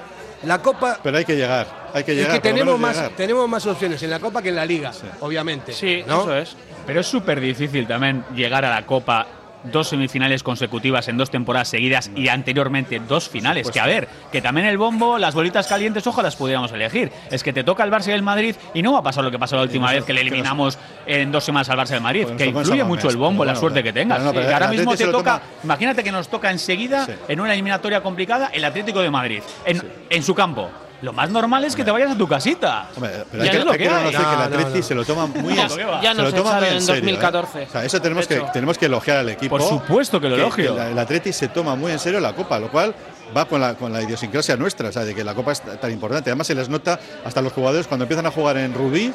[0.45, 1.67] la Copa Pero hay que llegar.
[1.95, 2.33] Hay que es llegar.
[2.35, 3.13] que por lo tenemos más, llegar.
[3.17, 4.91] tenemos más opciones en la Copa que en la Liga,
[5.21, 5.73] obviamente.
[5.73, 6.23] Sí, ¿no?
[6.23, 6.57] eso es.
[6.85, 9.25] Pero es súper difícil también llegar a la Copa
[9.65, 13.71] dos semifinales consecutivas en dos temporadas seguidas y anteriormente dos finales.
[13.71, 17.11] Que a ver, que también el bombo, las bolitas calientes, ojalá las pudiéramos elegir.
[17.31, 19.31] Es que te toca el Barça y el Madrid y no va a pasar lo
[19.31, 22.25] que pasó la última vez que le eliminamos en dos semanas al Barça y Madrid.
[22.25, 24.23] Pues que influye mucho el bombo, la suerte que tengas.
[24.33, 28.65] que ahora mismo te toca, imagínate que nos toca enseguida en una eliminatoria complicada el
[28.65, 30.71] Atlético de Madrid, en, en su campo.
[31.03, 32.89] Lo más normal es que te vayas a tu casita.
[32.95, 33.95] Hombre, pero Ya hay que, es lo hay que que hay.
[34.05, 34.83] reconocer que el No, Atleti no, no.
[34.83, 37.01] se lo toma muy Ya- en ya se nos echaron en en serio, ¿eh?
[37.01, 37.63] 2014.
[37.65, 39.59] O sea, eso tenemos que, tenemos que elogiar al equipo.
[39.59, 40.81] Por supuesto que lo elogio.
[40.81, 42.95] El, el Atleti se toma muy en serio la Copa, lo cual
[43.37, 45.91] va con la, con la idiosincrasia nuestra, o sea, de que la Copa es tan
[45.91, 46.31] importante.
[46.31, 49.13] Además, se les nota hasta los jugadores cuando empiezan a jugar en Rubí.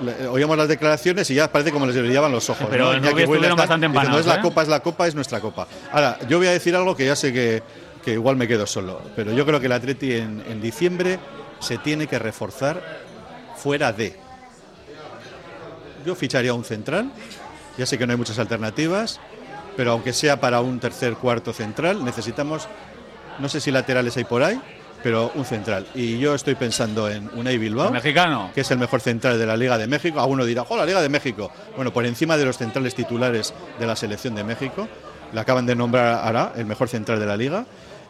[0.00, 2.66] le- Oíamos las declaraciones y ya parece como les brillaban los ojos.
[2.70, 2.94] Pero ¿no?
[2.94, 4.40] en Rubí estuvieron bastante diciendo, empanados, es la ¿eh?
[4.42, 5.66] Copa, es la Copa, es nuestra Copa.
[5.92, 7.62] Ahora, yo voy a decir algo que ya sé que,
[8.08, 11.18] que igual me quedo solo, pero yo creo que el Atleti en, en diciembre
[11.60, 12.82] se tiene que reforzar
[13.54, 14.16] fuera de.
[16.06, 17.12] Yo ficharía un central,
[17.76, 19.20] ya sé que no hay muchas alternativas,
[19.76, 22.66] pero aunque sea para un tercer, cuarto central, necesitamos,
[23.40, 24.58] no sé si laterales hay por ahí,
[25.02, 25.86] pero un central.
[25.94, 28.52] Y yo estoy pensando en Unai Bilbao, mexicano.
[28.54, 30.18] que es el mejor central de la Liga de México.
[30.18, 31.52] Alguno dirá, ¡oh, la Liga de México!
[31.76, 34.88] Bueno, por encima de los centrales titulares de la selección de México,
[35.32, 37.66] le acaban de nombrar ahora el mejor central de la Liga.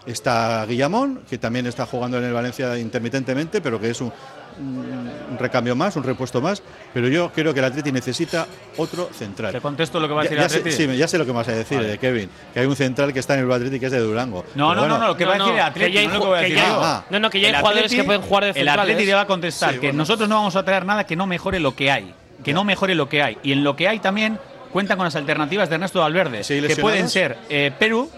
[0.06, 4.10] Está Guillamón, que también está jugando en el Valencia intermitentemente, pero que es un,
[4.58, 6.62] un recambio más, un repuesto más.
[6.94, 8.46] Pero yo creo que el Atleti necesita
[8.78, 9.52] otro central.
[9.52, 10.76] Te contesto lo que va a decir ya sé- Atleti.
[10.76, 11.94] sí, ya sé lo que vas a decir, Vale.
[11.94, 12.30] eh, Kevin.
[12.54, 14.44] Que hay un central que está en el Atleti que es de Durango.
[14.54, 15.92] No, no, bueno, no, no, lo que va a No, decir no, el Atleti, que
[15.94, 16.64] ya hay no que ju- voy a que ya-.
[16.96, 17.04] Ah.
[17.10, 18.68] No, no, que ya hay El jugadores Atleti- que pueden jugar de El.
[18.68, 19.98] Atleti le va a contestar Sí, que bueno.
[19.98, 22.14] nosotros no vamos a traer nada que no mejore lo que hay.
[22.42, 23.36] Que no mejore lo que hay.
[23.42, 24.38] Y en lo que hay también
[24.72, 26.44] cuentan con las alternativas de Ernesto Valverde.
[26.44, 28.10] Sí, que pueden ser eh, Perú,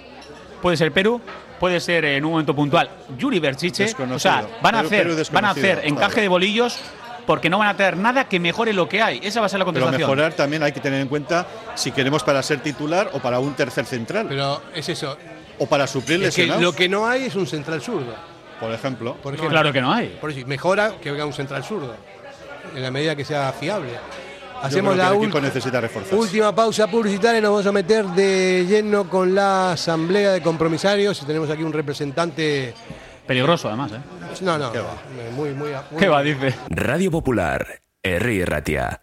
[0.62, 1.20] puede ser Perú,
[1.60, 3.94] puede ser en un momento puntual Yuri Berchiche.
[4.12, 6.22] O sea, van a hacer, van a hacer encaje claro.
[6.22, 6.78] de bolillos
[7.26, 9.20] porque no van a traer nada que mejore lo que hay.
[9.22, 10.10] Esa va a ser la Pero contestación.
[10.10, 11.46] mejorar también hay que tener en cuenta
[11.76, 14.26] si queremos para ser titular o para un tercer central.
[14.28, 15.16] Pero es eso.
[15.58, 18.14] o para suplir Es que lo que no hay es un central zurdo.
[18.58, 19.14] por ejemplo.
[19.16, 19.50] Por No, ejemplo.
[19.50, 20.16] claro que no hay.
[20.20, 21.94] Por eso, mejora que venga un central zurdo.
[22.74, 23.90] En la medida que sea fiable.
[24.62, 25.12] Hacemos la
[26.12, 31.22] última pausa publicitaria y nos vamos a meter de lleno con la asamblea de compromisarios.
[31.22, 32.74] Y tenemos aquí un representante.
[33.26, 34.00] Peligroso además, ¿eh?
[34.42, 34.72] No, no.
[35.36, 36.22] Muy, muy, muy- ¿Qué va?
[36.22, 36.54] Dice.
[36.68, 37.66] Radio Popular,
[38.02, 39.02] Herri Ratia.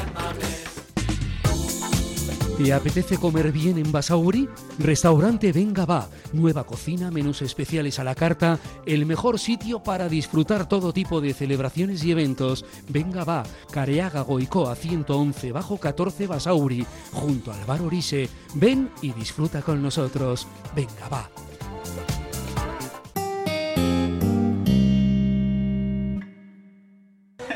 [2.63, 4.47] ¿Te apetece comer bien en Basauri?
[4.77, 6.07] Restaurante Venga Va.
[6.31, 8.59] Nueva cocina, menús especiales a la carta.
[8.85, 12.63] El mejor sitio para disfrutar todo tipo de celebraciones y eventos.
[12.87, 13.43] Venga Va.
[13.71, 16.85] Careaga Goicoa 111 bajo 14 Basauri.
[17.11, 18.29] Junto al bar Orise.
[18.53, 20.47] Ven y disfruta con nosotros.
[20.75, 21.31] Venga Va.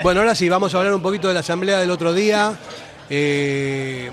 [0.02, 2.58] Bueno, ahora sí, vamos a hablar un poquito de la asamblea del otro día.
[3.08, 4.10] Eh,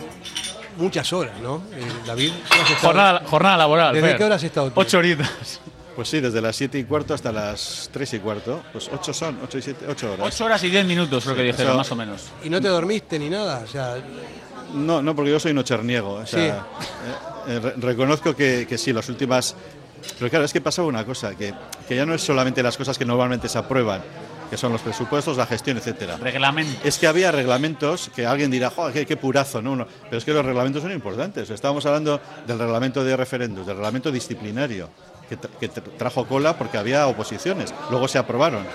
[0.76, 1.62] muchas horas, ¿no?
[1.72, 2.32] Eh, David.
[2.80, 3.94] Jornada, jornada laboral.
[3.94, 4.16] ¿Desde Fer.
[4.18, 4.80] qué hora has estado tú?
[4.80, 5.60] Ocho horitas.
[5.94, 8.62] Pues sí, desde las 7 y cuarto hasta las 3 y cuarto.
[8.72, 10.26] Pues 8 son, 8 y 7, 8 horas.
[10.34, 12.22] Ocho horas y diez minutos, creo que Sí, dijeron, eso- más o menos.
[12.42, 13.60] ¿Y no te dormiste ni nada?
[13.64, 13.96] O sea,
[14.74, 16.14] No, no, porque yo soy nocherniego.
[16.14, 17.50] O sea, Sí.
[17.50, 19.54] eh, eh, re- reconozco que, que sí, las últimas.
[20.18, 21.52] Pero claro, es que pasaba una cosa, que,
[21.86, 24.00] que ya no es solamente las cosas que normalmente se aprueban,
[24.52, 26.18] que son los presupuestos, la gestión, etcétera.
[26.18, 26.78] Reglamento.
[26.84, 29.74] Es que había reglamentos que alguien dirá, joder, qué, qué purazo, ¿no?
[29.74, 31.48] No, Pero es que los reglamentos son importantes.
[31.48, 34.90] Estábamos hablando del reglamento de referendos, del reglamento disciplinario,
[35.26, 37.72] que, tra- que tra- trajo cola porque había oposiciones.
[37.88, 38.66] Luego se aprobaron.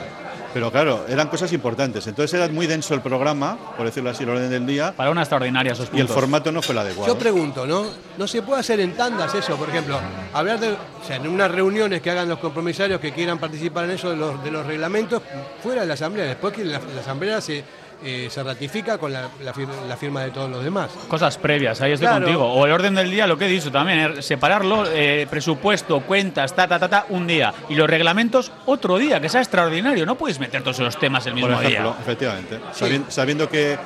[0.57, 2.07] Pero claro, eran cosas importantes.
[2.07, 4.91] Entonces era muy denso el programa, por decirlo así, el orden del día.
[4.97, 6.15] Para una extraordinaria esos Y el puntos.
[6.15, 7.13] formato no fue el adecuado.
[7.13, 7.85] yo pregunto, ¿no?
[8.17, 9.55] ¿No se puede hacer en tandas eso?
[9.55, 9.99] Por ejemplo,
[10.33, 13.91] hablar de, o sea, en unas reuniones que hagan los compromisarios que quieran participar en
[13.91, 15.21] eso de los, de los reglamentos,
[15.61, 17.63] fuera de la asamblea, después que la, la asamblea se,
[18.03, 20.91] eh, se ratifica con la, la fir- la firma de todos los demás.
[21.07, 22.25] Cosas previas, ahí estoy Claro.
[22.25, 22.45] contigo.
[22.53, 26.53] O el orden del día, lo que he dicho también, eh, separarlo, eh, presupuesto, cuentas,
[26.55, 27.53] ta, ta, ta, ta, un día.
[27.69, 30.05] Y los reglamentos, otro día, que sea extraordinario.
[30.05, 31.99] No puedes meter todos esos temas el mismo Por ejemplo, día.
[32.01, 32.59] efectivamente.
[32.73, 33.77] Sabi- Sabiendo, que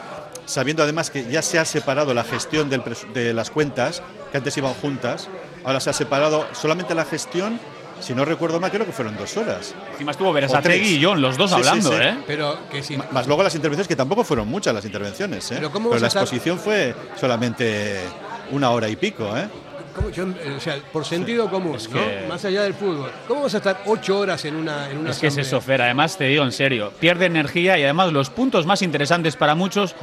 [0.45, 4.01] sabiendo además que ya se ha separado la gestión del presu- de las cuentas,
[4.31, 5.29] que antes iban juntas,
[5.63, 7.59] ahora se ha separado solamente la gestión,
[8.01, 9.73] si no recuerdo mal, creo que fueron dos horas.
[9.93, 10.33] Encima estuvo.
[10.33, 11.97] Berasategui y John, los dos Sí, hablando, sí.
[12.01, 12.17] ¿eh?
[12.27, 15.55] Pero que si, Más luego las intervenciones, que tampoco fueron muchas las intervenciones, ¿eh?
[15.55, 17.99] Pero ¿cómo vas la estar- exposición fue solamente
[18.51, 19.47] una hora y pico, ¿eh?
[19.93, 20.09] ¿Cómo?
[20.09, 21.95] Yo, eh, o sea, por sentido común, Es ¿no?
[21.99, 23.11] que- Más allá del fútbol.
[23.27, 25.81] ¿Cómo vas a estar ocho horas en una, en una Es que es eso, Fer.
[25.81, 29.95] Además, te digo en serio, pierde energía y además los puntos más interesantes para muchos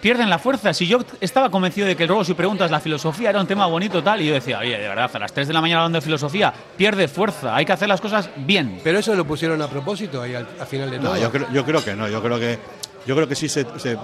[0.00, 0.72] pierden la fuerza.
[0.72, 4.02] Si yo estaba convencido de que luego si preguntas la filosofía era un tema bonito
[4.02, 6.02] tal, y yo decía, oye, de verdad, a las 3 de la mañana hablando de
[6.02, 7.54] filosofía, pierde fuerza.
[7.54, 8.80] Hay que hacer las cosas bien.
[8.82, 11.14] Pero eso lo pusieron a propósito ahí al, al final de todo.
[11.14, 12.08] No, yo creo, yo creo que no.
[12.08, 12.58] Yo creo que,
[13.06, 13.98] yo creo que sí se, se,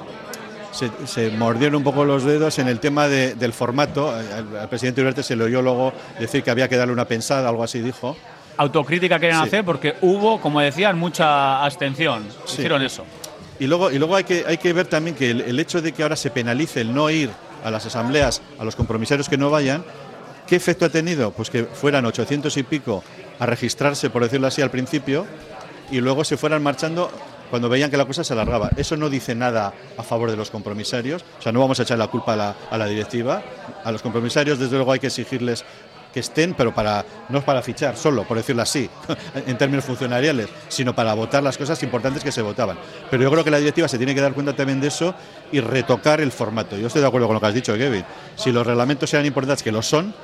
[0.77, 4.11] se- se mordieron un poco los dedos en el tema de- del formato.
[4.11, 7.49] Al, al presidente Uriarte se le oyó luego decir que había que darle una pensada,
[7.49, 8.17] algo así dijo.
[8.59, 9.47] Autocrítica quieren Sí.
[9.47, 12.25] hacer porque hubo, como decían, mucha abstención.
[12.47, 12.55] Sí.
[12.59, 13.05] Hicieron eso.
[13.59, 15.93] Y luego, y luego hay, que, hay que ver también que el, el hecho de
[15.93, 17.31] que ahora se penalice el no ir
[17.65, 19.83] a las asambleas, a los compromisarios que no vayan,
[20.47, 21.31] ¿qué efecto ha tenido?
[21.33, 23.03] Pues que fueran 800 y pico
[23.39, 25.27] a registrarse, por decirlo así, al principio,
[25.91, 27.11] y luego se fueran marchando
[27.51, 28.71] cuando veían que la cosa se alargaba.
[28.77, 31.99] Eso no dice nada a favor de los compromisarios, o sea, no vamos a echar
[31.99, 33.43] la culpa a la, a la directiva.
[33.85, 35.65] A los compromisarios, desde luego, hay que exigirles
[36.17, 38.89] que estén, pero para no es para fichar solo, por decirlo así,
[39.47, 42.79] en términos funcionariales, sino para votar las cosas importantes que se votaban.
[43.11, 45.15] Pero yo creo que la directiva se tiene que dar cuenta también de eso
[45.53, 46.79] y retocar el formato.
[46.79, 48.03] Yo estoy de acuerdo con lo que has dicho, Kevin.
[48.35, 50.15] Si los reglamentos eran importantes, que lo son,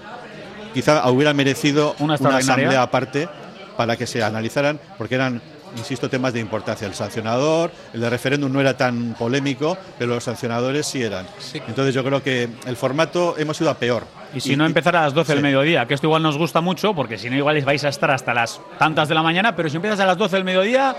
[0.72, 3.28] quizá hubiera merecido Una asamblea aparte
[3.76, 5.42] para que se analizaran, porque eran,
[5.76, 6.86] insisto, temas de importancia.
[6.86, 11.26] El sancionador, el de referéndum no era tan polémico, pero los sancionadores sí eran.
[11.66, 14.04] Entonces yo creo que el formato hemos ido a peor.
[14.34, 16.94] Y si no empezar a las 12 del mediodía, que esto igual nos gusta mucho,
[16.94, 19.76] porque si no igual vais a estar hasta las tantas de la mañana, pero si
[19.76, 20.96] empiezas a las 12 del mediodía,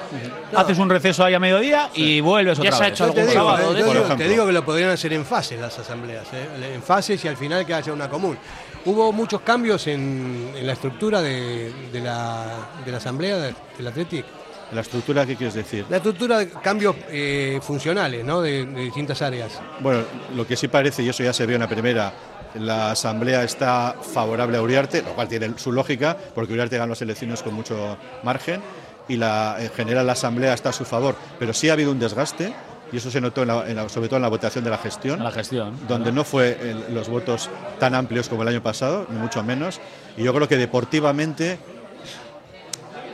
[0.55, 2.93] haces un receso ahí a mediodía y vuelves Ya otra se ha vez.
[2.93, 6.27] hecho te digo, sábado eh, de te que lo podrían hacer en fases las asambleas,
[6.31, 8.37] eh, en fases y al final que haya una común.
[8.85, 12.45] Hubo muchos cambios en, en la estructura de, de la,
[12.85, 14.25] de la asamblea de- del Athletic.
[14.73, 15.85] La estructura, ¿qué quieres decir?
[15.89, 18.41] La estructura de cambios eh, funcionales, ¿no?
[18.41, 19.59] De, de distintas áreas.
[19.79, 20.01] Bueno,
[20.35, 22.11] lo que sí parece, y eso ya se vio en la primera,
[22.55, 27.01] la asamblea está favorable a Uriarte, lo cual tiene su lógica, porque Uriarte ganó las
[27.01, 28.61] elecciones con mucho margen,
[29.07, 31.99] y la, en general la asamblea está a su favor, pero sí ha habido un
[31.99, 32.53] desgaste,
[32.91, 34.77] y eso se notó en la- en la- sobre todo en la votación de la
[34.77, 35.75] gestión, La gestión.
[35.87, 39.81] donde no fue el- los votos tan amplios como el año pasado, ni mucho menos,
[40.15, 41.57] y yo creo que deportivamente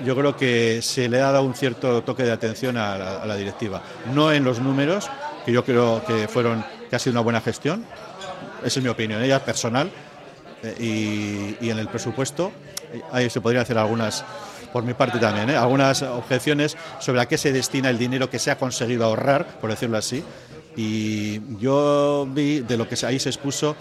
[0.06, 3.82] yo creo que se le ha dado un cierto toque de atención a la, directiva.
[4.14, 5.10] No en los números,
[5.46, 7.86] que yo creo que fueron que ha sido una buena gestión,
[8.64, 9.92] esa es mi opinión, ella personal,
[10.64, 12.52] eh, y, en el presupuesto
[12.92, 14.26] eh, ahí se podrían hacer algunas,
[14.74, 15.56] por mi parte también, ¿eh?
[15.56, 19.70] algunas objeciones sobre a qué se destina el dinero que se ha conseguido ahorrar, por
[19.70, 20.24] decirlo así.
[20.76, 23.76] Y yo vi de lo que ahí se expuso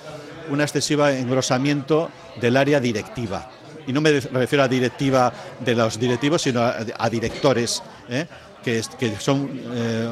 [0.50, 3.50] un excesivo engrosamiento del área directiva.
[3.88, 7.82] Y no me refiero a directiva de los directivos, sino a, a directores.
[8.08, 8.26] ¿eh?
[8.62, 8.82] Que,
[9.18, 10.06] son eh,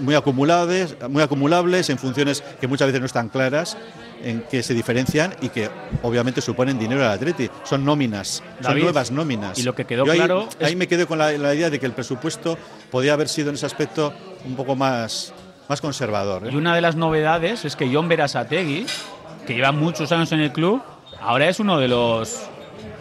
[0.00, 3.76] muy, acumulables, muy acumulables en funciones que muchas veces no están claras,
[4.24, 5.70] en que se diferencian y que
[6.02, 7.48] obviamente suponen dinero al Atleti.
[7.62, 9.56] Son nóminas, son nuevas nóminas.
[9.60, 11.70] y lo que quedó Yo ahí, claro es- ahí me quedé con la, la idea
[11.70, 12.58] de que el presupuesto
[12.90, 14.12] podía haber sido en ese aspecto
[14.44, 15.32] un poco más,
[15.68, 16.48] más conservador.
[16.48, 16.50] ¿eh?
[16.52, 18.86] Y una de las novedades es que John Berasategui,
[19.46, 20.82] que lleva muchos años en el club,
[21.20, 22.40] ahora es uno de los.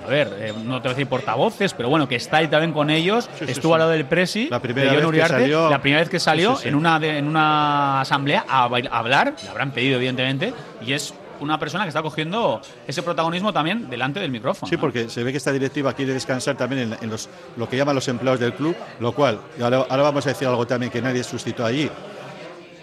[0.09, 2.73] A ver, eh, no te voy a decir portavoces, pero bueno, que está ahí también
[2.73, 3.29] con ellos.
[3.37, 3.73] Sí, sí, Estuvo sí.
[3.75, 6.19] al lado del Presi, La primera de vez que Uriarte, salió- la primera vez que
[6.19, 6.57] salió.
[6.63, 10.51] En, una de- en una asamblea a, a hablar, le habrán pedido, evidentemente,
[10.83, 14.67] y es una persona que está cogiendo ese protagonismo también delante del micrófono.
[14.67, 17.77] Sí, porque se ve que esta directiva quiere descansar también en, en los, lo que
[17.77, 20.91] llaman los empleados del club, lo cual, y ahora, ahora vamos a decir algo también
[20.91, 21.87] que nadie suscitó allí.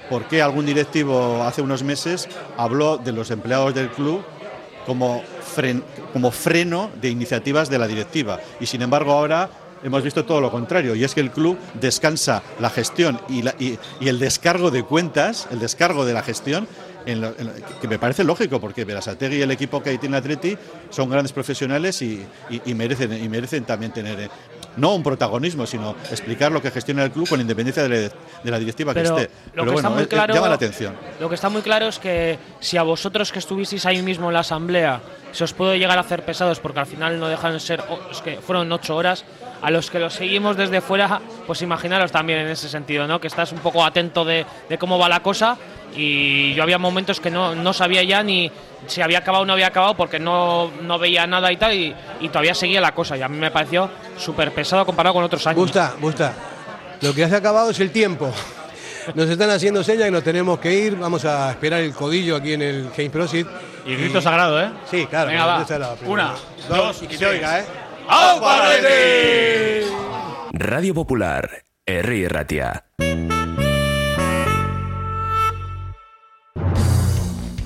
[0.09, 4.23] ¿Por qué algún directivo hace unos meses habló de los empleados del club
[4.87, 5.21] como,
[5.57, 5.83] fren-
[6.17, 8.41] como freno de iniciativas de la directiva?
[8.59, 9.51] Y sin embargo ahora
[9.83, 13.45] hemos visto todo lo contrario, y es que el club descansa la gestión y,
[14.01, 16.67] el descargo de cuentas, el descargo de la gestión,
[17.05, 20.57] que me parece lógico, porque Berasategui y el equipo que ahí tiene Atleti
[20.89, 22.27] son grandes profesionales y
[22.75, 24.31] merecen, y merecen también tener, eh,
[24.77, 27.97] no un protagonismo, sino explicar lo que gestiona el club con independencia de la,
[28.43, 29.35] de la directiva Pero que esté.
[29.55, 30.95] lo Pero que está bueno, muy eh, claro- llama la atención.
[31.21, 34.35] Lo que está muy claro es que si a vosotros que estuvisteis ahí mismo en
[34.35, 35.01] la asamblea
[35.33, 38.21] se os puede llegar a hacer pesados porque al final no dejan de ser, es
[38.23, 39.25] que fueron ocho horas,
[39.63, 43.21] a los que los seguimos desde fuera, pues imaginaros también en ese sentido, ¿no?
[43.21, 45.57] Que estás un poco atento de, de cómo va la cosa
[45.97, 48.51] y yo había momentos que no, no sabía ya ni
[48.87, 51.95] si había acabado o no había acabado porque no, no veía nada y tal y,
[52.21, 55.47] y todavía seguía la cosa y a mí me pareció súper pesado comparado con otros
[55.47, 55.59] años.
[55.59, 56.35] Gusta, gusta.
[57.01, 58.33] Lo que has acabado es el tiempo.
[59.15, 60.97] Nos están haciendo señas que nos tenemos que ir.
[60.97, 63.47] Vamos a esperar el codillo aquí en el James Prosit.
[63.87, 64.71] Y grito sagrado, ¿eh?
[64.91, 65.31] Sí, claro.
[65.31, 65.97] Venga, va.
[66.07, 66.35] Una,
[66.69, 67.65] dos y que y se oiga, ¿eh?
[68.09, 68.41] ¡Au!
[70.53, 72.85] Radio Popular, Herri Ratia.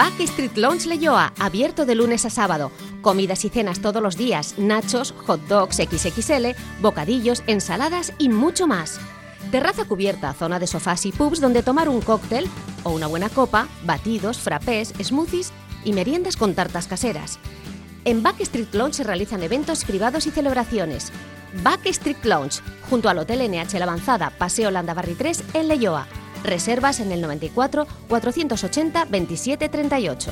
[0.00, 2.72] Backstreet Lounge Leyoa, abierto de lunes a sábado.
[3.02, 8.98] Comidas y cenas todos los días, nachos, hot dogs XXL, bocadillos, ensaladas y mucho más.
[9.50, 12.48] Terraza cubierta, zona de sofás y pubs donde tomar un cóctel
[12.82, 15.52] o una buena copa, batidos, frappés, smoothies
[15.84, 17.38] y meriendas con tartas caseras.
[18.06, 21.12] En Backstreet Lounge se realizan eventos privados y celebraciones.
[21.62, 26.06] Backstreet Lounge, junto al Hotel NH La Avanzada, Paseo Landabarri 3 en Leyoa.
[26.44, 30.30] Reservas en el 94 480 27 38.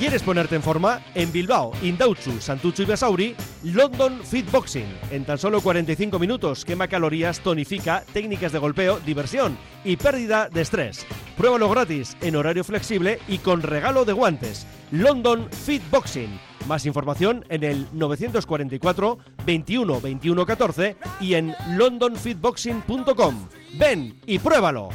[0.00, 1.02] ¿Quieres ponerte en forma?
[1.14, 4.86] En Bilbao, Indautxu, Santucho y Basauri, London Fit Boxing.
[5.10, 10.62] En tan solo 45 minutos quema calorías, tonifica, técnicas de golpeo, diversión y pérdida de
[10.62, 11.04] estrés.
[11.36, 14.66] Pruébalo gratis, en horario flexible y con regalo de guantes.
[14.90, 16.49] London Fit Boxing.
[16.66, 23.48] Más información en el 944 21 21 14 y en londonfitboxing.com.
[23.78, 24.90] Ven y pruébalo.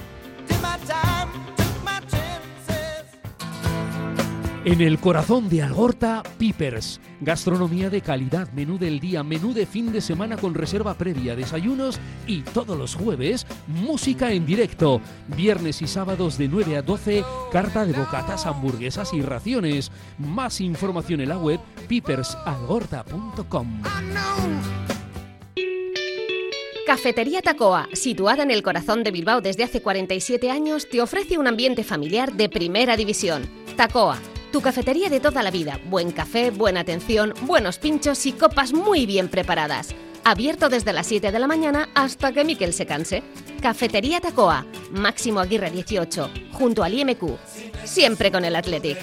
[4.65, 6.99] En el corazón de Algorta, Pipers.
[7.21, 11.99] Gastronomía de calidad, menú del día, menú de fin de semana con reserva previa, desayunos
[12.25, 15.01] y todos los jueves, música en directo.
[15.37, 19.91] Viernes y sábados de 9 a 12, carta de bocatas, hamburguesas y raciones.
[20.17, 23.83] Más información en la web pipersalgorta.com.
[26.87, 31.45] Cafetería Tacoa, situada en el corazón de Bilbao desde hace 47 años, te ofrece un
[31.45, 33.47] ambiente familiar de primera división.
[33.75, 34.17] Tacoa,
[34.55, 35.81] tu cafetería de toda la vida.
[35.89, 39.93] Buen café, buena atención, buenos pinchos y copas muy bien preparadas.
[40.23, 43.21] Abierto desde las 7 de la mañana hasta que Miquel se canse.
[43.61, 47.37] Cafetería Tacoa, Máximo Aguirre 18, junto al IMQ.
[47.83, 48.97] Siempre con el Athletic.